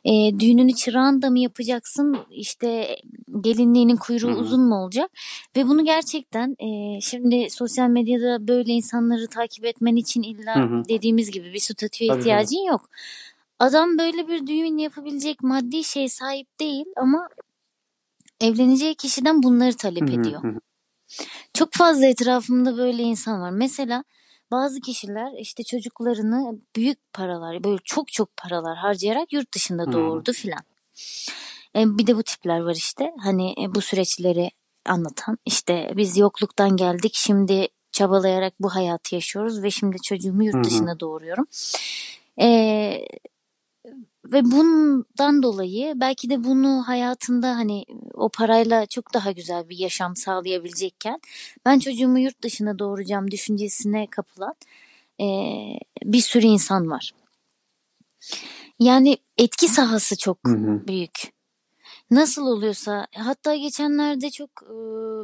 E, 0.04 0.38
düğününü 0.38 0.74
çırağında 0.74 1.30
mı 1.30 1.38
yapacaksın? 1.38 2.18
İşte 2.30 2.96
gelinliğinin 3.40 3.96
kuyruğu 3.96 4.28
Hı-hı. 4.28 4.36
uzun 4.36 4.60
mu 4.60 4.74
olacak? 4.74 5.10
Ve 5.56 5.68
bunu 5.68 5.84
gerçekten 5.84 6.56
e, 6.58 7.00
şimdi 7.00 7.50
sosyal 7.50 7.88
medyada 7.88 8.48
böyle 8.48 8.72
insanları 8.72 9.26
takip 9.28 9.64
etmen 9.64 9.96
için 9.96 10.22
illa 10.22 10.56
Hı-hı. 10.56 10.82
dediğimiz 10.88 11.30
gibi 11.30 11.52
bir 11.52 11.58
statüye 11.58 12.16
ihtiyacın 12.16 12.56
Tabii. 12.56 12.68
yok. 12.68 12.90
Adam 13.58 13.98
böyle 13.98 14.28
bir 14.28 14.46
düğün 14.46 14.78
yapabilecek 14.78 15.42
maddi 15.42 15.84
şey 15.84 16.08
sahip 16.08 16.60
değil 16.60 16.86
ama 16.96 17.28
evleneceği 18.40 18.94
kişiden 18.94 19.42
bunları 19.42 19.76
talep 19.76 20.10
ediyor. 20.10 20.42
Çok 21.54 21.72
fazla 21.72 22.06
etrafımda 22.06 22.76
böyle 22.76 23.02
insan 23.02 23.40
var. 23.40 23.50
Mesela 23.50 24.04
bazı 24.54 24.80
kişiler 24.80 25.32
işte 25.38 25.62
çocuklarını 25.62 26.58
büyük 26.76 27.12
paralar 27.12 27.64
böyle 27.64 27.78
çok 27.84 28.08
çok 28.08 28.36
paralar 28.36 28.76
harcayarak 28.76 29.32
yurt 29.32 29.54
dışında 29.54 29.92
doğurdu 29.92 30.32
filan. 30.32 30.62
E, 31.76 31.98
bir 31.98 32.06
de 32.06 32.16
bu 32.16 32.22
tipler 32.22 32.60
var 32.60 32.74
işte 32.74 33.12
hani 33.18 33.54
e, 33.62 33.74
bu 33.74 33.80
süreçleri 33.80 34.50
anlatan 34.86 35.38
işte 35.46 35.92
biz 35.96 36.16
yokluktan 36.16 36.76
geldik 36.76 37.12
şimdi 37.14 37.68
çabalayarak 37.92 38.54
bu 38.60 38.74
hayatı 38.74 39.14
yaşıyoruz 39.14 39.62
ve 39.62 39.70
şimdi 39.70 39.96
çocuğumu 40.02 40.44
yurt 40.44 40.64
dışında 40.64 41.00
doğuruyorum. 41.00 41.46
E, 42.40 42.48
ve 44.24 44.44
bundan 44.44 45.42
dolayı 45.42 45.92
belki 45.96 46.30
de 46.30 46.44
bunu 46.44 46.82
hayatında 46.86 47.56
hani 47.56 47.84
o 48.14 48.28
parayla 48.28 48.86
çok 48.86 49.14
daha 49.14 49.32
güzel 49.32 49.68
bir 49.68 49.78
yaşam 49.78 50.16
sağlayabilecekken 50.16 51.20
ben 51.64 51.78
çocuğumu 51.78 52.18
yurt 52.18 52.42
dışına 52.42 52.78
doğuracağım 52.78 53.30
düşüncesine 53.30 54.06
kapılan 54.06 54.54
e, 55.20 55.26
bir 56.04 56.20
sürü 56.20 56.46
insan 56.46 56.90
var. 56.90 57.12
Yani 58.78 59.18
etki 59.38 59.68
sahası 59.68 60.16
çok 60.16 60.38
hı 60.46 60.52
hı. 60.52 60.86
büyük 60.86 61.33
nasıl 62.10 62.46
oluyorsa 62.46 63.06
hatta 63.16 63.54
geçenlerde 63.54 64.30
çok 64.30 64.50
e, 64.62 64.74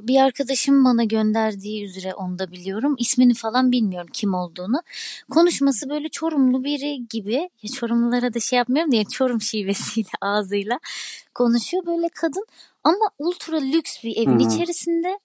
bir 0.09 0.21
arkadaşım 0.21 0.85
bana 0.85 1.05
gönderdiği 1.05 1.85
üzere 1.85 2.15
onu 2.15 2.39
da 2.39 2.51
biliyorum. 2.53 2.95
ismini 2.99 3.35
falan 3.35 3.73
bilmiyorum 3.73 4.09
kim 4.13 4.35
olduğunu. 4.35 4.83
Konuşması 5.31 5.91
böyle 5.91 6.09
Çorumlu 6.09 6.65
biri 6.65 7.09
gibi. 7.09 7.51
Ya 7.63 7.71
Çorumlulara 7.75 8.35
da 8.35 8.41
şey 8.41 8.57
yapmıyorum 8.57 8.93
diye 8.93 9.05
Çorum 9.05 9.41
şivesiyle 9.41 10.09
ağzıyla 10.21 10.79
konuşuyor 11.35 11.87
böyle 11.87 12.09
kadın 12.09 12.47
ama 12.85 13.11
ultra 13.19 13.57
lüks 13.57 14.05
bir 14.05 14.17
evin 14.17 14.41
Hı-hı. 14.41 14.55
içerisinde. 14.55 15.19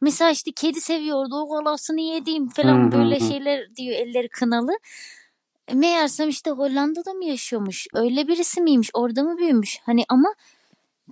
Mesela 0.00 0.30
işte 0.30 0.52
kedi 0.52 0.80
seviyordu 0.80 1.36
o 1.40 1.48
kolasını 1.48 2.00
yediğim 2.00 2.48
falan 2.48 2.82
Hı-hı. 2.82 2.92
böyle 2.92 3.20
şeyler 3.20 3.76
diyor 3.76 3.96
elleri 3.96 4.28
kınalı. 4.28 4.72
Meğersem 5.72 6.28
işte 6.28 6.50
Hollanda'da 6.50 7.12
mı 7.12 7.24
yaşıyormuş? 7.24 7.86
Öyle 7.94 8.28
birisi 8.28 8.60
miymiş? 8.60 8.90
Orada 8.94 9.22
mı 9.22 9.38
büyümüş? 9.38 9.78
Hani 9.82 10.04
ama 10.08 10.34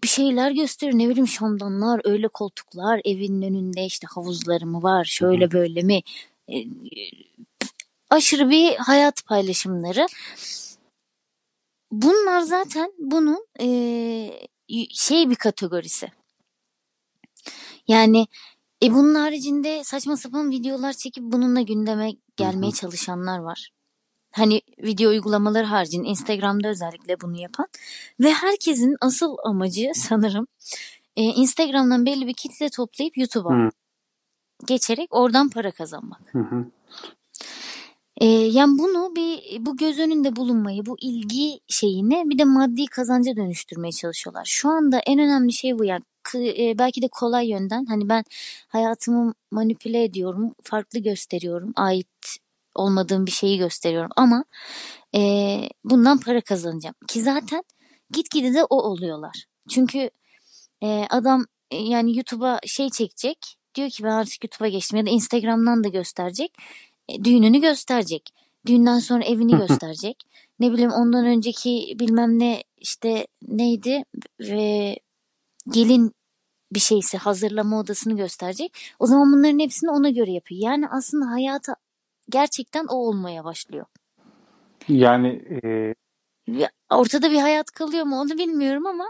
bir 0.03 0.09
şeyler 0.09 0.51
gösterir. 0.51 0.93
Ne 0.95 1.09
bileyim 1.09 1.29
şamdanlar, 1.29 2.01
öyle 2.05 2.29
koltuklar, 2.29 3.01
evinin 3.05 3.43
önünde 3.43 3.85
işte 3.85 4.07
havuzları 4.11 4.67
mı 4.67 4.83
var, 4.83 5.05
şöyle 5.05 5.53
böyle 5.53 5.83
mi? 5.83 6.03
E, 6.53 6.65
aşırı 8.11 8.51
bir 8.51 8.77
hayat 8.77 9.27
paylaşımları. 9.27 10.07
Bunlar 11.93 12.41
zaten 12.41 12.93
bunun 12.99 13.47
e, 13.61 13.67
şey 14.91 15.31
bir 15.31 15.37
kategorisi. 15.37 16.09
Yani 17.89 18.27
e 18.83 18.93
bunun 18.93 19.15
haricinde 19.15 19.85
saçma 19.85 20.17
sapan 20.17 20.51
videolar 20.51 20.93
çekip 20.93 21.25
bununla 21.25 21.61
gündeme 21.61 22.13
gelmeye 22.37 22.73
çalışanlar 22.73 23.39
var. 23.39 23.71
Hani 24.31 24.63
video 24.79 25.11
uygulamaları 25.11 25.65
haricinde 25.65 26.09
Instagram'da 26.09 26.69
özellikle 26.69 27.21
bunu 27.21 27.41
yapan 27.41 27.67
ve 28.21 28.33
herkesin 28.33 28.97
asıl 29.01 29.37
amacı 29.45 29.91
sanırım 29.95 30.47
e, 31.17 31.23
Instagram'dan 31.23 32.07
belli 32.07 32.27
bir 32.27 32.35
kitle 32.35 32.69
toplayıp 32.69 33.19
YouTube'a 33.19 33.71
geçerek 34.67 35.09
oradan 35.11 35.51
para 35.51 35.71
kazanmak. 35.71 36.21
Hı 36.33 36.39
hı. 36.39 36.65
E, 38.21 38.27
yani 38.27 38.79
bunu 38.79 39.17
bir 39.17 39.67
bu 39.67 39.77
göz 39.77 39.99
önünde 39.99 40.37
bulunmayı, 40.37 40.87
bu 40.87 40.97
ilgi 41.01 41.61
şeyini 41.69 42.23
bir 42.27 42.39
de 42.39 42.45
maddi 42.45 42.87
kazanca 42.87 43.37
dönüştürmeye 43.37 43.93
çalışıyorlar. 43.93 44.45
Şu 44.45 44.69
anda 44.69 44.99
en 44.99 45.19
önemli 45.19 45.53
şey 45.53 45.79
bu 45.79 45.85
yani 45.85 46.03
e, 46.35 46.79
belki 46.79 47.03
de 47.03 47.09
kolay 47.09 47.51
yönden 47.51 47.85
hani 47.85 48.09
ben 48.09 48.25
hayatımı 48.69 49.35
manipüle 49.51 50.05
ediyorum, 50.05 50.55
farklı 50.63 50.99
gösteriyorum, 50.99 51.73
ait 51.77 52.39
olmadığım 52.79 53.27
bir 53.27 53.31
şeyi 53.31 53.59
gösteriyorum 53.59 54.11
ama 54.17 54.45
e, 55.15 55.21
bundan 55.85 56.21
para 56.21 56.41
kazanacağım. 56.41 56.95
Ki 57.09 57.23
zaten 57.23 57.63
gitgide 58.11 58.55
de 58.55 58.65
o 58.65 58.83
oluyorlar. 58.83 59.45
Çünkü 59.69 60.11
e, 60.83 61.07
adam 61.11 61.45
e, 61.71 61.77
yani 61.77 62.17
YouTube'a 62.17 62.61
şey 62.67 62.91
çekecek. 62.91 63.39
Diyor 63.75 63.91
ki 63.91 64.05
ben 64.05 64.11
artık 64.11 64.45
YouTube'a 64.45 64.69
geçtim 64.69 64.99
ya 64.99 65.07
da 65.07 65.11
Instagram'dan 65.11 65.85
da 65.85 65.89
gösterecek. 65.89 66.53
E, 67.09 67.25
düğününü 67.25 67.61
gösterecek. 67.61 68.31
Düğünden 68.67 68.99
sonra 68.99 69.25
evini 69.25 69.57
gösterecek. 69.59 70.17
Ne 70.61 70.73
bileyim 70.73 70.91
ondan 70.91 71.27
önceki 71.27 71.97
bilmem 71.99 72.39
ne 72.39 72.63
işte 72.77 73.27
neydi 73.43 74.05
ve 74.41 74.99
gelin 75.71 76.13
bir 76.73 76.81
şeyse 76.81 77.19
hazırlama 77.19 77.81
odasını 77.81 78.17
gösterecek. 78.17 78.77
O 78.99 79.07
zaman 79.07 79.33
bunların 79.33 79.59
hepsini 79.59 79.91
ona 79.91 80.11
göre 80.11 80.33
yapıyor. 80.33 80.61
Yani 80.63 80.89
aslında 80.89 81.31
hayata 81.31 81.75
gerçekten 82.29 82.85
o 82.91 82.95
olmaya 82.95 83.45
başlıyor. 83.45 83.87
Yani 84.89 85.43
e... 85.65 85.95
ortada 86.91 87.31
bir 87.31 87.41
hayat 87.41 87.71
kalıyor 87.71 88.05
mu 88.05 88.21
onu 88.21 88.39
bilmiyorum 88.39 88.87
ama 88.87 89.05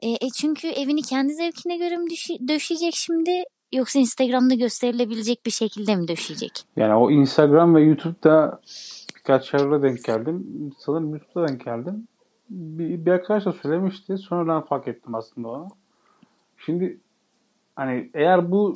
e, 0.00 0.10
e 0.10 0.30
çünkü 0.40 0.68
evini 0.68 1.02
kendi 1.02 1.34
zevkine 1.34 1.76
göre 1.76 1.96
mi 1.96 2.08
döşeyecek 2.48 2.94
şimdi 2.94 3.42
yoksa 3.72 3.98
Instagram'da 3.98 4.54
gösterilebilecek 4.54 5.46
bir 5.46 5.50
şekilde 5.50 5.96
mi 5.96 6.08
döşeyecek? 6.08 6.52
Yani 6.76 6.94
o 6.94 7.10
Instagram 7.10 7.74
ve 7.74 7.82
YouTube'da 7.82 8.60
birkaç 9.16 9.54
yerde 9.54 9.82
denk 9.82 10.04
geldim. 10.04 10.46
Sanırım 10.78 11.10
YouTube'da 11.10 11.48
denk 11.48 11.64
geldim. 11.64 12.08
Bir, 12.50 13.06
bir 13.06 13.10
arkadaş 13.10 13.44
da 13.44 13.52
söylemişti. 13.52 14.18
Sonradan 14.18 14.64
fark 14.64 14.88
ettim 14.88 15.14
aslında 15.14 15.48
onu. 15.48 15.68
Şimdi 16.66 17.00
hani 17.76 18.10
eğer 18.14 18.50
bu 18.50 18.74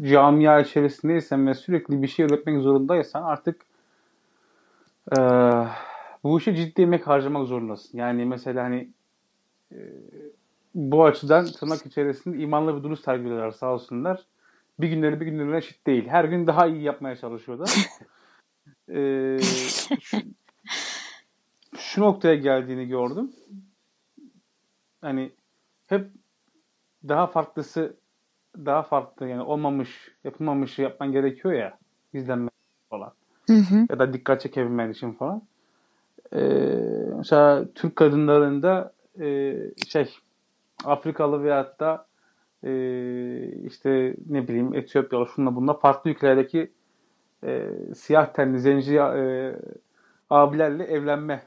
camia 0.00 0.60
içerisindeysen 0.60 1.46
ve 1.46 1.54
sürekli 1.54 2.02
bir 2.02 2.08
şey 2.08 2.26
üretmek 2.26 2.62
zorundaysan 2.62 3.22
artık 3.22 3.66
e, 5.12 5.18
bu 6.24 6.38
işe 6.38 6.54
ciddi 6.56 6.82
emek 6.82 7.06
harcamak 7.06 7.46
zorundasın. 7.46 7.98
Yani 7.98 8.24
mesela 8.24 8.64
hani 8.64 8.90
e, 9.72 9.78
bu 10.74 11.04
açıdan 11.04 11.46
tırnak 11.46 11.86
içerisinde 11.86 12.38
imanlı 12.38 12.76
bir 12.76 12.82
duruş 12.82 13.00
sergiliyorlar 13.00 13.50
sağ 13.50 13.74
olsunlar. 13.74 14.26
Bir 14.80 14.88
günleri 14.88 15.20
bir 15.20 15.26
günlerine 15.26 15.56
eşit 15.56 15.86
değil. 15.86 16.08
Her 16.08 16.24
gün 16.24 16.46
daha 16.46 16.66
iyi 16.66 16.82
yapmaya 16.82 17.16
çalışıyorlar. 17.16 17.70
e, 18.88 19.38
şu, 20.00 20.16
şu 21.76 22.00
noktaya 22.00 22.34
geldiğini 22.34 22.88
gördüm. 22.88 23.32
Hani 25.00 25.32
hep 25.86 26.10
daha 27.08 27.26
farklısı 27.26 27.96
daha 28.56 28.82
farklı 28.82 29.28
yani 29.28 29.42
olmamış, 29.42 30.10
yapılmamış 30.24 30.78
yapman 30.78 31.12
gerekiyor 31.12 31.54
ya 31.54 31.78
izlenme 32.12 32.50
falan. 32.90 33.12
Hı 33.46 33.56
hı. 33.56 33.86
Ya 33.90 33.98
da 33.98 34.12
dikkat 34.12 34.40
çekebilmen 34.40 34.90
için 34.90 35.12
falan. 35.12 35.42
Ee, 36.32 36.38
mesela 37.16 37.64
Türk 37.74 37.96
kadınlarında 37.96 38.92
e, 39.20 39.54
şey 39.88 40.16
Afrikalı 40.84 41.44
veyahut 41.44 41.80
da 41.80 42.06
e, 42.64 42.72
işte 43.66 44.16
ne 44.28 44.48
bileyim 44.48 44.74
Etiyopyalı 44.74 45.26
şunla 45.34 45.56
bununla 45.56 45.74
farklı 45.74 46.10
ülkelerdeki 46.10 46.72
e, 47.44 47.68
siyah 47.94 48.32
tenli 48.32 48.60
zenci 48.60 48.96
e, 48.96 49.56
abilerle 50.30 50.84
evlenme 50.84 51.42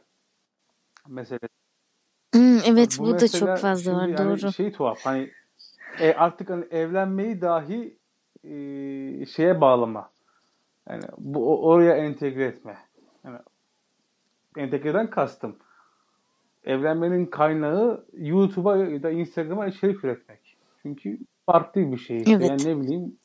meselesi. 1.08 1.56
Hmm, 2.34 2.60
evet 2.66 2.98
bu, 3.00 3.06
bu 3.06 3.20
da 3.20 3.28
çok 3.28 3.58
fazla 3.58 3.94
var 3.96 4.08
yani 4.08 4.18
doğru. 4.18 4.52
Şey 4.52 4.72
tuhaf 4.72 5.00
hani 5.04 5.32
e, 6.00 6.14
artık 6.14 6.50
hani 6.50 6.66
evlenmeyi 6.72 7.42
dahi 7.42 7.98
e, 8.44 9.26
şeye 9.26 9.62
bağlama. 9.62 10.10
Yani 10.90 11.04
bu 11.18 11.68
oraya 11.68 11.96
entegre 11.96 12.46
etme. 12.46 12.78
Yani 13.24 13.40
entegreden 14.58 15.10
kastım. 15.10 15.56
Evlenmenin 16.64 17.26
kaynağı 17.26 18.06
YouTube'a 18.14 18.78
ya 18.78 19.04
da 19.04 19.12
Instagram'a 19.12 19.68
içerik 19.68 20.04
üretmek. 20.04 20.58
Çünkü 20.82 21.18
farklı 21.46 21.92
bir 21.92 21.98
şey. 21.98 22.18
Evet. 22.18 22.50
Yani 22.50 22.66
ne 22.66 22.82
bileyim 22.82 23.18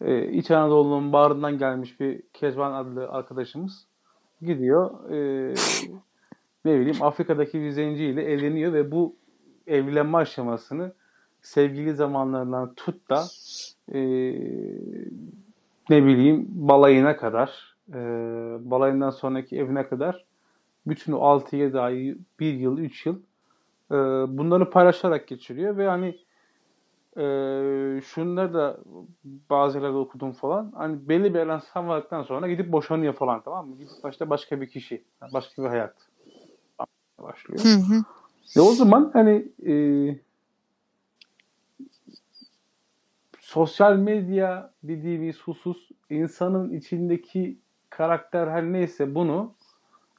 e, 0.00 0.28
İç 0.28 0.50
Anadolu'nun 0.50 1.12
bağrından 1.12 1.58
gelmiş 1.58 2.00
bir 2.00 2.22
Kezban 2.32 2.72
adlı 2.72 3.08
arkadaşımız 3.08 3.86
gidiyor 4.42 5.10
e, 5.10 5.54
ne 6.64 6.80
bileyim 6.80 7.02
Afrika'daki 7.02 7.60
bir 7.60 7.70
zenciyle 7.70 8.22
evleniyor 8.22 8.72
ve 8.72 8.90
bu 8.90 9.16
evlenme 9.66 10.18
aşamasını 10.18 10.92
sevgili 11.42 11.94
zamanlarından 11.94 12.74
tut 12.74 13.10
da 13.10 13.24
e, 13.92 14.00
ne 15.90 16.04
bileyim 16.04 16.46
balayına 16.48 17.16
kadar 17.16 17.76
e, 17.88 17.94
balayından 18.70 19.10
sonraki 19.10 19.58
evine 19.58 19.88
kadar 19.88 20.24
bütün 20.86 21.12
o 21.12 21.18
6-7 21.18 21.80
ay, 21.80 22.14
1 22.40 22.54
yıl, 22.54 22.78
3 22.78 23.06
yıl 23.06 23.16
e, 23.90 23.96
bunları 24.38 24.70
paylaşarak 24.70 25.28
geçiriyor 25.28 25.76
ve 25.76 25.88
hani 25.88 26.18
e, 27.16 27.24
şunları 28.00 28.54
da 28.54 28.78
bazı 29.50 29.78
yerlerde 29.78 29.96
okudum 29.96 30.32
falan 30.32 30.72
hani 30.76 31.08
belli 31.08 31.34
bir 31.34 31.38
yerden 31.38 31.58
savmadıktan 31.58 32.22
sonra 32.22 32.48
gidip 32.48 32.72
boşanıyor 32.72 33.12
falan 33.12 33.42
tamam 33.42 33.68
mı? 33.68 33.76
Gidip 33.78 34.04
başta 34.04 34.30
başka 34.30 34.60
bir 34.60 34.68
kişi, 34.68 35.04
başka 35.32 35.62
bir 35.62 35.68
hayat 35.68 35.94
başlıyor. 37.18 37.60
Hı 37.64 37.68
hı. 37.68 38.04
Ve 38.56 38.60
o 38.60 38.72
zaman 38.72 39.10
hani 39.12 39.48
e, 39.66 39.74
sosyal 43.52 43.96
medya 43.96 44.70
dediğimiz 44.82 45.40
husus 45.42 45.90
insanın 46.10 46.72
içindeki 46.72 47.58
karakter 47.90 48.46
her 48.46 48.64
neyse 48.64 49.14
bunu 49.14 49.54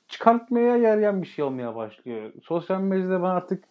çıkartmaya 0.07 0.77
yarayan 0.77 1.21
bir 1.21 1.27
şey 1.27 1.45
olmaya 1.45 1.75
başlıyor. 1.75 2.31
Sosyal 2.43 2.81
medyada 2.81 3.23
ben 3.23 3.29
artık 3.29 3.63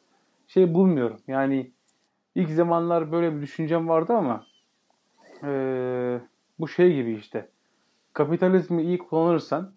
şey 0.48 0.74
bulmuyorum. 0.74 1.20
Yani 1.28 1.70
ilk 2.34 2.50
zamanlar 2.50 3.12
böyle 3.12 3.36
bir 3.36 3.42
düşüncem 3.42 3.88
vardı 3.88 4.12
ama 4.12 4.44
ee, 5.44 6.20
bu 6.58 6.68
şey 6.68 6.94
gibi 6.94 7.14
işte. 7.14 7.48
Kapitalizmi 8.12 8.82
iyi 8.82 8.98
kullanırsan 8.98 9.72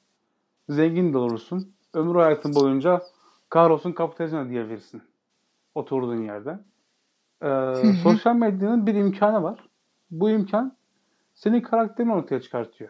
zengin 0.70 1.14
de 1.14 1.18
olursun. 1.18 1.74
Ömür 1.94 2.16
hayatın 2.16 2.56
boyunca 2.56 3.02
kahrolsun 3.50 3.92
kapitalizme 3.92 4.50
diyebilirsin. 4.50 5.02
Oturduğun 5.76 6.22
yerde. 6.24 6.60
Ee, 7.44 7.94
sosyal 8.04 8.36
medyanın 8.36 8.88
bir 8.88 8.96
imkanı 8.96 9.44
var 9.44 9.60
bu 10.12 10.30
imkan 10.30 10.76
senin 11.34 11.62
karakterini 11.62 12.14
ortaya 12.14 12.41
çıkartıyor. 12.41 12.89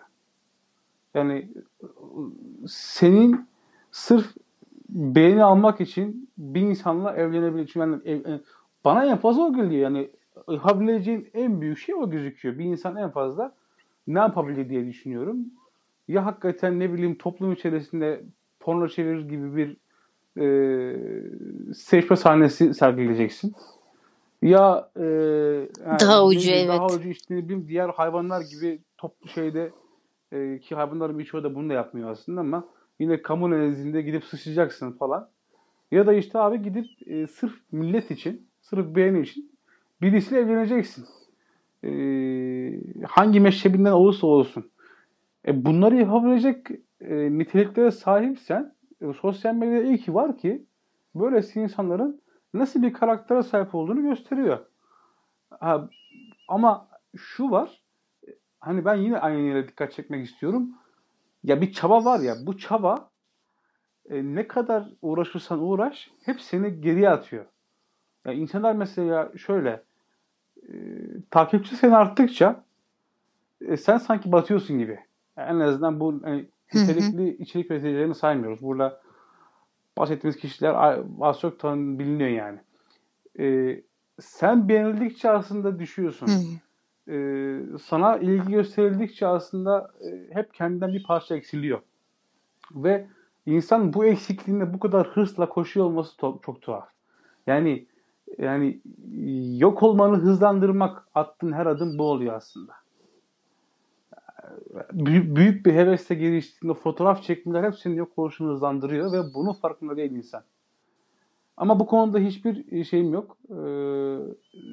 Yani 1.14 1.50
senin 2.68 3.48
sırf 3.92 4.36
beğeni 4.90 5.44
almak 5.44 5.82
için 5.82 6.30
bir 6.38 6.62
insanla 6.62 7.16
evlenebilir. 7.16 7.68
Çünkü 7.68 7.80
yani 7.80 8.02
ev, 8.06 8.26
e, 8.26 8.42
bana 8.86 9.06
en 9.06 9.18
fazla 9.18 9.42
o 9.42 9.54
geliyor. 9.54 9.82
Yani 9.82 10.10
yapabileceğin 10.50 11.30
en 11.34 11.62
büyük 11.62 11.78
şey 11.78 11.96
o 11.96 12.10
gözüküyor. 12.10 12.58
Bir 12.58 12.66
insan 12.66 12.96
en 12.96 13.10
fazla 13.10 13.56
ne 14.08 14.20
yapabilir 14.20 14.70
diye 14.70 14.86
düşünüyorum. 14.86 15.38
Ya 16.08 16.26
hakikaten 16.26 16.80
ne 16.80 16.94
bileyim 16.94 17.16
toplum 17.16 17.54
içerisinde 17.54 18.24
porno 18.60 18.88
çevirir 18.88 19.30
gibi 19.30 19.56
bir 19.56 19.78
e, 20.42 20.46
seçme 21.74 22.16
sahnesi 22.16 22.74
sergileyeceksin 22.74 23.56
ya 24.46 24.90
e, 24.96 25.04
yani 25.86 26.00
daha 26.00 26.26
ucu 26.26 26.50
evet. 26.52 26.68
Daha 26.68 26.86
ucu 26.86 27.10
işte 27.10 27.36
ne 27.36 27.68
diğer 27.68 27.90
hayvanlar 27.90 28.42
gibi 28.42 28.80
toplu 28.98 29.30
şeyde 29.30 29.72
e, 30.32 30.60
ki 30.60 30.76
hayvanların 30.76 31.20
birçoğu 31.20 31.44
da 31.44 31.56
bunu 31.56 31.70
da 31.70 31.74
yapmıyor 31.74 32.10
aslında 32.10 32.42
ama 32.42 32.68
yine 33.00 33.22
kamu 33.22 33.52
nezdinde 33.52 34.02
gidip 34.02 34.24
sıçrayacaksın 34.24 34.92
falan. 34.92 35.30
Ya 35.92 36.08
da 36.08 36.14
işte 36.14 36.40
abi 36.40 36.62
gidip 36.62 36.86
e, 37.06 37.28
sırf 37.28 37.54
millet 37.72 38.12
için, 38.12 38.48
sırf 38.62 38.96
beğeni 38.96 39.22
için 39.22 39.52
birisiyle 40.02 40.42
evleneceksin. 40.42 41.06
E, 41.84 41.90
hangi 43.08 43.40
meşrebinden 43.40 43.92
olursa 43.92 44.28
olsun. 44.28 44.72
E, 45.48 45.66
bunları 45.66 45.96
yapabilecek 45.96 46.68
e, 47.02 47.38
niteliklere 47.38 47.92
sahipsen 47.92 48.76
e, 49.02 49.14
sosyal 49.14 49.56
medyada 49.56 49.84
iyi 49.84 49.98
ki 49.98 50.14
var 50.14 50.38
ki 50.38 50.66
böylesi 51.16 51.60
insanların 51.60 52.22
nasıl 52.60 52.82
bir 52.82 52.94
karaktere 52.94 53.44
sahip 53.44 53.76
olduğunu 53.76 54.02
gösteriyor. 54.02 54.60
Ha, 55.60 55.90
ama 56.48 56.88
şu 57.18 57.52
var. 57.52 57.82
Hani 58.60 58.86
ben 58.86 58.96
yine 58.96 59.20
aynı 59.20 59.42
yere 59.42 59.68
dikkat 59.68 59.92
çekmek 59.94 60.26
istiyorum. 60.26 60.70
Ya 61.44 61.62
bir 61.62 61.74
çaba 61.74 62.06
var 62.06 62.20
ya 62.20 62.36
bu 62.46 62.58
çaba 62.58 63.10
e, 64.10 64.24
ne 64.24 64.48
kadar 64.48 64.90
uğraşırsan 65.02 65.62
uğraş 65.62 66.12
hep 66.24 66.42
seni 66.42 66.82
geriye 66.82 67.10
atıyor. 67.10 67.46
Ya 68.26 68.34
insanlar 68.34 68.76
mesela 68.76 69.32
şöyle 69.38 69.84
e, 70.58 70.74
takipçi 71.32 71.76
sen 71.76 71.92
arttıkça 71.92 72.64
e, 73.62 73.78
sen 73.78 73.98
sanki 73.98 74.32
batıyorsun 74.32 74.80
gibi. 74.80 75.00
Yani 75.38 75.64
en 75.64 75.68
azından 75.68 76.00
bu 76.00 76.22
hani, 76.24 76.46
nitelikli 76.74 77.38
içerik 77.38 77.72
üreticilerini 77.72 78.16
saymıyoruz. 78.16 78.62
Burada 78.62 79.02
bahsettiğimiz 79.98 80.38
kişiler 80.38 81.00
az 81.22 81.40
çok 81.40 81.60
tanın 81.60 82.00
biliniyor 82.00 82.30
yani. 82.30 82.60
Ee, 83.40 83.82
sen 84.20 84.70
beğenildikçe 84.70 85.30
aslında 85.30 85.80
düşüyorsun. 85.80 86.30
Ee, 87.10 87.60
sana 87.84 88.18
ilgi 88.18 88.52
gösterildikçe 88.52 89.28
aslında 89.28 89.92
e, 90.02 90.36
hep 90.36 90.54
kendinden 90.54 90.94
bir 90.94 91.04
parça 91.04 91.36
eksiliyor. 91.36 91.80
Ve 92.72 93.08
insan 93.46 93.94
bu 93.94 94.06
eksikliğinde 94.06 94.74
bu 94.74 94.80
kadar 94.80 95.08
hırsla 95.08 95.50
koşuyor 95.50 95.86
olması 95.86 96.18
çok, 96.18 96.44
çok 96.44 96.62
tuhaf. 96.62 96.88
Yani 97.48 97.86
yani 98.38 98.82
yok 99.58 99.84
olmanı 99.84 100.18
hızlandırmak 100.18 101.08
attığın 101.16 101.52
her 101.52 101.66
adım 101.66 101.98
bu 101.98 102.04
oluyor 102.04 102.34
aslında. 102.34 102.74
Büyük, 104.92 105.36
büyük 105.36 105.66
bir 105.66 105.74
hevesle 105.74 106.16
geliştiğinde 106.16 106.78
fotoğraf 106.78 107.24
çekmeler 107.24 107.64
hep 107.64 107.76
senin 107.76 107.96
yok 107.96 108.12
oluşunu 108.18 108.52
hızlandırıyor 108.52 109.12
ve 109.12 109.34
bunun 109.34 109.54
farkında 109.54 109.98
değil 109.98 110.12
insan. 110.12 110.44
Ama 111.58 111.80
bu 111.80 111.86
konuda 111.86 112.20
hiçbir 112.20 112.84
şeyim 112.84 113.14
yok. 113.14 113.38
Ee, 113.50 114.18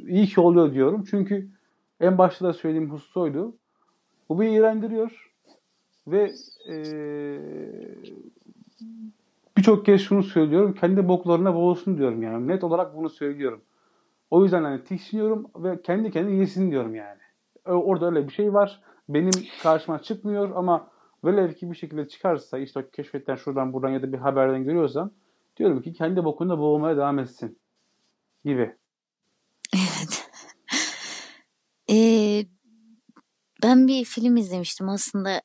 iyi 0.07 0.27
ki 0.27 0.41
oluyor 0.41 0.75
diyorum. 0.75 1.05
Çünkü 1.11 1.49
en 2.01 2.19
başta 2.19 2.45
da 2.45 2.53
söylediğim 2.53 2.91
husus 2.91 3.17
oydu. 3.17 3.57
Bu 4.29 4.41
bir 4.41 4.49
iğrendiriyor. 4.49 5.33
Ve 6.07 6.33
e, 6.69 6.77
birçok 9.57 9.87
kez 9.87 10.01
şunu 10.01 10.23
söylüyorum. 10.23 10.75
Kendi 10.75 11.09
boklarına 11.09 11.55
boğulsun 11.55 11.99
diyorum 11.99 12.23
yani. 12.23 12.49
Net 12.49 12.65
olarak 12.65 12.97
bunu 12.97 13.11
söylüyorum. 13.11 13.61
O 14.31 14.43
yüzden 14.43 14.63
hani 14.63 14.85
tiksiniyorum 14.85 15.47
ve 15.57 15.83
kendi 15.83 16.11
kendine 16.11 16.37
yesin 16.37 16.71
diyorum 16.71 16.95
yani. 16.95 17.21
Orada 17.65 18.07
öyle 18.07 18.29
bir 18.29 18.33
şey 18.33 18.53
var. 18.53 18.81
Benim 19.09 19.47
karşıma 19.63 20.03
çıkmıyor 20.03 20.57
ama 20.57 20.91
velev 21.25 21.55
ki 21.55 21.71
bir 21.71 21.77
şekilde 21.77 22.09
çıkarsa 22.09 22.59
işte 22.59 22.91
keşfetten 22.93 23.37
şuradan 23.37 23.73
buradan 23.73 23.89
ya 23.89 24.03
da 24.03 24.13
bir 24.13 24.19
haberden 24.19 24.65
görüyorsam 24.65 25.11
diyorum 25.57 25.83
ki 25.83 25.93
kendi 25.93 26.25
bokunda 26.25 26.59
boğulmaya 26.59 26.97
devam 26.97 27.19
etsin 27.19 27.59
gibi. 28.45 28.77
Evet. 29.75 30.31
ee, 31.91 32.45
ben 33.63 33.89
bir 33.89 34.05
film 34.05 34.37
izlemiştim 34.37 34.89
aslında 34.89 35.43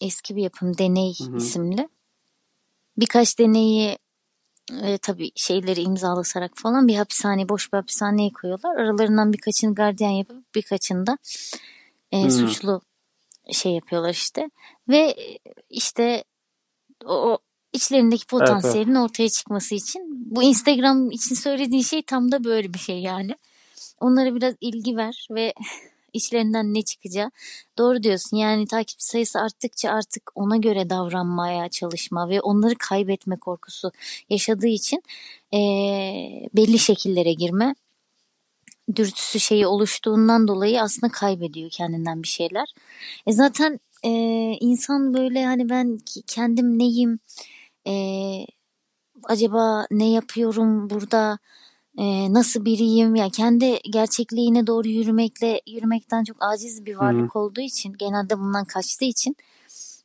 eski 0.00 0.36
bir 0.36 0.42
yapım 0.42 0.78
Deney 0.78 1.14
Hı-hı. 1.18 1.36
isimli. 1.36 1.88
Birkaç 2.96 3.38
deneyi 3.38 3.98
e, 4.82 4.98
tabii 4.98 5.30
şeyleri 5.36 5.80
imzalasarak 5.80 6.52
falan 6.54 6.88
bir 6.88 6.96
hapishane 6.96 7.48
boş 7.48 7.72
bir 7.72 7.78
hapishaneye 7.78 8.30
koyuyorlar. 8.32 8.76
Aralarından 8.76 9.32
birkaçını 9.32 9.74
gardiyan 9.74 10.10
yapıp 10.10 10.54
birkaçını 10.54 11.06
e, 12.14 12.30
suçlu 12.30 12.80
şey 13.52 13.72
yapıyorlar 13.72 14.10
işte. 14.10 14.50
Ve 14.88 15.16
işte 15.70 16.24
o, 17.04 17.12
o 17.12 17.38
içlerindeki 17.72 18.26
potansiyelin 18.26 18.88
evet, 18.88 18.98
evet. 18.98 19.10
ortaya 19.10 19.28
çıkması 19.28 19.74
için 19.74 20.02
bu 20.36 20.42
Instagram 20.42 21.10
için 21.10 21.34
söylediğin 21.34 21.82
şey 21.82 22.02
tam 22.02 22.32
da 22.32 22.44
böyle 22.44 22.74
bir 22.74 22.78
şey 22.78 23.00
yani. 23.00 23.36
Onlara 24.00 24.34
biraz 24.34 24.54
ilgi 24.60 24.96
ver 24.96 25.28
ve 25.30 25.54
içlerinden 26.12 26.74
ne 26.74 26.82
çıkacağı. 26.82 27.30
Doğru 27.78 28.02
diyorsun 28.02 28.36
yani 28.36 28.66
takip 28.66 29.02
sayısı 29.02 29.40
arttıkça 29.40 29.90
artık 29.90 30.30
ona 30.34 30.56
göre 30.56 30.90
davranmaya 30.90 31.68
çalışma 31.68 32.28
ve 32.28 32.40
onları 32.40 32.74
kaybetme 32.78 33.36
korkusu 33.36 33.92
yaşadığı 34.30 34.66
için 34.66 35.02
e, 35.54 35.58
belli 36.56 36.78
şekillere 36.78 37.32
girme 37.32 37.74
dürtüsü 38.96 39.40
şeyi 39.40 39.66
oluştuğundan 39.66 40.48
dolayı 40.48 40.82
aslında 40.82 41.12
kaybediyor 41.12 41.70
kendinden 41.70 42.22
bir 42.22 42.28
şeyler. 42.28 42.74
E 43.26 43.32
zaten 43.32 43.80
e, 44.02 44.10
insan 44.60 45.14
böyle 45.14 45.44
hani 45.44 45.68
ben 45.68 45.98
kendim 46.26 46.78
neyim, 46.78 47.18
e, 47.86 47.94
acaba 49.24 49.86
ne 49.90 50.10
yapıyorum 50.10 50.90
burada, 50.90 51.38
e, 51.98 52.32
nasıl 52.32 52.64
biriyim, 52.64 53.14
yani 53.14 53.30
kendi 53.30 53.78
gerçekliğine 53.92 54.66
doğru 54.66 54.88
yürümekle 54.88 55.60
yürümekten 55.66 56.24
çok 56.24 56.36
aciz 56.40 56.86
bir 56.86 56.96
varlık 56.96 57.34
Hı. 57.34 57.38
olduğu 57.38 57.60
için, 57.60 57.92
genelde 57.92 58.38
bundan 58.38 58.64
kaçtığı 58.64 59.04
için 59.04 59.36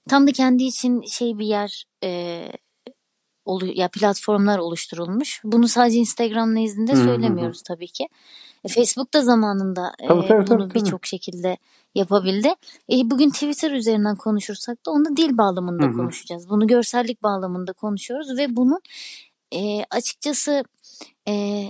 tam 0.10 0.28
da 0.28 0.32
kendi 0.32 0.64
için 0.64 1.02
şey 1.02 1.38
bir 1.40 1.46
yer 1.46 1.86
e, 2.04 2.42
olu, 3.46 3.66
ya 3.66 3.88
platformlar 3.88 4.60
oluşturulmuş. 4.60 5.42
Bunu 5.44 5.68
sadece 5.68 5.98
Instagram 5.98 6.56
nezdinde 6.56 6.96
söylemiyoruz 6.96 7.62
tabii 7.62 7.88
ki. 7.88 8.08
Facebook 8.68 9.14
da 9.14 9.22
zamanında 9.22 9.92
tabii, 10.08 10.26
e, 10.26 10.28
tabii, 10.28 10.48
bunu 10.48 10.74
birçok 10.74 11.06
şekilde 11.06 11.58
yapabildi. 11.96 12.48
E, 12.92 12.96
bugün 13.04 13.30
Twitter 13.30 13.72
üzerinden 13.72 14.16
konuşursak 14.16 14.86
da 14.86 14.92
onu 14.92 15.18
dil 15.18 15.38
bağlamında 15.38 15.86
Hı-hı. 15.86 15.94
konuşacağız. 15.98 16.50
Bunu 16.50 16.68
görsellik 16.68 17.24
bağlamında 17.24 17.74
konuşuyoruz 17.74 18.38
ve 18.38 18.56
bunun 18.56 18.80
e, 19.56 19.84
açıkçası 19.92 20.64
e, 21.28 21.66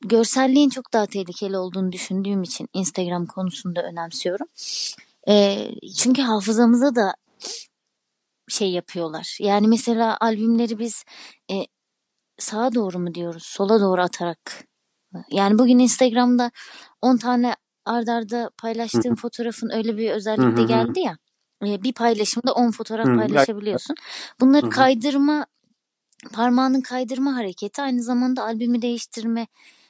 görselliğin 0.00 0.68
çok 0.68 0.92
daha 0.92 1.06
tehlikeli 1.06 1.58
olduğunu 1.58 1.92
düşündüğüm 1.92 2.42
için 2.42 2.68
Instagram 2.72 3.26
konusunda 3.26 3.82
önemsiyorum. 3.82 4.46
E, 5.28 5.66
çünkü 5.98 6.22
hafızamıza 6.22 6.94
da 6.94 7.14
şey 8.48 8.70
yapıyorlar. 8.70 9.36
Yani 9.40 9.68
mesela 9.68 10.16
albümleri 10.20 10.78
biz 10.78 11.04
e, 11.50 11.54
sağa 12.38 12.74
doğru 12.74 12.98
mu 12.98 13.14
diyoruz, 13.14 13.42
sola 13.42 13.80
doğru 13.80 14.02
atarak. 14.02 14.69
Yani 15.30 15.58
bugün 15.58 15.78
Instagram'da 15.78 16.50
10 17.02 17.16
tane 17.16 17.56
ardarda 17.84 18.50
paylaştığım 18.58 19.02
fotoğrafın 19.16 19.70
öyle 19.70 19.96
bir 19.96 20.10
özelliği 20.10 20.56
de 20.56 20.62
geldi 20.62 21.00
ya. 21.00 21.18
E, 21.66 21.82
bir 21.82 21.92
paylaşımda 21.92 22.52
10 22.52 22.70
fotoğraf 22.70 23.06
paylaşabiliyorsun. 23.16 23.96
Bunları 24.40 24.66
kaydırma 24.70 25.46
parmağının 26.32 26.80
kaydırma 26.80 27.36
hareketi 27.36 27.82
aynı 27.82 28.02
zamanda 28.02 28.44
albümü 28.44 28.82
değiştirme 28.82 29.46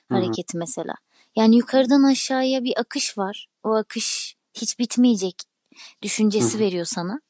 hareketi 0.08 0.58
mesela. 0.58 0.94
Yani 1.36 1.56
yukarıdan 1.56 2.02
aşağıya 2.02 2.64
bir 2.64 2.80
akış 2.80 3.18
var. 3.18 3.46
O 3.62 3.74
akış 3.74 4.36
hiç 4.54 4.78
bitmeyecek 4.78 5.34
düşüncesi 6.02 6.58
veriyor 6.58 6.84
sana. 6.84 7.20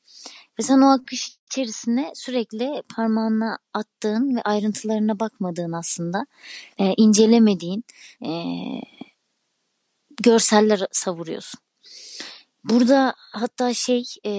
Ve 0.61 0.65
sen 0.65 0.81
o 0.81 0.91
akış 0.91 1.37
içerisine 1.47 2.13
sürekli 2.15 2.83
parmağına 2.97 3.59
attığın 3.75 4.37
ve 4.37 4.43
ayrıntılarına 4.43 5.21
bakmadığın 5.21 5.73
aslında 5.73 6.27
e, 6.79 6.95
incelemediğin 6.97 7.85
e, 8.25 8.31
görseller 10.23 10.87
savuruyorsun. 10.93 11.61
Burada 12.65 13.15
hatta 13.33 13.75
şey 13.75 14.05
e, 14.27 14.33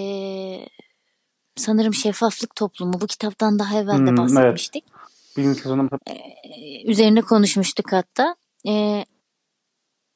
sanırım 1.56 1.94
şeffaflık 1.94 2.56
toplumu 2.56 3.02
bu 3.02 3.08
kitaptan 3.08 3.60
daha 3.60 3.80
evvel 3.80 4.06
de 4.06 4.10
hmm, 4.10 4.18
bahsetmiştik. 4.18 4.84
Evet. 4.88 5.38
Birinci 5.38 5.60
sezonum. 5.62 5.90
Ee, 6.08 6.92
üzerine 6.92 7.22
konuşmuştuk 7.22 7.92
hatta. 7.92 8.36
Ee, 8.68 9.06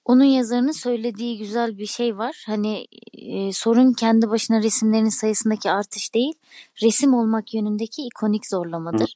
onun 0.05 0.23
yazarının 0.23 0.71
söylediği 0.71 1.37
güzel 1.37 1.77
bir 1.77 1.85
şey 1.85 2.17
var. 2.17 2.43
Hani 2.47 2.87
e, 3.13 3.53
sorun 3.53 3.93
kendi 3.93 4.29
başına 4.29 4.63
resimlerin 4.63 5.09
sayısındaki 5.09 5.71
artış 5.71 6.13
değil, 6.13 6.33
resim 6.81 7.13
olmak 7.13 7.53
yönündeki 7.53 8.01
ikonik 8.01 8.47
zorlamadır. 8.47 9.15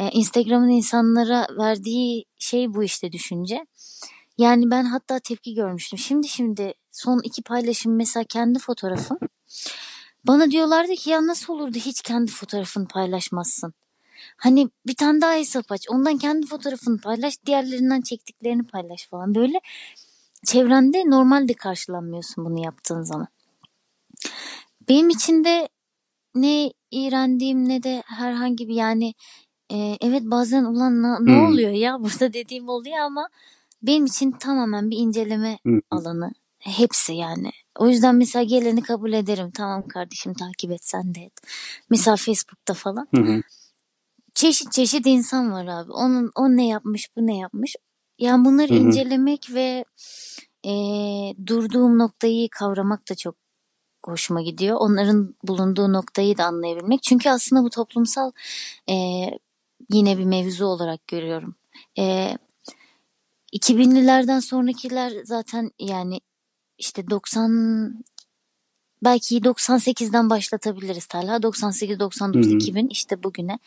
Ee, 0.00 0.10
Instagram'ın 0.10 0.68
insanlara 0.68 1.46
verdiği 1.58 2.24
şey 2.38 2.74
bu 2.74 2.84
işte 2.84 3.12
düşünce. 3.12 3.66
Yani 4.38 4.70
ben 4.70 4.84
hatta 4.84 5.18
tepki 5.18 5.54
görmüştüm. 5.54 5.98
Şimdi 5.98 6.28
şimdi 6.28 6.74
son 6.92 7.20
iki 7.24 7.42
paylaşım 7.42 7.96
mesela 7.96 8.24
kendi 8.24 8.58
fotoğrafım. 8.58 9.18
Bana 10.24 10.50
diyorlardı 10.50 10.92
ki 10.92 11.10
ya 11.10 11.26
nasıl 11.26 11.52
olurdu 11.54 11.78
hiç 11.78 12.02
kendi 12.02 12.30
fotoğrafını 12.30 12.88
paylaşmazsın. 12.88 13.74
Hani 14.36 14.68
bir 14.86 14.94
tane 14.94 15.20
daha 15.20 15.34
hesap 15.34 15.72
aç. 15.72 15.86
Ondan 15.90 16.18
kendi 16.18 16.46
fotoğrafını 16.46 17.00
paylaş. 17.00 17.34
Diğerlerinden 17.46 18.00
çektiklerini 18.00 18.62
paylaş 18.62 19.08
falan. 19.08 19.34
Böyle 19.34 19.60
çevrende 20.44 21.02
normalde 21.06 21.54
karşılanmıyorsun 21.54 22.44
bunu 22.44 22.64
yaptığın 22.64 23.02
zaman. 23.02 23.28
Benim 24.88 25.08
için 25.08 25.44
de 25.44 25.68
ne 26.34 26.72
iğrendiğim 26.90 27.68
ne 27.68 27.82
de 27.82 28.02
herhangi 28.06 28.68
bir 28.68 28.74
yani 28.74 29.14
e, 29.72 29.96
evet 30.00 30.22
bazen 30.24 30.64
ulan 30.64 31.02
ne, 31.02 31.18
hmm. 31.18 31.46
oluyor 31.46 31.70
ya 31.70 31.98
burada 32.00 32.32
dediğim 32.32 32.68
oluyor 32.68 32.98
ama 32.98 33.28
benim 33.82 34.06
için 34.06 34.32
tamamen 34.32 34.90
bir 34.90 34.96
inceleme 34.96 35.58
hmm. 35.62 35.80
alanı. 35.90 36.32
Hepsi 36.58 37.14
yani. 37.14 37.50
O 37.78 37.88
yüzden 37.88 38.14
mesela 38.14 38.42
geleni 38.42 38.82
kabul 38.82 39.12
ederim. 39.12 39.50
Tamam 39.50 39.88
kardeşim 39.88 40.34
takip 40.34 40.70
et 40.70 40.84
sen 40.84 41.14
de 41.14 41.20
et. 41.20 41.32
Mesela 41.90 42.16
Facebook'ta 42.16 42.74
falan. 42.74 43.08
Hı 43.14 43.20
hı. 43.20 43.42
Çeşit 44.34 44.72
çeşit 44.72 45.06
insan 45.06 45.52
var 45.52 45.66
abi. 45.66 45.92
Onun 45.92 46.30
o 46.34 46.48
ne 46.48 46.66
yapmış, 46.66 47.08
bu 47.16 47.26
ne 47.26 47.38
yapmış. 47.38 47.76
Yani 48.18 48.44
bunları 48.44 48.68
hı 48.68 48.74
hı. 48.74 48.78
incelemek 48.78 49.50
ve 49.54 49.84
e, 50.64 50.72
durduğum 51.46 51.98
noktayı 51.98 52.48
kavramak 52.50 53.10
da 53.10 53.14
çok 53.14 53.34
hoşuma 54.04 54.42
gidiyor. 54.42 54.76
Onların 54.80 55.34
bulunduğu 55.42 55.92
noktayı 55.92 56.38
da 56.38 56.44
anlayabilmek. 56.44 57.02
Çünkü 57.02 57.30
aslında 57.30 57.62
bu 57.62 57.70
toplumsal 57.70 58.32
e, 58.90 58.94
yine 59.92 60.18
bir 60.18 60.24
mevzu 60.24 60.66
olarak 60.66 61.08
görüyorum. 61.08 61.54
E, 61.98 62.36
2000'lilerden 63.52 64.40
sonrakiler 64.40 65.12
zaten 65.24 65.70
yani 65.78 66.20
işte 66.78 67.10
90 67.10 68.04
belki 69.04 69.36
98'den 69.44 70.30
başlatabiliriz 70.30 71.06
Talha. 71.06 71.42
98, 71.42 72.00
99, 72.00 72.46
Hı-hı. 72.46 72.56
2000 72.56 72.88
işte 72.88 73.22
bugüne. 73.22 73.58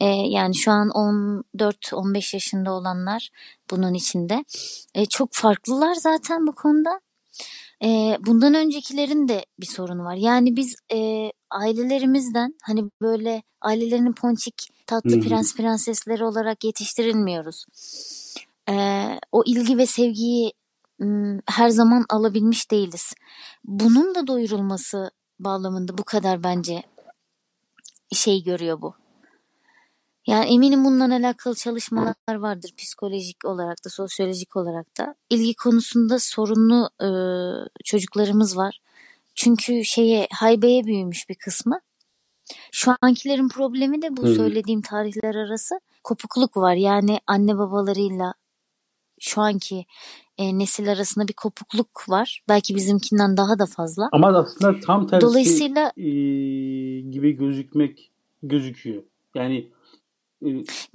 Ee, 0.00 0.06
yani 0.06 0.54
şu 0.54 0.70
an 0.70 0.88
14-15 0.88 2.36
yaşında 2.36 2.72
olanlar 2.72 3.30
bunun 3.70 3.94
içinde. 3.94 4.44
Ee, 4.94 5.06
çok 5.06 5.28
farklılar 5.32 5.94
zaten 5.94 6.46
bu 6.46 6.54
konuda. 6.54 7.00
E, 7.84 8.18
bundan 8.26 8.54
öncekilerin 8.54 9.28
de 9.28 9.46
bir 9.60 9.66
sorunu 9.66 10.04
var. 10.04 10.14
Yani 10.14 10.56
biz 10.56 10.76
e, 10.92 11.30
ailelerimizden 11.50 12.54
hani 12.62 12.84
böyle 13.00 13.42
ailelerinin 13.60 14.12
ponçik 14.12 14.68
tatlı 14.86 15.10
Hı-hı. 15.10 15.20
prens 15.20 15.56
prensesleri 15.56 16.24
olarak 16.24 16.64
yetiştirilmiyoruz. 16.64 17.64
E, 18.70 18.74
o 19.32 19.42
ilgi 19.46 19.78
ve 19.78 19.86
sevgiyi 19.86 20.52
her 21.46 21.68
zaman 21.68 22.04
alabilmiş 22.08 22.70
değiliz. 22.70 23.12
Bunun 23.64 24.14
da 24.14 24.26
doyurulması 24.26 25.10
bağlamında 25.38 25.98
bu 25.98 26.04
kadar 26.04 26.42
bence 26.42 26.82
şey 28.12 28.42
görüyor 28.42 28.82
bu. 28.82 28.94
Yani 30.28 30.54
eminim 30.54 30.84
bununla 30.84 31.16
alakalı 31.16 31.54
çalışmalar 31.54 32.14
vardır 32.28 32.70
psikolojik 32.78 33.44
olarak 33.44 33.84
da 33.84 33.90
sosyolojik 33.90 34.56
olarak 34.56 34.98
da. 34.98 35.14
İlgi 35.30 35.54
konusunda 35.54 36.18
sorunlu 36.18 36.90
e, 37.00 37.08
çocuklarımız 37.84 38.56
var. 38.56 38.80
Çünkü 39.34 39.84
şeye 39.84 40.28
haybeye 40.32 40.84
büyümüş 40.84 41.28
bir 41.28 41.34
kısmı. 41.34 41.80
Şu 42.72 42.92
ankilerin 43.00 43.48
problemi 43.48 44.02
de 44.02 44.16
bu 44.16 44.22
hmm. 44.22 44.34
söylediğim 44.34 44.82
tarihler 44.82 45.34
arası 45.34 45.80
kopukluk 46.04 46.56
var. 46.56 46.74
Yani 46.74 47.20
anne 47.26 47.58
babalarıyla 47.58 48.34
şu 49.20 49.40
anki 49.40 49.84
e, 50.38 50.58
nesil 50.58 50.92
arasında 50.92 51.28
bir 51.28 51.32
kopukluk 51.32 52.08
var. 52.08 52.42
Belki 52.48 52.74
bizimkinden 52.74 53.36
daha 53.36 53.58
da 53.58 53.66
fazla. 53.66 54.08
Ama 54.12 54.38
aslında 54.38 54.80
tam 54.80 55.06
tersi 55.06 55.26
Dolayısıyla, 55.26 55.92
e, 55.96 56.10
gibi 57.00 57.32
gözükmek 57.32 58.10
gözüküyor. 58.42 59.02
Yani 59.34 59.68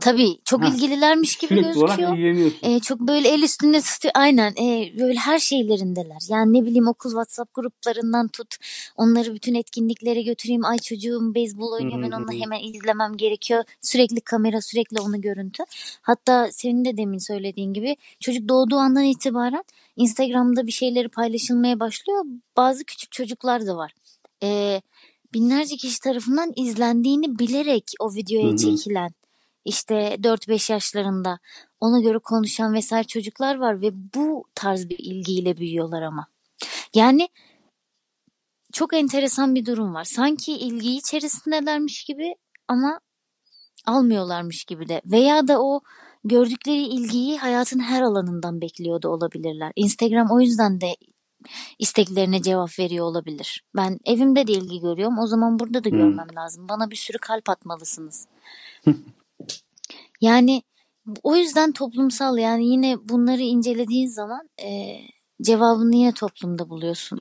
Tabii 0.01 0.37
çok 0.45 0.63
ha, 0.63 0.67
ilgililermiş 0.67 1.37
gibi 1.37 1.55
gözüküyor. 1.55 2.51
Ee, 2.61 2.79
çok 2.79 2.99
böyle 2.99 3.29
el 3.29 3.41
üstünde 3.41 3.81
tutuyor. 3.81 4.11
Aynen 4.15 4.51
e, 4.51 4.93
böyle 4.99 5.19
her 5.19 5.39
şeylerindeler. 5.39 6.17
Yani 6.29 6.53
ne 6.53 6.65
bileyim 6.65 6.87
okul 6.87 7.09
WhatsApp 7.09 7.53
gruplarından 7.53 8.27
tut. 8.27 8.55
Onları 8.97 9.33
bütün 9.33 9.55
etkinliklere 9.55 10.21
götüreyim. 10.21 10.65
Ay 10.65 10.77
çocuğum 10.77 11.35
beyzbol 11.35 11.71
oynuyor 11.71 12.01
ben 12.01 12.11
onu 12.11 12.31
hemen 12.31 12.59
izlemem 12.63 13.17
gerekiyor. 13.17 13.63
Sürekli 13.81 14.21
kamera 14.21 14.61
sürekli 14.61 15.01
onu 15.01 15.21
görüntü. 15.21 15.63
Hatta 16.01 16.51
senin 16.51 16.85
de 16.85 16.97
demin 16.97 17.17
söylediğin 17.17 17.73
gibi 17.73 17.97
çocuk 18.19 18.49
doğduğu 18.49 18.77
andan 18.77 19.03
itibaren 19.03 19.63
Instagram'da 19.95 20.67
bir 20.67 20.71
şeyleri 20.71 21.09
paylaşılmaya 21.09 21.79
başlıyor. 21.79 22.25
Bazı 22.57 22.83
küçük 22.83 23.11
çocuklar 23.11 23.67
da 23.67 23.77
var. 23.77 23.93
Ee, 24.43 24.81
binlerce 25.33 25.75
kişi 25.77 25.99
tarafından 25.99 26.53
izlendiğini 26.55 27.39
bilerek 27.39 27.91
o 27.99 28.15
videoya 28.15 28.47
Hı-hı. 28.47 28.57
çekilen 28.57 29.11
işte 29.65 30.15
4-5 30.15 30.71
yaşlarında 30.71 31.39
ona 31.79 31.99
göre 31.99 32.19
konuşan 32.19 32.73
vesaire 32.73 33.07
çocuklar 33.07 33.55
var 33.55 33.81
ve 33.81 33.91
bu 34.15 34.45
tarz 34.55 34.89
bir 34.89 34.99
ilgiyle 34.99 35.57
büyüyorlar 35.57 36.01
ama. 36.01 36.27
Yani 36.93 37.29
çok 38.73 38.93
enteresan 38.93 39.55
bir 39.55 39.65
durum 39.65 39.93
var. 39.93 40.03
Sanki 40.03 40.53
ilgi 40.53 40.95
içerisindelermiş 40.95 42.03
gibi 42.03 42.35
ama 42.67 42.99
almıyorlarmış 43.85 44.63
gibi 44.65 44.89
de. 44.89 45.01
Veya 45.05 45.47
da 45.47 45.63
o 45.63 45.81
gördükleri 46.23 46.81
ilgiyi 46.81 47.37
hayatın 47.37 47.79
her 47.79 48.01
alanından 48.01 48.61
bekliyordu 48.61 49.09
olabilirler. 49.09 49.71
Instagram 49.75 50.27
o 50.31 50.41
yüzden 50.41 50.81
de 50.81 50.95
isteklerine 51.79 52.41
cevap 52.41 52.79
veriyor 52.79 53.05
olabilir. 53.05 53.63
Ben 53.75 53.99
evimde 54.05 54.47
de 54.47 54.51
ilgi 54.51 54.79
görüyorum. 54.79 55.19
O 55.19 55.27
zaman 55.27 55.59
burada 55.59 55.83
da 55.83 55.89
hmm. 55.89 55.97
görmem 55.97 56.27
lazım. 56.35 56.69
Bana 56.69 56.91
bir 56.91 56.95
sürü 56.95 57.17
kalp 57.17 57.49
atmalısınız. 57.49 58.27
Yani 60.23 60.61
o 61.23 61.35
yüzden 61.35 61.71
toplumsal 61.71 62.37
yani 62.37 62.67
yine 62.67 62.97
bunları 63.09 63.41
incelediğin 63.41 64.07
zaman 64.07 64.49
e, 64.63 64.97
cevabını 65.41 65.95
yine 65.95 66.13
toplumda 66.13 66.69
buluyorsun. 66.69 67.19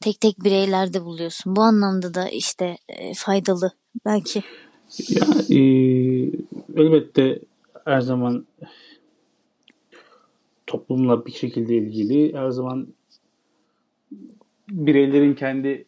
Tek 0.00 0.20
tek 0.20 0.44
bireylerde 0.44 1.04
buluyorsun. 1.04 1.56
Bu 1.56 1.62
anlamda 1.62 2.14
da 2.14 2.28
işte 2.28 2.76
e, 2.88 3.14
faydalı 3.14 3.72
belki. 4.04 4.42
Ya, 5.08 5.26
e, 5.50 5.60
elbette 6.76 7.40
her 7.84 8.00
zaman 8.00 8.46
toplumla 10.66 11.26
bir 11.26 11.32
şekilde 11.32 11.76
ilgili 11.76 12.34
her 12.36 12.50
zaman 12.50 12.88
bireylerin 14.68 15.34
kendi 15.34 15.84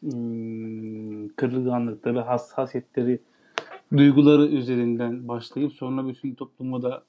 hmm, 0.00 1.28
kırılganlıkları, 1.28 2.20
hassasiyetleri 2.20 3.20
duyguları 3.96 4.46
üzerinden 4.46 5.28
başlayıp 5.28 5.72
sonra 5.72 6.08
bütün 6.08 6.34
toplumu 6.34 6.82
da 6.82 7.04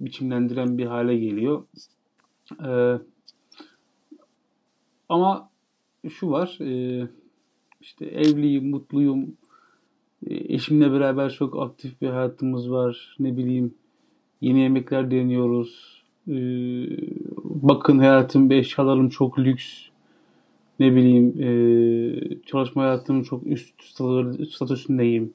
biçimlendiren 0.00 0.78
bir 0.78 0.86
hale 0.86 1.16
geliyor. 1.16 1.64
Ee, 2.66 2.98
ama 5.08 5.50
şu 6.08 6.30
var, 6.30 6.58
e, 6.60 7.08
işte 7.80 8.06
evliyim, 8.06 8.70
mutluyum, 8.70 9.36
e, 10.26 10.54
eşimle 10.54 10.92
beraber 10.92 11.30
çok 11.30 11.62
aktif 11.62 12.00
bir 12.00 12.08
hayatımız 12.08 12.70
var, 12.70 13.16
ne 13.18 13.36
bileyim 13.36 13.74
yeni 14.40 14.60
yemekler 14.60 15.10
deniyoruz, 15.10 16.02
e, 16.28 16.34
bakın 17.44 17.98
hayatım, 17.98 18.52
eşyalarım 18.52 19.08
çok 19.08 19.38
lüks, 19.38 19.88
ne 20.80 20.96
bileyim 20.96 21.42
e, 21.42 22.42
çalışma 22.46 22.82
hayatım 22.82 23.22
çok 23.22 23.46
üst 23.46 23.74
statüsündeyim 24.50 25.34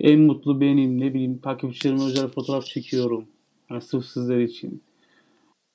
en 0.00 0.20
mutlu 0.20 0.60
benim. 0.60 1.00
Ne 1.00 1.14
bileyim 1.14 1.38
takipçilerime 1.38 2.04
özel 2.04 2.28
fotoğraf 2.28 2.64
çekiyorum. 2.64 3.24
Yani 3.70 3.82
sırf 3.82 4.04
sizler 4.06 4.38
için. 4.38 4.82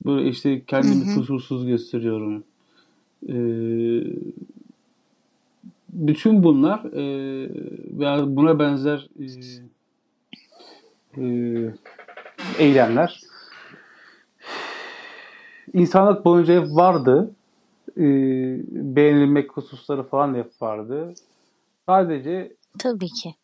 Böyle 0.06 0.28
işte 0.28 0.64
kendimi 0.66 1.04
hı 1.04 1.10
hı. 1.10 1.14
kusursuz 1.14 1.66
gösteriyorum. 1.66 2.44
Ee, 3.28 4.02
bütün 5.88 6.42
bunlar 6.42 6.84
e, 6.84 7.04
veya 7.98 8.36
buna 8.36 8.58
benzer 8.58 9.08
e, 9.20 9.24
e, 11.22 11.74
eylemler 12.58 13.20
insanlık 15.72 16.24
boyunca 16.24 16.62
hep 16.62 16.68
vardı. 16.70 17.34
E, 17.96 18.04
beğenilmek 18.96 19.52
hususları 19.52 20.02
falan 20.02 20.34
hep 20.34 20.62
vardı. 20.62 21.14
Sadece 21.86 22.56
Tabii 22.78 23.08
ki 23.08 23.34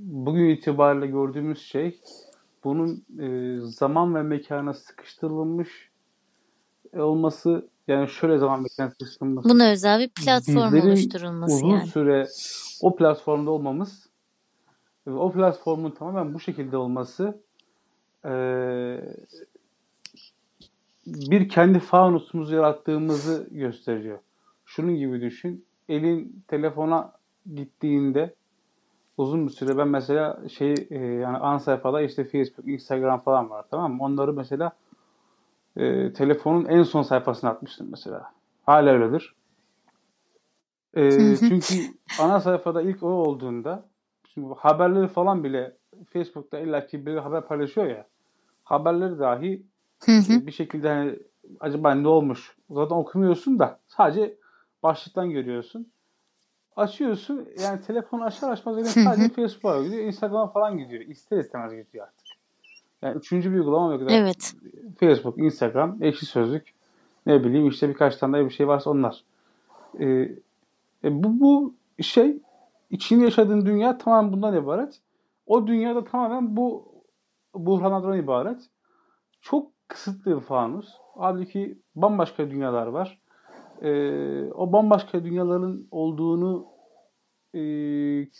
bugün 0.00 0.48
itibariyle 0.48 1.06
gördüğümüz 1.06 1.62
şey 1.62 2.00
bunun 2.64 3.04
e, 3.18 3.58
zaman 3.60 4.14
ve 4.14 4.22
mekana 4.22 4.74
sıkıştırılmış 4.74 5.90
olması 6.96 7.68
yani 7.88 8.08
şöyle 8.08 8.38
zaman 8.38 8.62
mekana 8.62 8.90
sıkıştırılması. 8.90 9.48
Buna 9.48 9.70
özel 9.70 10.00
bir 10.00 10.08
platform 10.08 10.88
oluşturulması 10.88 11.54
uzun 11.54 11.68
yani. 11.68 11.86
süre 11.86 12.28
o 12.82 12.96
platformda 12.96 13.50
olmamız 13.50 14.08
ve 15.06 15.12
o 15.12 15.32
platformun 15.32 15.90
tamamen 15.90 16.34
bu 16.34 16.40
şekilde 16.40 16.76
olması 16.76 17.40
e, 18.24 18.30
bir 21.06 21.48
kendi 21.48 21.78
fanusumuzu 21.78 22.54
yarattığımızı 22.54 23.48
gösteriyor. 23.50 24.18
Şunun 24.64 24.96
gibi 24.96 25.20
düşün. 25.20 25.64
Elin 25.88 26.44
telefona 26.48 27.12
gittiğinde 27.54 28.34
uzun 29.18 29.46
bir 29.46 29.52
süre 29.52 29.78
ben 29.78 29.88
mesela 29.88 30.48
şey 30.48 30.74
e, 30.90 30.98
yani 30.98 31.36
ana 31.36 31.58
sayfada 31.58 32.00
işte 32.02 32.24
Facebook, 32.24 32.68
Instagram 32.68 33.20
falan 33.20 33.50
var 33.50 33.64
tamam 33.70 33.94
mı? 33.94 34.04
Onları 34.04 34.32
mesela 34.32 34.72
e, 35.76 36.12
telefonun 36.12 36.64
en 36.64 36.82
son 36.82 37.02
sayfasına 37.02 37.50
atmıştım 37.50 37.88
mesela. 37.90 38.32
Hala 38.66 38.90
öyledir. 38.90 39.34
E, 40.94 41.36
çünkü 41.36 41.74
ana 42.20 42.40
sayfada 42.40 42.82
ilk 42.82 43.02
o 43.02 43.06
olduğunda 43.06 43.84
şimdi 44.34 44.54
haberleri 44.54 45.08
falan 45.08 45.44
bile 45.44 45.76
Facebook'ta 46.12 46.58
illaki 46.58 47.06
bir 47.06 47.16
haber 47.16 47.46
paylaşıyor 47.46 47.86
ya. 47.86 48.06
Haberleri 48.64 49.18
dahi 49.18 49.62
e, 50.08 50.46
bir 50.46 50.52
şekilde 50.52 50.88
hani 50.88 51.18
acaba 51.60 51.94
ne 51.94 52.08
olmuş? 52.08 52.56
Zaten 52.70 52.96
okumuyorsun 52.96 53.58
da 53.58 53.80
sadece 53.88 54.36
başlıktan 54.82 55.30
görüyorsun 55.30 55.92
açıyorsun 56.78 57.48
yani 57.62 57.80
telefonu 57.80 58.24
açar 58.24 58.50
açmaz 58.50 58.78
elin 58.78 58.84
sadece 58.84 59.28
Facebook'a 59.28 59.82
gidiyor. 59.84 60.02
Instagram 60.02 60.52
falan 60.52 60.78
gidiyor. 60.78 61.02
İster 61.02 61.38
istemez 61.38 61.72
gidiyor 61.72 62.06
artık. 62.06 62.26
Yani 63.02 63.16
üçüncü 63.16 63.52
bir 63.52 63.58
uygulama 63.58 63.92
yok. 63.92 64.02
Evet. 64.10 64.54
Facebook, 65.00 65.38
Instagram, 65.38 66.02
ekşi 66.02 66.26
sözlük 66.26 66.74
ne 67.26 67.44
bileyim 67.44 67.68
işte 67.68 67.88
birkaç 67.88 68.16
tane 68.16 68.44
bir 68.44 68.50
şey 68.50 68.68
varsa 68.68 68.90
onlar. 68.90 69.24
Ee, 69.98 70.06
e, 71.04 71.22
bu, 71.24 71.40
bu 71.40 71.74
şey 72.02 72.36
içinde 72.90 73.24
yaşadığın 73.24 73.66
dünya 73.66 73.98
tamamen 73.98 74.32
bundan 74.32 74.56
ibaret. 74.56 75.00
O 75.46 75.66
dünyada 75.66 76.04
tamamen 76.04 76.56
bu 76.56 76.88
buhranlardan 77.54 78.18
ibaret. 78.18 78.62
Çok 79.40 79.70
kısıtlı 79.88 80.36
bir 80.36 80.40
fanus. 80.40 80.88
Halbuki 81.16 81.78
bambaşka 81.96 82.50
dünyalar 82.50 82.86
var 82.86 83.18
e, 83.82 84.52
o 84.52 84.72
bambaşka 84.72 85.24
dünyaların 85.24 85.86
olduğunu 85.90 86.66
e, 87.54 87.60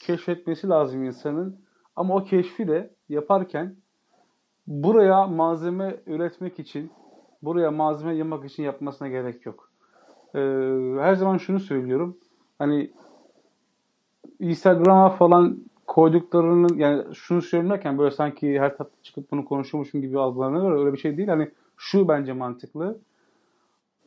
keşfetmesi 0.06 0.68
lazım 0.68 1.04
insanın. 1.04 1.60
Ama 1.96 2.14
o 2.16 2.24
keşfi 2.24 2.68
de 2.68 2.94
yaparken 3.08 3.76
buraya 4.66 5.26
malzeme 5.26 6.00
üretmek 6.06 6.58
için 6.58 6.90
buraya 7.42 7.70
malzeme 7.70 8.14
yaymak 8.14 8.44
için 8.44 8.62
yapmasına 8.62 9.08
gerek 9.08 9.46
yok. 9.46 9.70
Ee, 10.34 10.38
her 11.00 11.14
zaman 11.14 11.36
şunu 11.36 11.60
söylüyorum. 11.60 12.16
Hani 12.58 12.90
Instagram'a 14.40 15.10
falan 15.10 15.58
koyduklarının 15.86 16.76
yani 16.76 17.14
şunu 17.14 17.42
söylerken 17.42 17.98
böyle 17.98 18.10
sanki 18.10 18.60
her 18.60 18.76
tatlı 18.76 19.02
çıkıp 19.02 19.30
bunu 19.30 19.44
konuşuyormuşum 19.44 20.00
gibi 20.00 20.18
algılanıyor. 20.18 20.78
Öyle 20.78 20.92
bir 20.92 20.98
şey 20.98 21.16
değil. 21.16 21.28
Hani 21.28 21.50
şu 21.76 22.08
bence 22.08 22.32
mantıklı. 22.32 22.98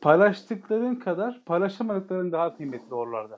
Paylaştıkların 0.02 0.96
kadar 0.96 1.44
paylaşamadıkların 1.44 2.32
daha 2.32 2.56
kıymetli 2.56 2.94
oralarda. 2.94 3.36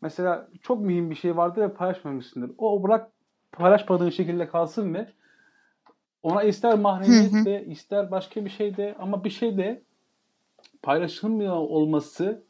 Mesela 0.00 0.48
çok 0.62 0.80
mühim 0.80 1.10
bir 1.10 1.14
şey 1.14 1.36
vardır 1.36 1.62
ve 1.62 1.74
paylaşmamışsındır. 1.74 2.50
O 2.58 2.82
bırak 2.82 3.10
paylaşmadığın 3.52 4.10
şekilde 4.10 4.48
kalsın 4.48 4.94
ve 4.94 5.08
ona 6.22 6.42
ister 6.42 6.78
mahremiyet 6.78 7.44
de 7.44 7.64
ister 7.64 8.10
başka 8.10 8.44
bir 8.44 8.50
şey 8.50 8.76
de 8.76 8.94
ama 8.98 9.24
bir 9.24 9.30
şey 9.30 9.56
de 9.56 9.82
paylaşılmıyor 10.82 11.54
olması 11.54 12.42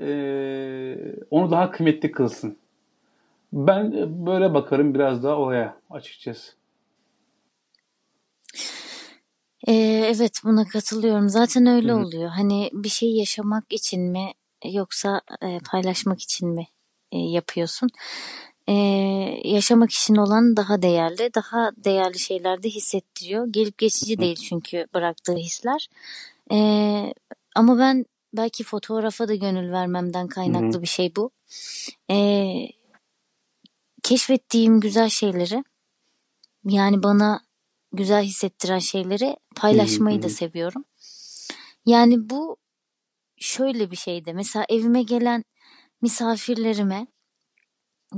e, 0.00 0.06
onu 1.30 1.50
daha 1.50 1.70
kıymetli 1.70 2.12
kılsın. 2.12 2.58
Ben 3.52 3.92
böyle 4.26 4.54
bakarım 4.54 4.94
biraz 4.94 5.24
daha 5.24 5.36
olaya 5.36 5.76
açıkçası. 5.90 6.52
Ee, 9.68 9.72
evet 10.14 10.40
buna 10.44 10.64
katılıyorum. 10.68 11.28
Zaten 11.28 11.66
öyle 11.66 11.92
Hı-hı. 11.92 12.00
oluyor. 12.00 12.28
Hani 12.28 12.70
bir 12.72 12.88
şey 12.88 13.12
yaşamak 13.12 13.64
için 13.70 14.02
mi 14.02 14.32
yoksa 14.64 15.20
e, 15.42 15.58
paylaşmak 15.70 16.22
için 16.22 16.48
mi 16.48 16.66
e, 17.12 17.18
yapıyorsun? 17.18 17.88
Ee, 18.68 18.72
yaşamak 19.44 19.90
için 19.90 20.16
olan 20.16 20.56
daha 20.56 20.82
değerli, 20.82 21.34
daha 21.34 21.70
değerli 21.76 22.18
şeyler 22.18 22.62
de 22.62 22.68
hissettiriyor. 22.68 23.46
Gelip 23.50 23.78
geçici 23.78 24.18
değil 24.18 24.36
çünkü 24.36 24.86
bıraktığı 24.94 25.36
hisler. 25.36 25.88
Ee, 26.52 27.14
ama 27.56 27.78
ben 27.78 28.06
belki 28.32 28.64
fotoğrafa 28.64 29.28
da 29.28 29.34
gönül 29.34 29.72
vermemden 29.72 30.28
kaynaklı 30.28 30.82
bir 30.82 30.86
şey 30.86 31.16
bu. 31.16 31.30
Ee, 32.10 32.66
keşfettiğim 34.02 34.80
güzel 34.80 35.08
şeyleri 35.08 35.64
yani 36.64 37.02
bana 37.02 37.40
güzel 37.92 38.22
hissettiren 38.22 38.78
şeyleri 38.78 39.36
paylaşmayı 39.56 40.22
da 40.22 40.28
seviyorum. 40.28 40.84
Yani 41.86 42.30
bu 42.30 42.56
şöyle 43.36 43.90
bir 43.90 43.96
şeydi. 43.96 44.34
Mesela 44.34 44.66
evime 44.68 45.02
gelen 45.02 45.44
misafirlerime 46.02 47.06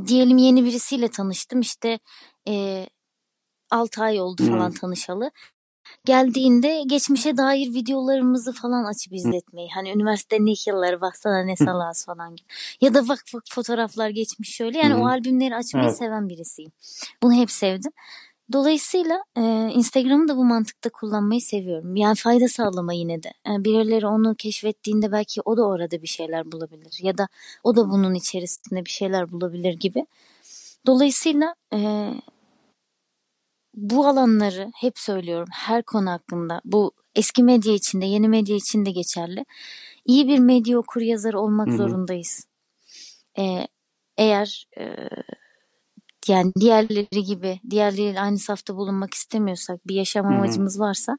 diyelim 0.06 0.38
yeni 0.38 0.64
birisiyle 0.64 1.08
tanıştım 1.08 1.60
işte 1.60 1.98
e, 2.48 2.86
6 3.70 4.02
ay 4.02 4.20
oldu 4.20 4.46
falan 4.46 4.72
tanışalı 4.72 5.30
geldiğinde 6.04 6.82
geçmişe 6.86 7.36
dair 7.36 7.74
videolarımızı 7.74 8.52
falan 8.52 8.84
açıp 8.84 9.12
izletmeyi. 9.12 9.68
Hani 9.74 9.90
üniversite 9.90 10.36
ne 10.40 10.54
yılları 10.66 11.00
baksana 11.00 11.44
ne 11.44 11.56
salaz 11.56 12.06
falan 12.06 12.36
gibi. 12.36 12.48
Ya 12.80 12.94
da 12.94 13.08
bak 13.08 13.24
fotoğraflar 13.50 14.08
geçmiş 14.10 14.54
şöyle. 14.54 14.78
Yani 14.78 14.94
o 14.94 15.06
albümleri 15.06 15.56
açmayı 15.56 15.86
evet. 15.86 15.98
seven 15.98 16.28
birisiyim. 16.28 16.72
Bunu 17.22 17.34
hep 17.34 17.50
sevdim. 17.50 17.92
Dolayısıyla 18.52 19.24
e, 19.36 19.40
Instagram'ı 19.74 20.28
da 20.28 20.36
bu 20.36 20.44
mantıkta 20.44 20.90
kullanmayı 20.90 21.40
seviyorum. 21.40 21.96
Yani 21.96 22.14
fayda 22.14 22.48
sağlama 22.48 22.92
yine 22.92 23.22
de. 23.22 23.32
Yani 23.46 23.64
birileri 23.64 24.06
onu 24.06 24.34
keşfettiğinde 24.34 25.12
belki 25.12 25.40
o 25.44 25.56
da 25.56 25.66
orada 25.66 26.02
bir 26.02 26.06
şeyler 26.06 26.52
bulabilir. 26.52 26.98
Ya 27.02 27.18
da 27.18 27.28
o 27.64 27.76
da 27.76 27.90
bunun 27.90 28.14
içerisinde 28.14 28.84
bir 28.84 28.90
şeyler 28.90 29.32
bulabilir 29.32 29.74
gibi. 29.74 30.06
Dolayısıyla 30.86 31.54
e, 31.74 32.10
bu 33.74 34.06
alanları 34.06 34.70
hep 34.74 34.98
söylüyorum 34.98 35.48
her 35.52 35.82
konu 35.82 36.10
hakkında. 36.10 36.60
Bu 36.64 36.92
eski 37.14 37.42
medya 37.42 37.74
içinde, 37.74 38.06
yeni 38.06 38.28
medya 38.28 38.56
içinde 38.56 38.90
geçerli. 38.90 39.44
İyi 40.06 40.28
bir 40.28 40.38
medya 40.38 40.78
okur 40.78 41.00
yazarı 41.00 41.40
olmak 41.40 41.68
Hı-hı. 41.68 41.76
zorundayız. 41.76 42.46
Ee, 43.38 43.66
eğer 44.16 44.66
e, 44.78 44.96
yani 46.28 46.52
diğerleri 46.60 47.24
gibi 47.24 47.60
diğerleriyle 47.70 48.20
aynı 48.20 48.38
safta 48.38 48.76
bulunmak 48.76 49.14
istemiyorsak 49.14 49.88
bir 49.88 49.94
yaşam 49.94 50.26
Hı-hı. 50.26 50.34
amacımız 50.34 50.80
varsa 50.80 51.18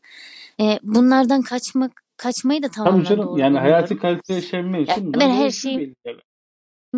e, 0.60 0.80
bunlardan 0.84 1.42
kaçmak 1.42 2.04
kaçmayı 2.18 2.64
da 2.64 2.70
tamamen 2.70 3.04
Tabii 3.04 3.16
canım 3.18 3.38
yani 3.38 3.60
hayatı 3.60 3.98
kalite 3.98 4.34
yaşamak 4.34 4.82
için 4.82 5.02
yani 5.02 5.14
ben 5.14 5.30
her 5.30 5.52
şeyi 5.52 5.96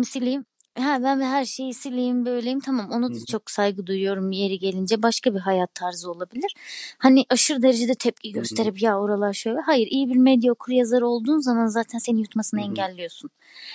sileyim 0.04 0.44
Ha 0.78 1.02
ben 1.02 1.20
her 1.20 1.44
şeyi 1.44 1.74
sileyim 1.74 2.26
böyleyim 2.26 2.60
tamam 2.60 2.90
onu 2.90 3.14
da 3.14 3.18
çok 3.30 3.50
saygı 3.50 3.86
duyuyorum 3.86 4.32
yeri 4.32 4.58
gelince 4.58 5.02
başka 5.02 5.34
bir 5.34 5.40
hayat 5.40 5.74
tarzı 5.74 6.10
olabilir. 6.10 6.54
Hani 6.98 7.24
aşırı 7.30 7.62
derecede 7.62 7.94
tepki 7.94 8.32
gösterip 8.32 8.82
ya 8.82 9.00
oralar 9.00 9.32
şöyle 9.32 9.60
hayır 9.60 9.86
iyi 9.86 10.08
bir 10.08 10.16
medya 10.16 10.52
okur 10.52 10.72
yazar 10.72 11.02
olduğun 11.02 11.38
zaman 11.38 11.66
zaten 11.66 11.98
seni 11.98 12.20
yutmasını 12.20 12.60
engelliyorsun. 12.60 13.30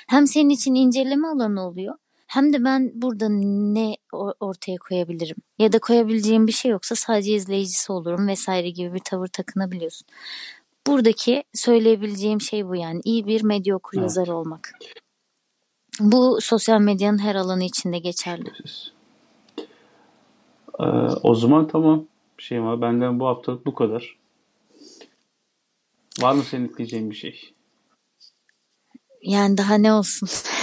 Hem 0.07 0.27
senin 0.27 0.49
için 0.49 0.75
inceleme 0.75 1.27
alanı 1.27 1.67
oluyor 1.67 1.95
hem 2.31 2.53
de 2.53 2.63
ben 2.63 2.91
burada 2.95 3.29
ne 3.29 3.95
ortaya 4.39 4.77
koyabilirim 4.77 5.35
ya 5.59 5.71
da 5.71 5.79
koyabileceğim 5.79 6.47
bir 6.47 6.51
şey 6.51 6.71
yoksa 6.71 6.95
sadece 6.95 7.33
izleyicisi 7.33 7.91
olurum 7.91 8.27
vesaire 8.27 8.69
gibi 8.69 8.93
bir 8.93 8.99
tavır 8.99 9.27
takınabiliyorsun. 9.27 10.07
Buradaki 10.87 11.43
söyleyebileceğim 11.53 12.41
şey 12.41 12.67
bu 12.67 12.75
yani 12.75 13.01
iyi 13.03 13.27
bir 13.27 13.43
medya 13.43 13.75
okur 13.75 14.01
yazar 14.01 14.27
olmak. 14.27 14.71
Bu 15.99 16.41
sosyal 16.41 16.81
medyanın 16.81 17.17
her 17.17 17.35
alanı 17.35 17.63
içinde 17.63 17.99
geçerli. 17.99 18.49
Ee, 20.79 20.83
o 21.23 21.35
zaman 21.35 21.67
tamam. 21.67 22.05
Şey 22.37 22.63
var. 22.63 22.81
Benden 22.81 23.19
bu 23.19 23.27
haftalık 23.27 23.65
bu 23.65 23.75
kadar. 23.75 24.17
Var 26.21 26.33
mı 26.33 26.43
senin 26.43 26.69
ekleyeceğin 26.69 27.09
bir 27.09 27.15
şey? 27.15 27.53
Yani 29.21 29.57
daha 29.57 29.75
ne 29.75 29.93
olsun? 29.93 30.29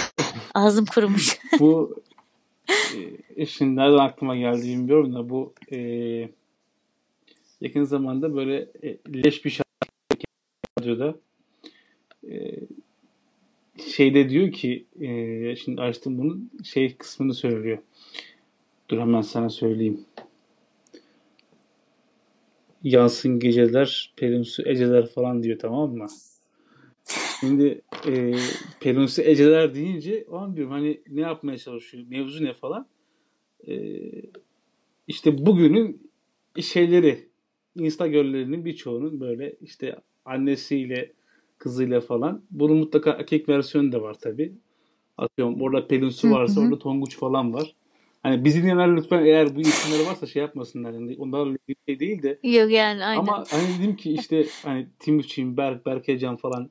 Ağzım 0.59 0.85
kurumuş. 0.85 1.39
bu 1.59 2.01
e, 3.35 3.45
şimdi 3.45 3.75
nereden 3.75 3.97
aklıma 3.97 4.35
geldi 4.35 4.63
bilmiyorum 4.63 5.13
da 5.13 5.29
bu 5.29 5.53
e, 5.71 5.77
yakın 7.61 7.83
zamanda 7.83 8.35
böyle 8.35 8.67
e, 8.83 8.97
leş 9.23 9.45
bir 9.45 9.49
şarkı 9.49 10.25
radyoda 10.79 11.15
e, 12.29 12.55
şeyde 13.91 14.29
diyor 14.29 14.51
ki 14.51 14.85
e, 14.99 15.55
şimdi 15.55 15.81
açtım 15.81 16.17
bunun 16.17 16.51
şey 16.63 16.95
kısmını 16.95 17.33
söylüyor. 17.33 17.77
Dur 18.89 18.99
hemen 18.99 19.21
sana 19.21 19.49
söyleyeyim. 19.49 20.05
Yansın 22.83 23.39
geceler, 23.39 24.13
Pelinsu 24.17 24.63
eceler 24.69 25.07
falan 25.07 25.43
diyor 25.43 25.59
tamam 25.59 25.91
mı? 25.91 26.07
Şimdi 27.39 27.81
e, 28.07 28.33
Pelinsu 28.79 29.21
eceler 29.21 29.75
deyince 29.75 30.25
o 30.29 30.37
an 30.37 30.55
diyorum 30.55 30.71
hani 30.71 31.01
ne 31.09 31.21
yapmaya 31.21 31.57
çalışıyor, 31.57 32.03
mevzu 32.09 32.43
ne 32.43 32.53
falan. 32.53 32.87
E, 33.67 33.73
işte 35.07 35.45
bugünün 35.45 36.11
şeyleri, 36.61 37.29
Insta 37.75 38.07
görlerinin 38.07 38.65
birçoğunun 38.65 39.19
böyle 39.19 39.55
işte 39.61 39.95
annesiyle 40.25 41.11
kızıyla 41.57 42.01
falan. 42.01 42.41
Bunun 42.51 42.77
mutlaka 42.77 43.11
erkek 43.11 43.49
versiyonu 43.49 43.91
da 43.91 44.01
var 44.01 44.13
tabi. 44.13 44.53
Atıyorum 45.17 45.61
orada 45.61 45.87
Pelin 45.87 46.09
Su 46.09 46.31
varsa 46.31 46.61
orada 46.61 46.79
Tonguç 46.79 47.17
falan 47.17 47.53
var. 47.53 47.75
Hani 48.23 48.45
bizi 48.45 48.61
dinleyenler 48.61 48.95
lütfen 48.97 49.25
eğer 49.25 49.55
bu 49.55 49.61
isimleri 49.61 50.07
varsa 50.07 50.27
şey 50.27 50.41
yapmasınlar. 50.41 50.93
Yani 50.93 51.15
onlarla 51.19 51.57
bir 51.67 51.75
şey 51.87 51.99
değil 51.99 52.23
de. 52.23 52.39
Yok 52.43 52.71
yani 52.71 53.03
aynen. 53.05 53.19
Ama 53.21 53.43
hani 53.49 53.63
dedim 53.79 53.95
ki 53.95 54.11
işte 54.11 54.45
hani 54.63 54.87
Timuçin, 54.99 55.57
Berk, 55.57 55.85
Berkecan 55.85 56.35
falan 56.35 56.69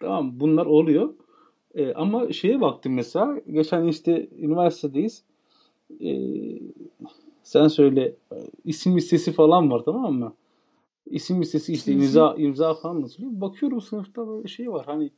tamam 0.00 0.40
bunlar 0.40 0.66
oluyor. 0.66 1.14
Ee, 1.74 1.92
ama 1.92 2.32
şeye 2.32 2.60
baktım 2.60 2.94
mesela 2.94 3.40
geçen 3.50 3.84
işte 3.84 4.28
üniversitedeyiz. 4.38 5.22
Ee, 6.00 6.58
sen 7.42 7.68
söyle 7.68 8.14
isim 8.64 8.96
listesi 8.96 9.32
falan 9.32 9.70
var 9.70 9.82
tamam 9.84 10.14
mı? 10.14 10.32
isim 11.10 11.42
listesi 11.42 11.72
işte 11.72 11.92
imza 11.92 12.34
imza 12.38 12.74
falan 12.74 13.02
nasıl? 13.02 13.40
Bakıyorum 13.40 13.80
sınıfta 13.80 14.28
böyle 14.28 14.48
şey 14.48 14.72
var 14.72 14.86
hani 14.86 15.10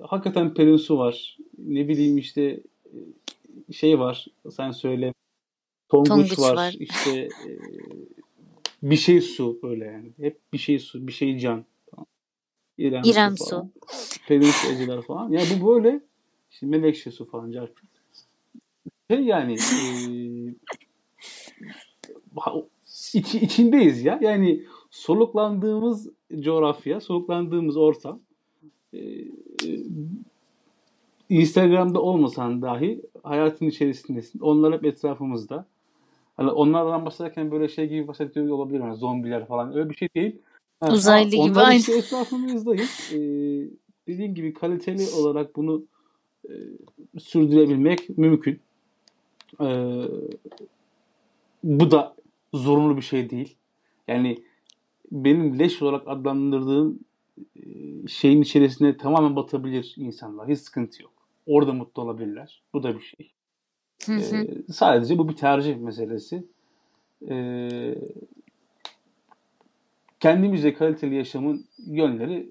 hakikaten 0.00 0.54
Pelinsu 0.54 0.98
var. 0.98 1.38
Ne 1.58 1.88
bileyim 1.88 2.18
işte 2.18 2.60
şey 3.72 3.98
var 3.98 4.26
sen 4.50 4.70
söyle. 4.70 5.14
Tonguç, 5.88 6.08
Tonguç 6.08 6.38
var. 6.38 6.56
var. 6.56 6.76
işte 6.78 7.18
e, 7.20 7.50
bir 8.82 8.96
şey 8.96 9.20
su 9.20 9.58
böyle 9.62 9.84
yani. 9.84 10.12
Hep 10.16 10.40
bir 10.52 10.58
şey 10.58 10.78
su, 10.78 11.06
bir 11.06 11.12
şey 11.12 11.38
can. 11.38 11.64
İrem, 12.78 13.02
İrem 13.04 13.38
su. 13.38 13.68
Pelinsu 14.28 14.72
Eceler 14.72 15.02
falan. 15.02 15.30
Yani 15.30 15.46
bu 15.60 15.74
böyle 15.74 16.00
işte 16.50 16.66
Melekşe 16.66 17.10
su 17.10 17.30
falan. 17.30 17.52
Şey 19.10 19.20
yani 19.20 19.52
e, 19.54 19.80
iç, 23.14 23.34
içindeyiz 23.34 24.04
ya. 24.04 24.18
Yani 24.22 24.62
soluklandığımız 24.90 26.10
coğrafya, 26.40 27.00
soluklandığımız 27.00 27.76
ortam 27.76 28.20
e, 28.92 28.98
e, 28.98 29.28
Instagram'da 31.28 32.02
olmasan 32.02 32.62
dahi 32.62 33.02
hayatın 33.22 33.66
içerisindesin. 33.66 34.40
Onlar 34.40 34.72
hep 34.72 34.84
etrafımızda. 34.84 35.66
Hani 36.36 36.50
onlardan 36.50 37.06
bahsederken 37.06 37.50
böyle 37.50 37.68
şey 37.68 37.88
gibi 37.88 38.08
bahsediyor 38.08 38.48
olabilir. 38.48 38.80
Yani 38.80 38.96
zombiler 38.96 39.46
falan. 39.46 39.76
Öyle 39.76 39.90
bir 39.90 39.94
şey 39.94 40.08
değil. 40.14 40.36
Ha, 40.80 40.92
Uzaylı 40.92 41.36
ha, 41.36 41.46
gibi 41.46 41.60
aynı. 41.60 41.78
Işte 41.78 41.96
etrafımızdayız. 41.96 43.12
Ee, 43.12 43.18
dediğim 44.06 44.34
gibi 44.34 44.54
kaliteli 44.54 45.10
olarak 45.16 45.56
bunu 45.56 45.84
e, 46.48 46.52
sürdürebilmek 47.18 48.18
mümkün. 48.18 48.60
Ee, 49.60 50.02
bu 51.62 51.90
da 51.90 52.14
zorunlu 52.54 52.96
bir 52.96 53.02
şey 53.02 53.30
değil. 53.30 53.56
Yani 54.08 54.42
benim 55.12 55.58
leş 55.58 55.82
olarak 55.82 56.08
adlandırdığım 56.08 56.98
e, 57.56 57.62
şeyin 58.08 58.42
içerisine 58.42 58.96
tamamen 58.96 59.36
batabilir 59.36 59.94
insanlar. 59.96 60.48
Hiç 60.48 60.58
sıkıntı 60.58 61.02
yok. 61.02 61.12
Orada 61.46 61.72
mutlu 61.72 62.02
olabilirler. 62.02 62.62
Bu 62.74 62.82
da 62.82 62.96
bir 62.96 63.00
şey. 63.00 63.32
Hı 64.06 64.12
hı. 64.12 64.36
Ee, 64.36 64.72
sadece 64.72 65.18
bu 65.18 65.28
bir 65.28 65.36
tercih 65.36 65.76
meselesi. 65.76 66.44
Ee, 67.28 67.94
kendimize 70.20 70.74
kaliteli 70.74 71.14
yaşamın 71.14 71.66
yönleri 71.86 72.48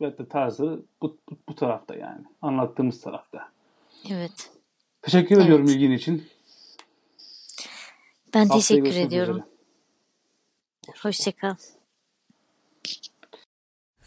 ve 0.00 0.18
da 0.18 0.28
tarzları 0.28 0.80
bu, 1.02 1.18
bu, 1.30 1.36
bu 1.48 1.54
tarafta 1.54 1.94
yani. 1.94 2.24
Anlattığımız 2.42 3.00
tarafta. 3.00 3.48
Evet. 4.10 4.50
Teşekkür 5.02 5.36
evet. 5.36 5.44
ediyorum 5.44 5.66
ilgin 5.66 5.90
için. 5.90 6.24
Ben 8.34 8.40
Haftaya 8.40 8.60
teşekkür 8.60 8.96
ediyorum. 9.06 9.42
Hoşçakal. 11.02 11.54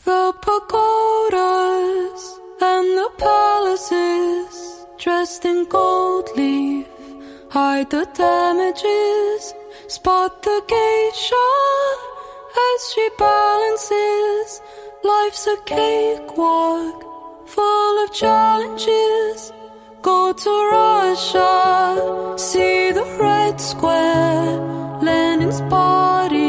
The 0.05 0.31
pagodas 0.41 2.37
and 2.61 2.97
the 2.97 3.09
palaces 3.17 4.85
dressed 5.05 5.45
in 5.45 5.63
gold 5.69 6.27
leaf 6.37 6.93
hide 7.53 7.89
the 7.91 8.05
damages, 8.17 9.53
spot 9.87 10.43
the 10.43 10.61
geisha. 10.67 12.12
she 12.81 13.09
balances. 13.17 14.61
Life's 15.03 15.47
a 15.47 15.57
cakewalk 15.65 17.03
full 17.45 18.03
of 18.03 18.13
challenges. 18.13 19.51
Go 20.01 20.33
to 20.33 20.49
Russia, 20.71 22.35
see 22.37 22.91
the 22.91 23.05
red 23.19 23.61
square, 23.61 24.59
Lenin's 25.01 25.61
body. 25.61 26.42